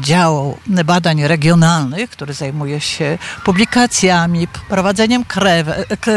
dział 0.00 0.58
badań 0.66 1.26
regionalnych, 1.26 2.10
który 2.10 2.34
zajmuje 2.34 2.80
się 2.80 3.18
publikacjami, 3.44 4.48
prowadzeniem 4.68 5.24
krew, 5.24 5.66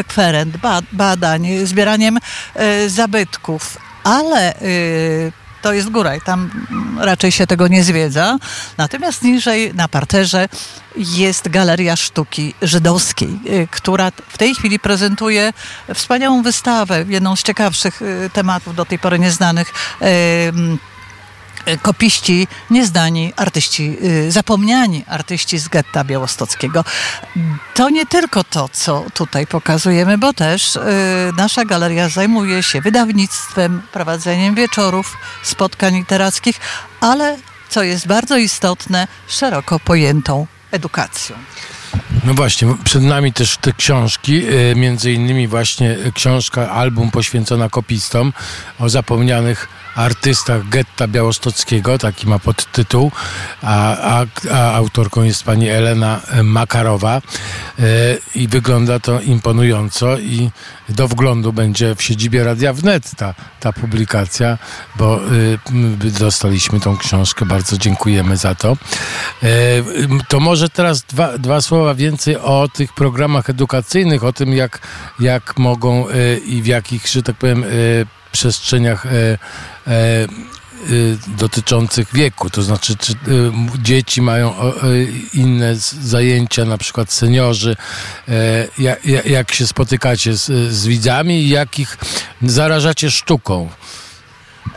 kwerent, 0.07 0.57
badań, 0.91 1.47
zbieraniem 1.63 2.19
e, 2.53 2.89
zabytków, 2.89 3.77
ale 4.03 4.55
e, 4.55 5.44
to 5.65 5.73
jest 5.73 5.89
góra 5.89 6.15
i 6.15 6.21
tam 6.21 6.49
raczej 6.99 7.31
się 7.31 7.47
tego 7.47 7.67
nie 7.67 7.83
zwiedza. 7.83 8.37
Natomiast 8.77 9.23
niżej 9.23 9.73
na 9.73 9.87
parterze 9.87 10.49
jest 10.95 11.49
Galeria 11.49 11.95
Sztuki 11.95 12.53
Żydowskiej, 12.61 13.39
y, 13.49 13.67
która 13.71 14.11
w 14.27 14.37
tej 14.37 14.55
chwili 14.55 14.79
prezentuje 14.79 15.53
wspaniałą 15.93 16.43
wystawę, 16.43 17.05
jedną 17.07 17.35
z 17.35 17.43
ciekawszych 17.43 18.01
y, 18.01 18.29
tematów 18.33 18.75
do 18.75 18.85
tej 18.85 18.99
pory 18.99 19.19
nieznanych 19.19 19.73
Y, 20.01 20.94
kopiści 21.81 22.47
niezdani, 22.69 23.33
artyści, 23.35 23.97
y, 24.03 24.31
zapomniani 24.31 25.03
artyści 25.07 25.57
z 25.57 25.67
getta 25.67 26.03
białostockiego. 26.03 26.83
To 27.73 27.89
nie 27.89 28.05
tylko 28.05 28.43
to, 28.43 28.69
co 28.73 29.05
tutaj 29.13 29.47
pokazujemy, 29.47 30.17
bo 30.17 30.33
też 30.33 30.75
y, 30.75 30.79
nasza 31.37 31.65
galeria 31.65 32.09
zajmuje 32.09 32.63
się 32.63 32.81
wydawnictwem, 32.81 33.81
prowadzeniem 33.91 34.55
wieczorów, 34.55 35.17
spotkań 35.43 35.95
literackich, 35.95 36.59
ale 37.01 37.37
co 37.69 37.83
jest 37.83 38.07
bardzo 38.07 38.37
istotne, 38.37 39.07
szeroko 39.27 39.79
pojętą 39.79 40.47
edukacją. 40.71 41.35
No 42.23 42.33
właśnie, 42.33 42.67
przed 42.83 43.03
nami 43.03 43.33
też 43.33 43.57
te 43.57 43.73
książki, 43.73 44.41
między 44.75 45.11
innymi 45.11 45.47
właśnie 45.47 45.97
książka, 46.13 46.71
album 46.71 47.11
poświęcona 47.11 47.69
kopistom 47.69 48.33
o 48.79 48.89
zapomnianych 48.89 49.67
artystach 49.95 50.69
getta 50.69 51.07
białostockiego, 51.07 51.97
taki 51.97 52.27
ma 52.27 52.39
podtytuł, 52.39 53.11
a, 53.61 53.97
a, 53.97 54.25
a 54.51 54.73
autorką 54.73 55.23
jest 55.23 55.43
pani 55.43 55.69
Elena 55.69 56.21
Makarowa 56.43 57.21
e, 57.79 57.81
i 58.35 58.47
wygląda 58.47 58.99
to 58.99 59.21
imponująco 59.21 60.17
i 60.17 60.49
do 60.89 61.07
wglądu 61.07 61.53
będzie 61.53 61.95
w 61.95 62.03
siedzibie 62.03 62.43
Radia 62.43 62.73
Wnet 62.73 63.11
ta, 63.17 63.33
ta 63.59 63.73
publikacja, 63.73 64.57
bo 64.95 65.19
y, 66.03 66.11
dostaliśmy 66.19 66.79
tą 66.79 66.97
książkę, 66.97 67.45
bardzo 67.45 67.77
dziękujemy 67.77 68.37
za 68.37 68.55
to. 68.55 68.77
E, 69.43 69.47
to 70.27 70.39
może 70.39 70.69
teraz 70.69 71.01
dwa, 71.01 71.37
dwa 71.37 71.61
słowa 71.61 71.95
więcej 71.95 72.37
o 72.37 72.67
tych 72.73 72.93
programach 72.93 73.49
edukacyjnych, 73.49 74.23
o 74.23 74.33
tym 74.33 74.53
jak, 74.53 74.79
jak 75.19 75.57
mogą 75.57 76.09
y, 76.09 76.41
i 76.45 76.61
w 76.61 76.65
jakich, 76.65 77.07
że 77.07 77.23
tak 77.23 77.35
powiem, 77.35 77.63
y, 77.63 78.05
przestrzeniach 78.35 79.05
e, 79.05 79.09
e, 79.11 79.37
dotyczących 81.37 82.13
wieku, 82.13 82.49
to 82.49 82.63
znaczy 82.63 82.97
czy 82.97 83.13
dzieci 83.81 84.21
mają 84.21 84.53
inne 85.33 85.75
zajęcia, 86.01 86.65
na 86.65 86.77
przykład 86.77 87.11
seniorzy, 87.11 87.75
jak, 88.77 89.05
jak 89.25 89.53
się 89.53 89.67
spotykacie 89.67 90.37
z, 90.37 90.73
z 90.73 90.87
widzami 90.87 91.43
i 91.43 91.49
jak 91.49 91.79
ich 91.79 91.97
zarażacie 92.41 93.11
sztuką. 93.11 93.69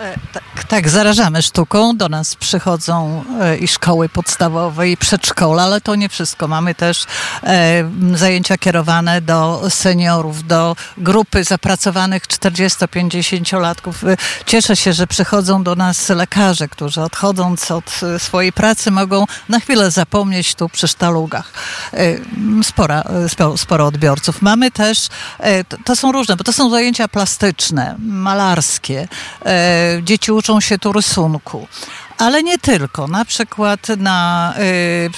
E, 0.00 0.14
tak, 0.32 0.64
tak, 0.68 0.88
zarażamy 0.88 1.42
sztuką. 1.42 1.96
Do 1.96 2.08
nas 2.08 2.36
przychodzą 2.36 3.24
e, 3.40 3.56
i 3.56 3.68
szkoły 3.68 4.08
podstawowe, 4.08 4.88
i 4.88 4.96
przedszkola, 4.96 5.62
ale 5.62 5.80
to 5.80 5.94
nie 5.94 6.08
wszystko. 6.08 6.48
Mamy 6.48 6.74
też 6.74 7.06
e, 7.42 7.90
zajęcia 8.14 8.58
kierowane 8.58 9.20
do 9.20 9.62
seniorów, 9.70 10.46
do 10.46 10.76
grupy 10.98 11.44
zapracowanych 11.44 12.22
40-50-latków. 12.26 13.92
Cieszę 14.46 14.76
się, 14.76 14.92
że 14.92 15.06
przychodzą 15.06 15.62
do 15.62 15.74
nas 15.74 16.08
lekarze, 16.08 16.68
którzy 16.68 17.02
odchodząc 17.02 17.70
od 17.70 18.00
swojej 18.18 18.52
pracy 18.52 18.90
mogą 18.90 19.24
na 19.48 19.60
chwilę 19.60 19.90
zapomnieć 19.90 20.54
tu 20.54 20.68
przy 20.68 20.88
sztalugach. 20.88 21.52
Spora, 22.62 23.04
sporo 23.56 23.86
odbiorców. 23.86 24.42
Mamy 24.42 24.70
też, 24.70 25.08
to 25.84 25.96
są 25.96 26.12
różne, 26.12 26.36
bo 26.36 26.44
to 26.44 26.52
są 26.52 26.70
zajęcia 26.70 27.08
plastyczne, 27.08 27.94
malarskie 27.98 29.08
dzieci 30.02 30.32
uczą 30.32 30.60
się 30.60 30.78
tu 30.78 30.92
rysunku. 30.92 31.66
Ale 32.18 32.42
nie 32.42 32.58
tylko. 32.58 33.06
Na 33.06 33.24
przykład 33.24 33.88
na, 33.88 34.52
y, 34.52 35.10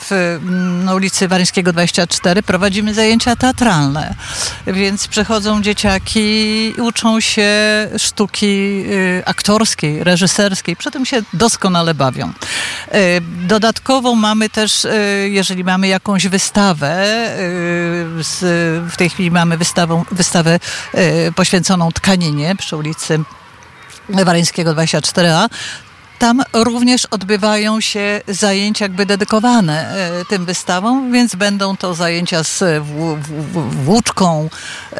w, 0.00 0.38
na 0.84 0.94
ulicy 0.94 1.28
Waryńskiego 1.28 1.72
24 1.72 2.42
prowadzimy 2.42 2.94
zajęcia 2.94 3.36
teatralne. 3.36 4.14
Więc 4.66 5.08
przychodzą 5.08 5.62
dzieciaki 5.62 6.20
i 6.78 6.80
uczą 6.80 7.20
się 7.20 7.50
sztuki 7.98 8.84
y, 8.86 9.22
aktorskiej, 9.26 10.04
reżyserskiej. 10.04 10.76
Przy 10.76 10.90
tym 10.90 11.06
się 11.06 11.22
doskonale 11.32 11.94
bawią. 11.94 12.28
Y, 12.28 12.32
dodatkowo 13.46 14.14
mamy 14.14 14.50
też, 14.50 14.86
jeżeli 15.24 15.64
mamy 15.64 15.88
jakąś 15.88 16.28
wystawę, 16.28 17.04
w 18.88 18.94
tej 18.96 19.10
chwili 19.10 19.30
mamy 19.30 19.58
wystawą, 19.58 20.04
wystawę 20.12 20.60
poświęconą 21.34 21.92
tkaninie 21.92 22.56
przy 22.56 22.76
ulicy 22.76 23.24
Waryńskiego 24.08 24.74
24a, 24.74 25.48
tam 26.18 26.42
również 26.52 27.04
odbywają 27.04 27.80
się 27.80 28.20
zajęcia 28.28 28.84
jakby 28.84 29.06
dedykowane 29.06 29.88
e, 30.20 30.24
tym 30.24 30.44
wystawom, 30.44 31.12
więc 31.12 31.34
będą 31.34 31.76
to 31.76 31.94
zajęcia 31.94 32.42
z 32.42 32.84
włóczką, 33.84 34.50
e, 34.92 34.96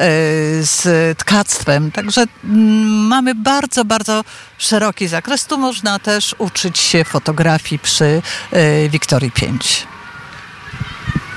z 0.61 1.17
tkactwem. 1.17 1.91
Także 1.91 2.23
mm, 2.43 3.07
mamy 3.07 3.35
bardzo, 3.35 3.85
bardzo 3.85 4.23
szeroki 4.57 5.07
zakres. 5.07 5.45
Tu 5.45 5.57
można 5.57 5.99
też 5.99 6.35
uczyć 6.37 6.77
się 6.77 7.03
fotografii 7.03 7.79
przy 7.79 8.21
e, 8.51 8.89
Wiktorii 8.89 9.31
5. 9.31 9.87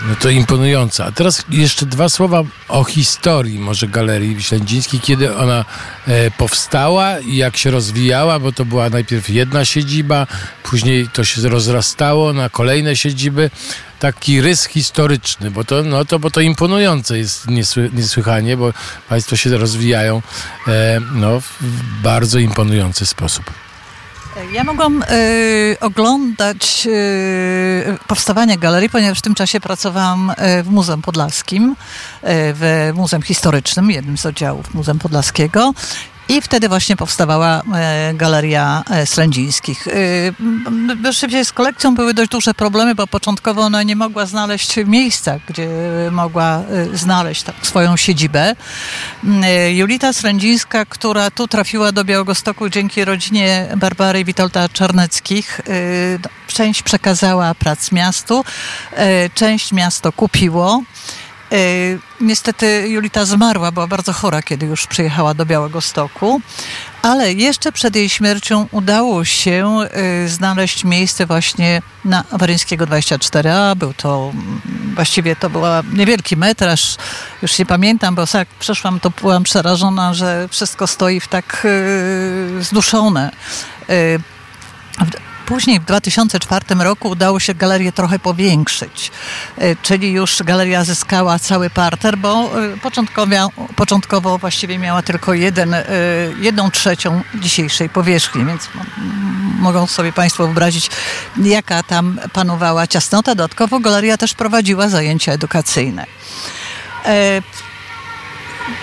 No 0.07 0.17
to 0.17 0.31
imponujące. 0.31 1.05
A 1.05 1.13
teraz 1.13 1.45
jeszcze 1.51 1.87
dwa 1.87 2.09
słowa 2.09 2.43
o 2.69 2.85
historii 2.85 3.59
może 3.59 3.89
Galerii 3.89 4.43
Ślędzińskiej, 4.43 5.01
kiedy 5.01 5.37
ona 5.37 5.65
e, 6.07 6.31
powstała 6.31 7.19
i 7.19 7.37
jak 7.37 7.57
się 7.57 7.71
rozwijała, 7.71 8.39
bo 8.39 8.53
to 8.53 8.65
była 8.65 8.91
najpierw 8.91 9.31
jedna 9.31 9.65
siedziba, 9.65 10.27
później 10.63 11.09
to 11.13 11.25
się 11.25 11.49
rozrastało 11.49 12.33
na 12.33 12.49
kolejne 12.49 12.97
siedziby. 12.97 13.51
Taki 13.99 14.41
rys 14.41 14.65
historyczny, 14.65 15.51
bo 15.51 15.65
to, 15.65 15.83
no 15.83 16.05
to, 16.05 16.19
bo 16.19 16.31
to 16.31 16.41
imponujące 16.41 17.19
jest 17.19 17.51
niesły, 17.51 17.91
niesłychanie, 17.93 18.57
bo 18.57 18.73
Państwo 19.09 19.37
się 19.37 19.59
rozwijają 19.59 20.23
e, 20.69 21.01
no, 21.15 21.41
w 21.41 21.63
bardzo 22.03 22.39
imponujący 22.39 23.07
sposób. 23.07 23.68
Ja 24.53 24.65
mogłam 24.65 25.03
y, 25.03 25.77
oglądać 25.81 26.87
y, 26.87 27.99
powstawanie 28.07 28.59
galerii, 28.59 28.91
ponieważ 28.91 29.19
w 29.19 29.23
tym 29.23 29.35
czasie 29.35 29.61
pracowałam 29.61 30.31
y, 30.31 30.63
w 30.63 30.71
Muzeum 30.71 31.03
Podlaskim, 31.03 31.71
y, 31.71 31.77
w 32.29 32.91
Muzeum 32.95 33.23
Historycznym, 33.23 33.91
jednym 33.91 34.19
z 34.19 34.27
oddziałów 34.27 34.75
Muzeum 34.75 34.99
Podlaskiego 34.99 35.75
i 36.29 36.43
wtedy 36.43 36.69
właśnie 36.69 36.97
powstawała 36.97 37.63
e, 37.75 38.15
Galeria 38.15 38.85
e, 38.91 39.07
Slędzińskich. 39.07 39.89
Szybciej 41.13 41.45
z 41.45 41.53
kolekcją 41.53 41.95
były 41.95 42.15
dość 42.15 42.31
duże 42.31 42.55
problemy, 42.55 42.95
bo 42.95 43.07
początkowo 43.07 43.63
ona 43.63 43.83
nie 43.83 43.97
mogła 43.97 44.27
znaleźć 44.27 44.77
miejsca, 44.87 45.39
gdzie 45.49 45.69
mogła 46.11 46.63
e, 46.93 46.97
znaleźć 46.97 47.43
tak, 47.43 47.55
swoją 47.63 47.97
siedzibę. 47.97 48.55
Julita 49.71 50.13
Slędzińska, 50.13 50.85
która 50.85 51.31
tu 51.31 51.49
trafiła 51.49 51.93
do 51.93 52.05
Białegostoku 52.05 52.69
dzięki 52.69 53.05
rodzinie 53.05 53.69
Barbary 53.77 54.25
Witolda 54.25 54.69
Czarneckich, 54.69 55.61
no, 56.25 56.31
część 56.47 56.83
przekazała 56.83 57.55
prac 57.55 57.93
miastu, 57.93 58.45
część 59.35 59.73
miasto 59.73 60.13
kupiło. 60.13 60.83
E, 61.53 61.57
niestety 62.21 62.85
Julita 62.89 63.25
zmarła, 63.25 63.73
była 63.73 63.87
bardzo 63.87 64.13
chora, 64.13 64.43
kiedy 64.43 64.67
już 64.67 64.87
przyjechała 64.87 65.35
do 65.35 65.47
Białego 65.47 65.81
Stoku, 65.81 66.41
ale 67.03 67.33
jeszcze 67.33 67.73
przed 67.73 67.97
jej 67.97 68.09
śmiercią 68.09 68.67
udało 68.71 69.25
się 69.25 69.79
e, 69.91 70.29
znaleźć 70.29 70.85
miejsce 70.85 71.27
właśnie 71.27 71.83
na 72.05 72.25
Waryńskiego 72.33 72.87
24a. 72.87 73.77
Był 73.77 73.95
to, 73.95 74.31
mm, 74.35 74.61
właściwie 74.95 75.37
to 75.37 75.51
był 75.51 75.63
niewielki 75.93 76.37
metraż, 76.37 76.97
już 77.43 77.59
nie 77.59 77.67
pamiętam, 77.67 78.15
bo 78.15 78.25
jak 78.35 78.49
przeszłam, 78.49 79.01
to 79.01 79.11
byłam 79.11 79.43
przerażona, 79.43 80.15
że 80.15 80.49
wszystko 80.51 80.87
stoi 80.87 81.21
w 81.21 81.29
tak 81.29 81.67
e, 82.59 82.63
zduszone. 82.63 83.31
Później 85.49 85.81
w 85.81 85.85
2004 85.85 86.65
roku 86.75 87.09
udało 87.09 87.41
się 87.41 87.55
galerię 87.55 87.93
trochę 87.93 88.19
powiększyć, 88.19 89.11
e, 89.59 89.77
czyli 89.77 90.13
już 90.13 90.43
galeria 90.43 90.85
zyskała 90.85 91.39
cały 91.39 91.71
parter, 91.71 92.19
bo 92.19 92.51
e, 92.65 92.77
początkowo, 92.77 93.51
początkowo 93.77 94.39
właściwie 94.39 94.79
miała 94.79 95.03
tylko 95.03 95.35
jeden, 95.35 95.75
e, 95.75 95.85
jedną 96.41 96.71
trzecią 96.71 97.23
dzisiejszej 97.35 97.89
powierzchni, 97.89 98.45
więc 98.45 98.69
mogą 99.59 99.87
sobie 99.87 100.13
Państwo 100.13 100.45
wyobrazić, 100.45 100.91
jaka 101.37 101.83
tam 101.83 102.21
panowała 102.33 102.87
ciasnota. 102.87 103.35
Dodatkowo 103.35 103.81
galeria 103.81 104.17
też 104.17 104.35
prowadziła 104.35 104.89
zajęcia 104.89 105.33
edukacyjne. 105.33 106.07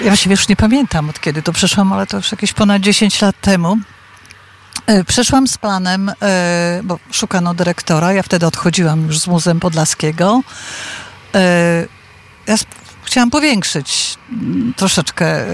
Ja 0.01 0.07
właściwie 0.07 0.33
już 0.33 0.47
nie 0.47 0.55
pamiętam 0.55 1.09
od 1.09 1.19
kiedy 1.19 1.41
to 1.41 1.53
przeszłam, 1.53 1.93
ale 1.93 2.07
to 2.07 2.17
już 2.17 2.31
jakieś 2.31 2.53
ponad 2.53 2.81
10 2.81 3.21
lat 3.21 3.41
temu. 3.41 3.77
E, 4.87 5.03
Przeszłam 5.03 5.47
z 5.47 5.57
planem, 5.57 6.11
e, 6.21 6.81
bo 6.83 6.99
szukano 7.11 7.53
dyrektora. 7.53 8.13
Ja 8.13 8.23
wtedy 8.23 8.45
odchodziłam 8.45 9.07
już 9.07 9.19
z 9.19 9.27
Muzeum 9.27 9.59
Podlaskiego. 9.59 10.41
E, 11.35 11.85
Ja 12.47 12.55
chciałam 13.03 13.29
powiększyć 13.31 14.17
mm, 14.31 14.73
troszeczkę 14.77 15.45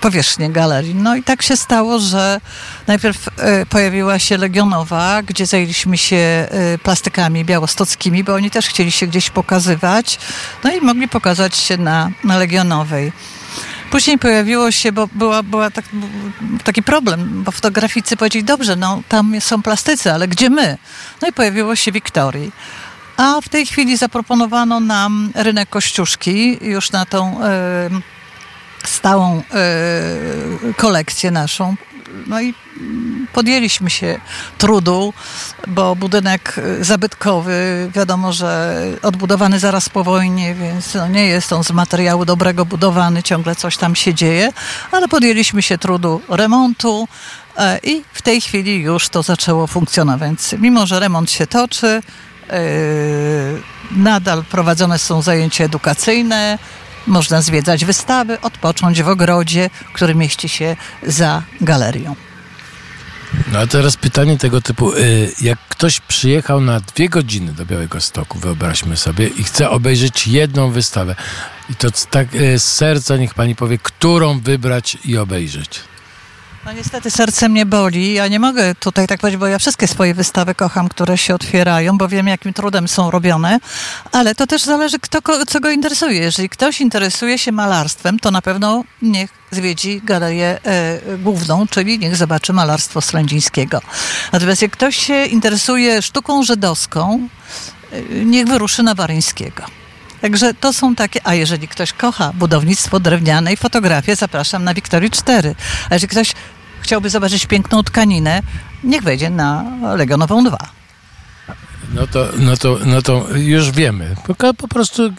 powierzchnię 0.00 0.50
galerii. 0.50 0.94
No 0.94 1.16
i 1.16 1.22
tak 1.22 1.42
się 1.42 1.56
stało, 1.56 1.98
że 1.98 2.40
najpierw 2.86 3.28
pojawiła 3.70 4.18
się 4.18 4.36
Legionowa, 4.36 5.22
gdzie 5.22 5.46
zajęliśmy 5.46 5.98
się 5.98 6.48
plastykami 6.82 7.44
białostockimi, 7.44 8.24
bo 8.24 8.34
oni 8.34 8.50
też 8.50 8.66
chcieli 8.66 8.92
się 8.92 9.06
gdzieś 9.06 9.30
pokazywać. 9.30 10.18
No 10.64 10.72
i 10.72 10.80
mogli 10.80 11.08
pokazać 11.08 11.56
się 11.56 11.76
na, 11.76 12.10
na 12.24 12.38
Legionowej. 12.38 13.12
Później 13.90 14.18
pojawiło 14.18 14.70
się, 14.70 14.92
bo 14.92 15.08
była, 15.12 15.42
była 15.42 15.70
tak, 15.70 15.84
taki 16.64 16.82
problem, 16.82 17.42
bo 17.44 17.52
fotograficy 17.52 18.16
powiedzieli, 18.16 18.44
dobrze, 18.44 18.76
no 18.76 19.02
tam 19.08 19.40
są 19.40 19.62
plastycy, 19.62 20.12
ale 20.12 20.28
gdzie 20.28 20.50
my? 20.50 20.78
No 21.22 21.28
i 21.28 21.32
pojawiło 21.32 21.76
się 21.76 21.92
Wiktorii. 21.92 22.52
A 23.16 23.40
w 23.40 23.48
tej 23.48 23.66
chwili 23.66 23.96
zaproponowano 23.96 24.80
nam 24.80 25.30
rynek 25.34 25.68
Kościuszki 25.68 26.58
już 26.62 26.92
na 26.92 27.06
tą 27.06 27.40
stałą 28.84 29.42
e, 29.54 30.72
kolekcję 30.76 31.30
naszą. 31.30 31.76
No 32.26 32.40
i 32.40 32.54
podjęliśmy 33.32 33.90
się 33.90 34.20
trudu, 34.58 35.12
bo 35.66 35.96
budynek 35.96 36.56
zabytkowy, 36.80 37.90
wiadomo, 37.94 38.32
że 38.32 38.82
odbudowany 39.02 39.58
zaraz 39.58 39.88
po 39.88 40.04
wojnie, 40.04 40.54
więc 40.54 40.94
no 40.94 41.08
nie 41.08 41.26
jest 41.26 41.52
on 41.52 41.64
z 41.64 41.70
materiału 41.70 42.24
dobrego 42.24 42.64
budowany, 42.64 43.22
ciągle 43.22 43.56
coś 43.56 43.76
tam 43.76 43.96
się 43.96 44.14
dzieje, 44.14 44.52
ale 44.92 45.08
podjęliśmy 45.08 45.62
się 45.62 45.78
trudu 45.78 46.20
remontu 46.28 47.08
e, 47.56 47.78
i 47.82 48.04
w 48.12 48.22
tej 48.22 48.40
chwili 48.40 48.80
już 48.80 49.08
to 49.08 49.22
zaczęło 49.22 49.66
funkcjonować. 49.66 50.28
Więc 50.28 50.52
mimo, 50.58 50.86
że 50.86 51.00
remont 51.00 51.30
się 51.30 51.46
toczy, 51.46 51.86
e, 52.50 52.60
nadal 53.90 54.44
prowadzone 54.44 54.98
są 54.98 55.22
zajęcia 55.22 55.64
edukacyjne, 55.64 56.58
można 57.08 57.42
zwiedzać 57.42 57.84
wystawy, 57.84 58.40
odpocząć 58.40 59.02
w 59.02 59.08
ogrodzie, 59.08 59.70
który 59.92 60.14
mieści 60.14 60.48
się 60.48 60.76
za 61.06 61.42
galerią. 61.60 62.14
No 63.52 63.58
a 63.58 63.66
teraz 63.66 63.96
pytanie 63.96 64.38
tego 64.38 64.60
typu. 64.60 64.92
y, 64.92 65.32
Jak 65.40 65.58
ktoś 65.68 66.00
przyjechał 66.00 66.60
na 66.60 66.80
dwie 66.80 67.08
godziny 67.08 67.52
do 67.52 67.66
Białego 67.66 68.00
Stoku, 68.00 68.38
wyobraźmy 68.38 68.96
sobie, 68.96 69.26
i 69.28 69.44
chce 69.44 69.70
obejrzeć 69.70 70.26
jedną 70.26 70.70
wystawę, 70.70 71.16
i 71.70 71.74
to 71.74 71.88
tak 72.10 72.34
y, 72.34 72.58
z 72.58 72.64
serca 72.64 73.16
niech 73.16 73.34
pani 73.34 73.54
powie, 73.54 73.78
którą 73.78 74.40
wybrać 74.40 74.98
i 75.04 75.16
obejrzeć. 75.16 75.80
No 76.66 76.72
niestety 76.72 77.10
serce 77.10 77.48
mnie 77.48 77.66
boli. 77.66 78.12
Ja 78.12 78.28
nie 78.28 78.40
mogę 78.40 78.74
tutaj 78.74 79.06
tak 79.06 79.20
powiedzieć, 79.20 79.40
bo 79.40 79.46
ja 79.46 79.58
wszystkie 79.58 79.88
swoje 79.88 80.14
wystawy 80.14 80.54
kocham, 80.54 80.88
które 80.88 81.18
się 81.18 81.34
otwierają, 81.34 81.98
bo 81.98 82.08
wiem, 82.08 82.26
jakim 82.26 82.52
trudem 82.52 82.88
są 82.88 83.10
robione, 83.10 83.58
ale 84.12 84.34
to 84.34 84.46
też 84.46 84.62
zależy, 84.62 84.98
kto, 84.98 85.46
co 85.46 85.60
go 85.60 85.70
interesuje. 85.70 86.20
Jeżeli 86.20 86.48
ktoś 86.48 86.80
interesuje 86.80 87.38
się 87.38 87.52
malarstwem, 87.52 88.18
to 88.18 88.30
na 88.30 88.42
pewno 88.42 88.84
niech 89.02 89.30
zwiedzi 89.50 90.00
galerię 90.04 90.58
e, 90.64 91.18
główną, 91.18 91.66
czyli 91.66 91.98
niech 91.98 92.16
zobaczy 92.16 92.52
malarstwo 92.52 93.00
Slędzińskiego. 93.00 93.80
Natomiast 94.32 94.62
jak 94.62 94.70
ktoś 94.70 94.96
się 94.96 95.24
interesuje 95.24 96.02
sztuką 96.02 96.42
żydowską, 96.42 97.28
e, 97.92 98.02
niech 98.24 98.46
wyruszy 98.46 98.82
na 98.82 98.94
Baryńskiego. 98.94 99.77
Także 100.20 100.54
to 100.54 100.72
są 100.72 100.94
takie, 100.94 101.20
a 101.24 101.34
jeżeli 101.34 101.68
ktoś 101.68 101.92
kocha 101.92 102.32
budownictwo 102.32 103.00
drewniane 103.00 103.52
i 103.52 103.56
fotografię, 103.56 104.16
zapraszam 104.16 104.64
na 104.64 104.74
Wiktorii 104.74 105.10
4. 105.10 105.54
A 105.90 105.94
jeżeli 105.94 106.08
ktoś 106.08 106.32
chciałby 106.80 107.10
zobaczyć 107.10 107.46
piękną 107.46 107.82
tkaninę, 107.82 108.42
niech 108.84 109.02
wejdzie 109.02 109.30
na 109.30 109.64
Legionową 109.96 110.44
2. 110.44 110.78
No 111.94 112.06
to, 112.06 112.28
no 112.38 112.56
to, 112.56 112.78
no 112.86 113.02
to 113.02 113.26
już 113.36 113.70
wiemy. 113.70 114.16
Po, 114.26 114.54
po 114.54 114.68
prostu 114.68 115.12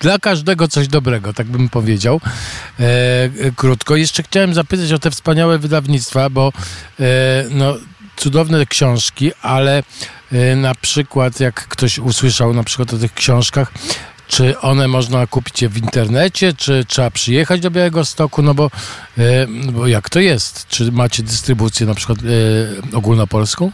dla 0.00 0.18
każdego 0.18 0.68
coś 0.68 0.88
dobrego, 0.88 1.32
tak 1.32 1.46
bym 1.46 1.68
powiedział. 1.68 2.20
E, 2.80 2.84
e, 2.84 3.30
krótko. 3.56 3.96
Jeszcze 3.96 4.22
chciałem 4.22 4.54
zapytać 4.54 4.92
o 4.92 4.98
te 4.98 5.10
wspaniałe 5.10 5.58
wydawnictwa, 5.58 6.30
bo 6.30 6.52
e, 7.00 7.04
no, 7.50 7.74
cudowne 8.16 8.66
książki, 8.66 9.32
ale 9.42 9.82
e, 10.32 10.56
na 10.56 10.74
przykład 10.74 11.40
jak 11.40 11.68
ktoś 11.68 11.98
usłyszał 11.98 12.54
na 12.54 12.64
przykład 12.64 12.94
o 12.94 12.98
tych 12.98 13.14
książkach, 13.14 13.72
czy 14.28 14.60
one 14.60 14.88
można 14.88 15.26
kupić 15.26 15.66
w 15.66 15.76
internecie, 15.76 16.52
czy 16.52 16.84
trzeba 16.88 17.10
przyjechać 17.10 17.60
do 17.60 17.70
Białego 17.70 18.04
Stoku, 18.04 18.42
no 18.42 18.54
bo, 18.54 18.70
e, 19.18 19.46
bo 19.72 19.86
jak 19.86 20.10
to 20.10 20.20
jest? 20.20 20.66
Czy 20.68 20.92
macie 20.92 21.22
dystrybucję 21.22 21.86
na 21.86 21.94
przykład 21.94 22.18
e, 22.18 22.96
ogólnopolską? 22.96 23.72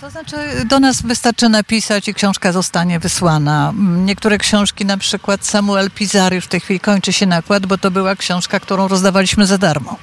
To 0.00 0.10
znaczy, 0.10 0.36
do 0.68 0.80
nas 0.80 1.02
wystarczy 1.02 1.48
napisać 1.48 2.08
i 2.08 2.14
książka 2.14 2.52
zostanie 2.52 2.98
wysłana. 2.98 3.72
Niektóre 4.04 4.38
książki, 4.38 4.84
na 4.84 4.96
przykład 4.96 5.46
Samuel 5.46 5.90
Pizarry, 5.90 6.36
już 6.36 6.44
w 6.44 6.48
tej 6.48 6.60
chwili 6.60 6.80
kończy 6.80 7.12
się 7.12 7.26
nakład, 7.26 7.66
bo 7.66 7.78
to 7.78 7.90
była 7.90 8.16
książka, 8.16 8.60
którą 8.60 8.88
rozdawaliśmy 8.88 9.46
za 9.46 9.58
darmo. 9.58 9.96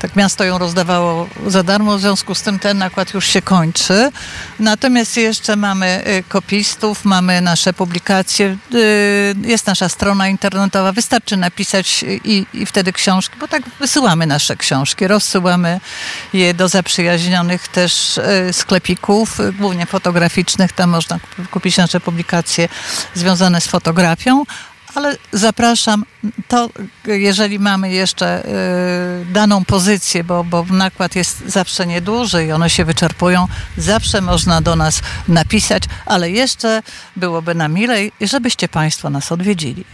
Tak 0.00 0.16
miasto 0.16 0.44
ją 0.44 0.58
rozdawało 0.58 1.28
za 1.46 1.62
darmo, 1.62 1.98
w 1.98 2.00
związku 2.00 2.34
z 2.34 2.42
tym 2.42 2.58
ten 2.58 2.78
nakład 2.78 3.14
już 3.14 3.26
się 3.26 3.42
kończy. 3.42 4.10
Natomiast 4.58 5.16
jeszcze 5.16 5.56
mamy 5.56 6.02
y, 6.06 6.22
kopistów, 6.28 7.04
mamy 7.04 7.40
nasze 7.40 7.72
publikacje, 7.72 8.56
y, 8.74 9.34
jest 9.42 9.66
nasza 9.66 9.88
strona 9.88 10.28
internetowa, 10.28 10.92
wystarczy 10.92 11.36
napisać 11.36 12.04
i, 12.24 12.46
i 12.54 12.66
wtedy 12.66 12.92
książki, 12.92 13.36
bo 13.40 13.48
tak 13.48 13.62
wysyłamy 13.80 14.26
nasze 14.26 14.56
książki, 14.56 15.06
rozsyłamy 15.06 15.80
je 16.32 16.54
do 16.54 16.68
zaprzyjaźnionych 16.68 17.68
też 17.68 18.18
y, 18.18 18.52
sklepików, 18.52 19.40
y, 19.40 19.52
głównie 19.52 19.86
fotograficznych, 19.86 20.72
tam 20.72 20.90
można 20.90 21.16
kup- 21.16 21.48
kupić 21.50 21.76
nasze 21.76 22.00
publikacje 22.00 22.68
związane 23.14 23.60
z 23.60 23.66
fotografią. 23.66 24.44
Ale 24.94 25.16
zapraszam, 25.32 26.04
to 26.48 26.70
jeżeli 27.06 27.58
mamy 27.58 27.92
jeszcze 27.92 28.44
y, 29.22 29.32
daną 29.32 29.64
pozycję, 29.64 30.24
bo, 30.24 30.44
bo 30.44 30.64
nakład 30.70 31.16
jest 31.16 31.42
zawsze 31.46 31.86
nieduży 31.86 32.44
i 32.44 32.52
one 32.52 32.70
się 32.70 32.84
wyczerpują, 32.84 33.48
zawsze 33.76 34.20
można 34.20 34.60
do 34.60 34.76
nas 34.76 35.02
napisać, 35.28 35.82
ale 36.06 36.30
jeszcze 36.30 36.82
byłoby 37.16 37.54
nam 37.54 37.72
milej, 37.72 38.12
żebyście 38.20 38.68
Państwo 38.68 39.10
nas 39.10 39.32
odwiedzili. 39.32 39.84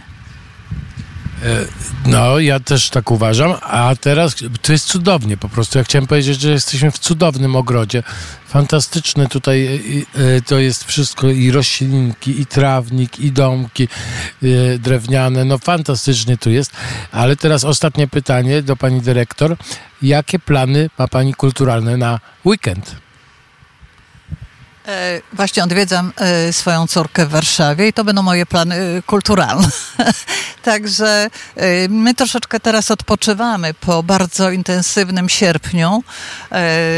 E, 1.43 1.65
No, 2.05 2.39
ja 2.39 2.59
też 2.59 2.89
tak 2.89 3.11
uważam, 3.11 3.53
a 3.61 3.95
teraz 4.01 4.35
to 4.61 4.71
jest 4.71 4.85
cudownie 4.85 5.37
po 5.37 5.49
prostu. 5.49 5.77
Ja 5.77 5.83
chciałem 5.83 6.07
powiedzieć, 6.07 6.41
że 6.41 6.51
jesteśmy 6.51 6.91
w 6.91 6.99
cudownym 6.99 7.55
ogrodzie. 7.55 8.03
Fantastyczne 8.47 9.27
tutaj 9.27 9.65
e, 10.15 10.21
e, 10.21 10.41
to 10.41 10.59
jest 10.59 10.83
wszystko 10.83 11.29
i 11.29 11.51
roślinki, 11.51 12.41
i 12.41 12.45
trawnik, 12.45 13.19
i 13.19 13.31
domki 13.31 13.87
drewniane. 14.79 15.45
No 15.45 15.57
fantastycznie 15.57 16.37
tu 16.37 16.49
jest. 16.49 16.71
Ale 17.11 17.35
teraz 17.35 17.63
ostatnie 17.63 18.07
pytanie 18.07 18.61
do 18.61 18.75
pani 18.75 19.01
dyrektor. 19.01 19.57
Jakie 20.01 20.39
plany 20.39 20.89
ma 20.97 21.07
pani 21.07 21.33
kulturalne 21.33 21.97
na 21.97 22.19
weekend? 22.45 23.06
E, 24.87 25.21
Właśnie 25.33 25.63
odwiedzam 25.63 26.13
e, 26.15 26.53
swoją 26.53 26.87
córkę 26.87 27.25
w 27.25 27.29
Warszawie 27.29 27.87
i 27.87 27.93
to 27.93 28.03
będą 28.03 28.21
moje 28.21 28.45
plany 28.45 28.75
e, 28.75 29.01
kulturalne. 29.01 29.69
Także 30.63 31.29
my 31.89 32.13
troszeczkę 32.13 32.59
teraz 32.59 32.91
odpoczywamy 32.91 33.73
po 33.73 34.03
bardzo 34.03 34.51
intensywnym 34.51 35.29
sierpniu. 35.29 36.03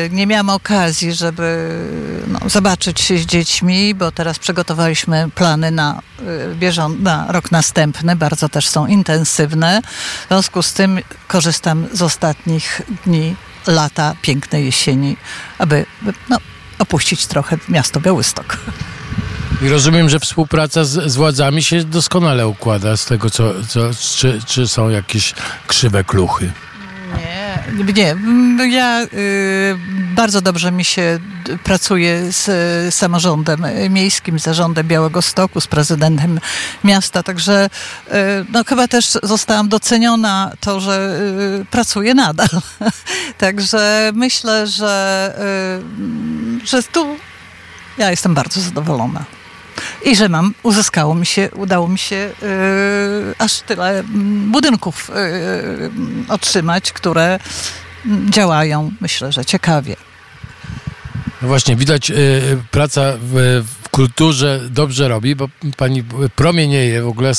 Nie 0.10 0.28
miałam 0.28 0.50
okazji, 0.50 1.14
żeby 1.14 1.76
no, 2.28 2.40
zobaczyć 2.50 3.02
się 3.02 3.18
z 3.18 3.26
dziećmi, 3.26 3.96
bo 3.96 4.12
teraz 4.12 4.40
przygotowaliśmy 4.40 5.30
plany 5.36 5.72
na, 5.72 6.02
bieżą, 6.56 6.90
na 6.90 7.26
rok 7.30 7.52
następny. 7.52 8.16
Bardzo 8.16 8.50
też 8.50 8.68
są 8.68 8.88
intensywne. 8.88 9.82
W 10.26 10.28
związku 10.28 10.64
z 10.64 10.74
tym 10.74 11.00
korzystam 11.28 11.88
z 11.94 12.02
ostatnich 12.02 12.82
dni 13.06 13.36
lata, 13.68 14.16
pięknej 14.22 14.66
jesieni, 14.66 15.18
aby 15.60 15.86
no, 16.30 16.38
opuścić 16.80 17.28
trochę 17.28 17.58
miasto 17.70 18.00
Białystok. 18.00 18.58
I 19.62 19.70
rozumiem, 19.70 20.10
że 20.10 20.20
współpraca 20.20 20.84
z, 20.84 21.12
z 21.12 21.16
władzami 21.16 21.64
się 21.64 21.84
doskonale 21.84 22.48
układa 22.48 22.98
z 22.98 23.06
tego, 23.06 23.30
co, 23.30 23.54
co 23.68 23.90
czy, 24.16 24.40
czy 24.46 24.68
są 24.68 24.90
jakieś 24.90 25.34
krzywe 25.68 26.04
kluchy. 26.04 26.52
Nie, 27.18 27.39
nie. 27.96 28.12
Mm, 28.12 28.72
Ja 28.72 29.04
y, 29.04 29.78
bardzo 30.16 30.42
dobrze 30.42 30.72
mi 30.72 30.86
się 30.86 31.20
pracuje 31.64 32.32
z 32.32 32.96
samorządem 32.96 33.66
miejskim, 33.90 34.40
zarządem 34.40 34.88
Białego 34.88 35.22
Stoku, 35.22 35.62
z 35.62 35.68
prezydentem 35.68 36.40
miasta, 36.84 37.24
także 37.24 37.70
y, 38.08 38.12
no, 38.52 38.64
chyba 38.64 38.88
też 38.88 39.12
zostałam 39.24 39.70
doceniona 39.70 40.52
to, 40.60 40.80
że 40.80 41.20
y, 41.62 41.66
pracuję 41.66 42.14
nadal. 42.14 42.48
także 43.38 44.12
myślę, 44.14 44.68
że, 44.68 45.34
y, 46.64 46.68
że 46.68 46.84
tu 46.84 47.16
ja 47.98 48.12
jestem 48.12 48.34
bardzo 48.34 48.62
zadowolona. 48.62 49.39
I 50.06 50.16
że 50.16 50.30
mam, 50.30 50.54
uzyskało 50.64 51.16
mi 51.16 51.26
się, 51.26 51.50
udało 51.56 51.88
mi 51.88 51.98
się 51.98 52.16
yy, 52.16 53.36
aż 53.38 53.60
tyle 53.60 54.00
mm, 54.00 54.52
budynków 54.52 55.12
yy, 56.28 56.34
otrzymać, 56.34 56.92
które 56.92 57.40
działają, 58.30 58.92
myślę, 59.02 59.32
że 59.32 59.46
ciekawie. 59.46 59.96
No 61.42 61.48
właśnie, 61.48 61.76
widać 61.76 62.12
y, 62.12 62.42
praca 62.72 63.02
w 63.22 63.64
kulturze 64.00 64.60
dobrze 64.70 65.08
robi, 65.08 65.36
bo 65.36 65.50
pani 65.78 66.04
promienieje 66.36 67.02
w 67.02 67.08
ogóle 67.08 67.32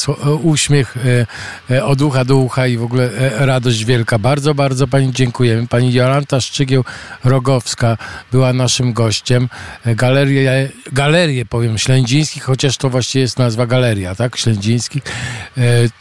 uśmiech 0.43 0.97
y, 0.97 1.27
y, 1.71 1.85
od 1.85 2.03
ucha 2.03 2.25
do 2.25 2.37
ucha 2.37 2.67
i 2.67 2.77
w 2.77 2.83
ogóle 2.83 3.05
y, 3.05 3.47
radość 3.47 3.85
wielka. 3.85 4.19
Bardzo, 4.19 4.55
bardzo 4.55 4.87
pani 4.87 5.13
dziękujemy. 5.13 5.67
Pani 5.67 5.93
Jolanta 5.93 6.37
Szczygieł-Rogowska 6.37 7.97
była 8.33 8.53
naszym 8.53 8.93
gościem. 8.93 9.49
Galerię, 9.85 10.69
galerię 10.93 11.47
powiem, 11.47 11.79
Ślędzińskich, 11.79 12.43
chociaż 12.43 12.77
to 12.77 12.91
właściwie 12.91 13.23
jest 13.23 13.39
nazwa 13.39 13.67
galeria, 13.67 14.15
tak? 14.15 14.37
Ślędzińskich. 14.37 15.03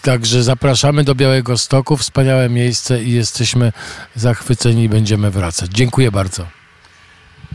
Także 0.02 0.44
zapraszamy 0.44 1.04
do 1.04 1.16
Białego 1.16 1.58
Stoku. 1.58 1.98
Wspaniałe 1.98 2.50
miejsce 2.50 3.04
i 3.04 3.12
jesteśmy 3.12 3.72
zachwyceni 4.16 4.84
i 4.84 4.90
będziemy 4.90 5.32
wracać. 5.32 5.72
Dziękuję 5.72 6.12
bardzo. 6.12 6.59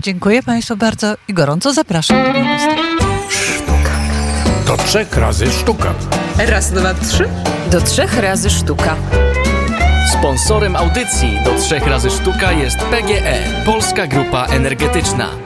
Dziękuję 0.01 0.43
Państwu 0.43 0.77
bardzo 0.77 1.15
i 1.29 1.35
gorąco 1.35 1.73
zapraszam 1.73 2.25
do 2.25 2.33
Białegostoku. 2.33 2.83
Do 4.67 4.77
trzech 4.77 5.17
razy 5.17 5.51
sztuka. 5.53 5.95
Raz, 6.39 6.71
dwa, 6.73 6.95
trzy. 6.95 7.29
Do 7.71 7.81
trzech 7.81 8.19
razy 8.19 8.51
sztuka. 8.51 8.97
Sponsorem 10.13 10.77
audycji 10.77 11.39
do 11.45 11.55
trzech 11.61 11.87
razy 11.87 12.11
sztuka 12.11 12.53
jest 12.53 12.79
PGE, 12.79 13.65
Polska 13.67 14.07
Grupa 14.07 14.47
Energetyczna. 14.47 15.44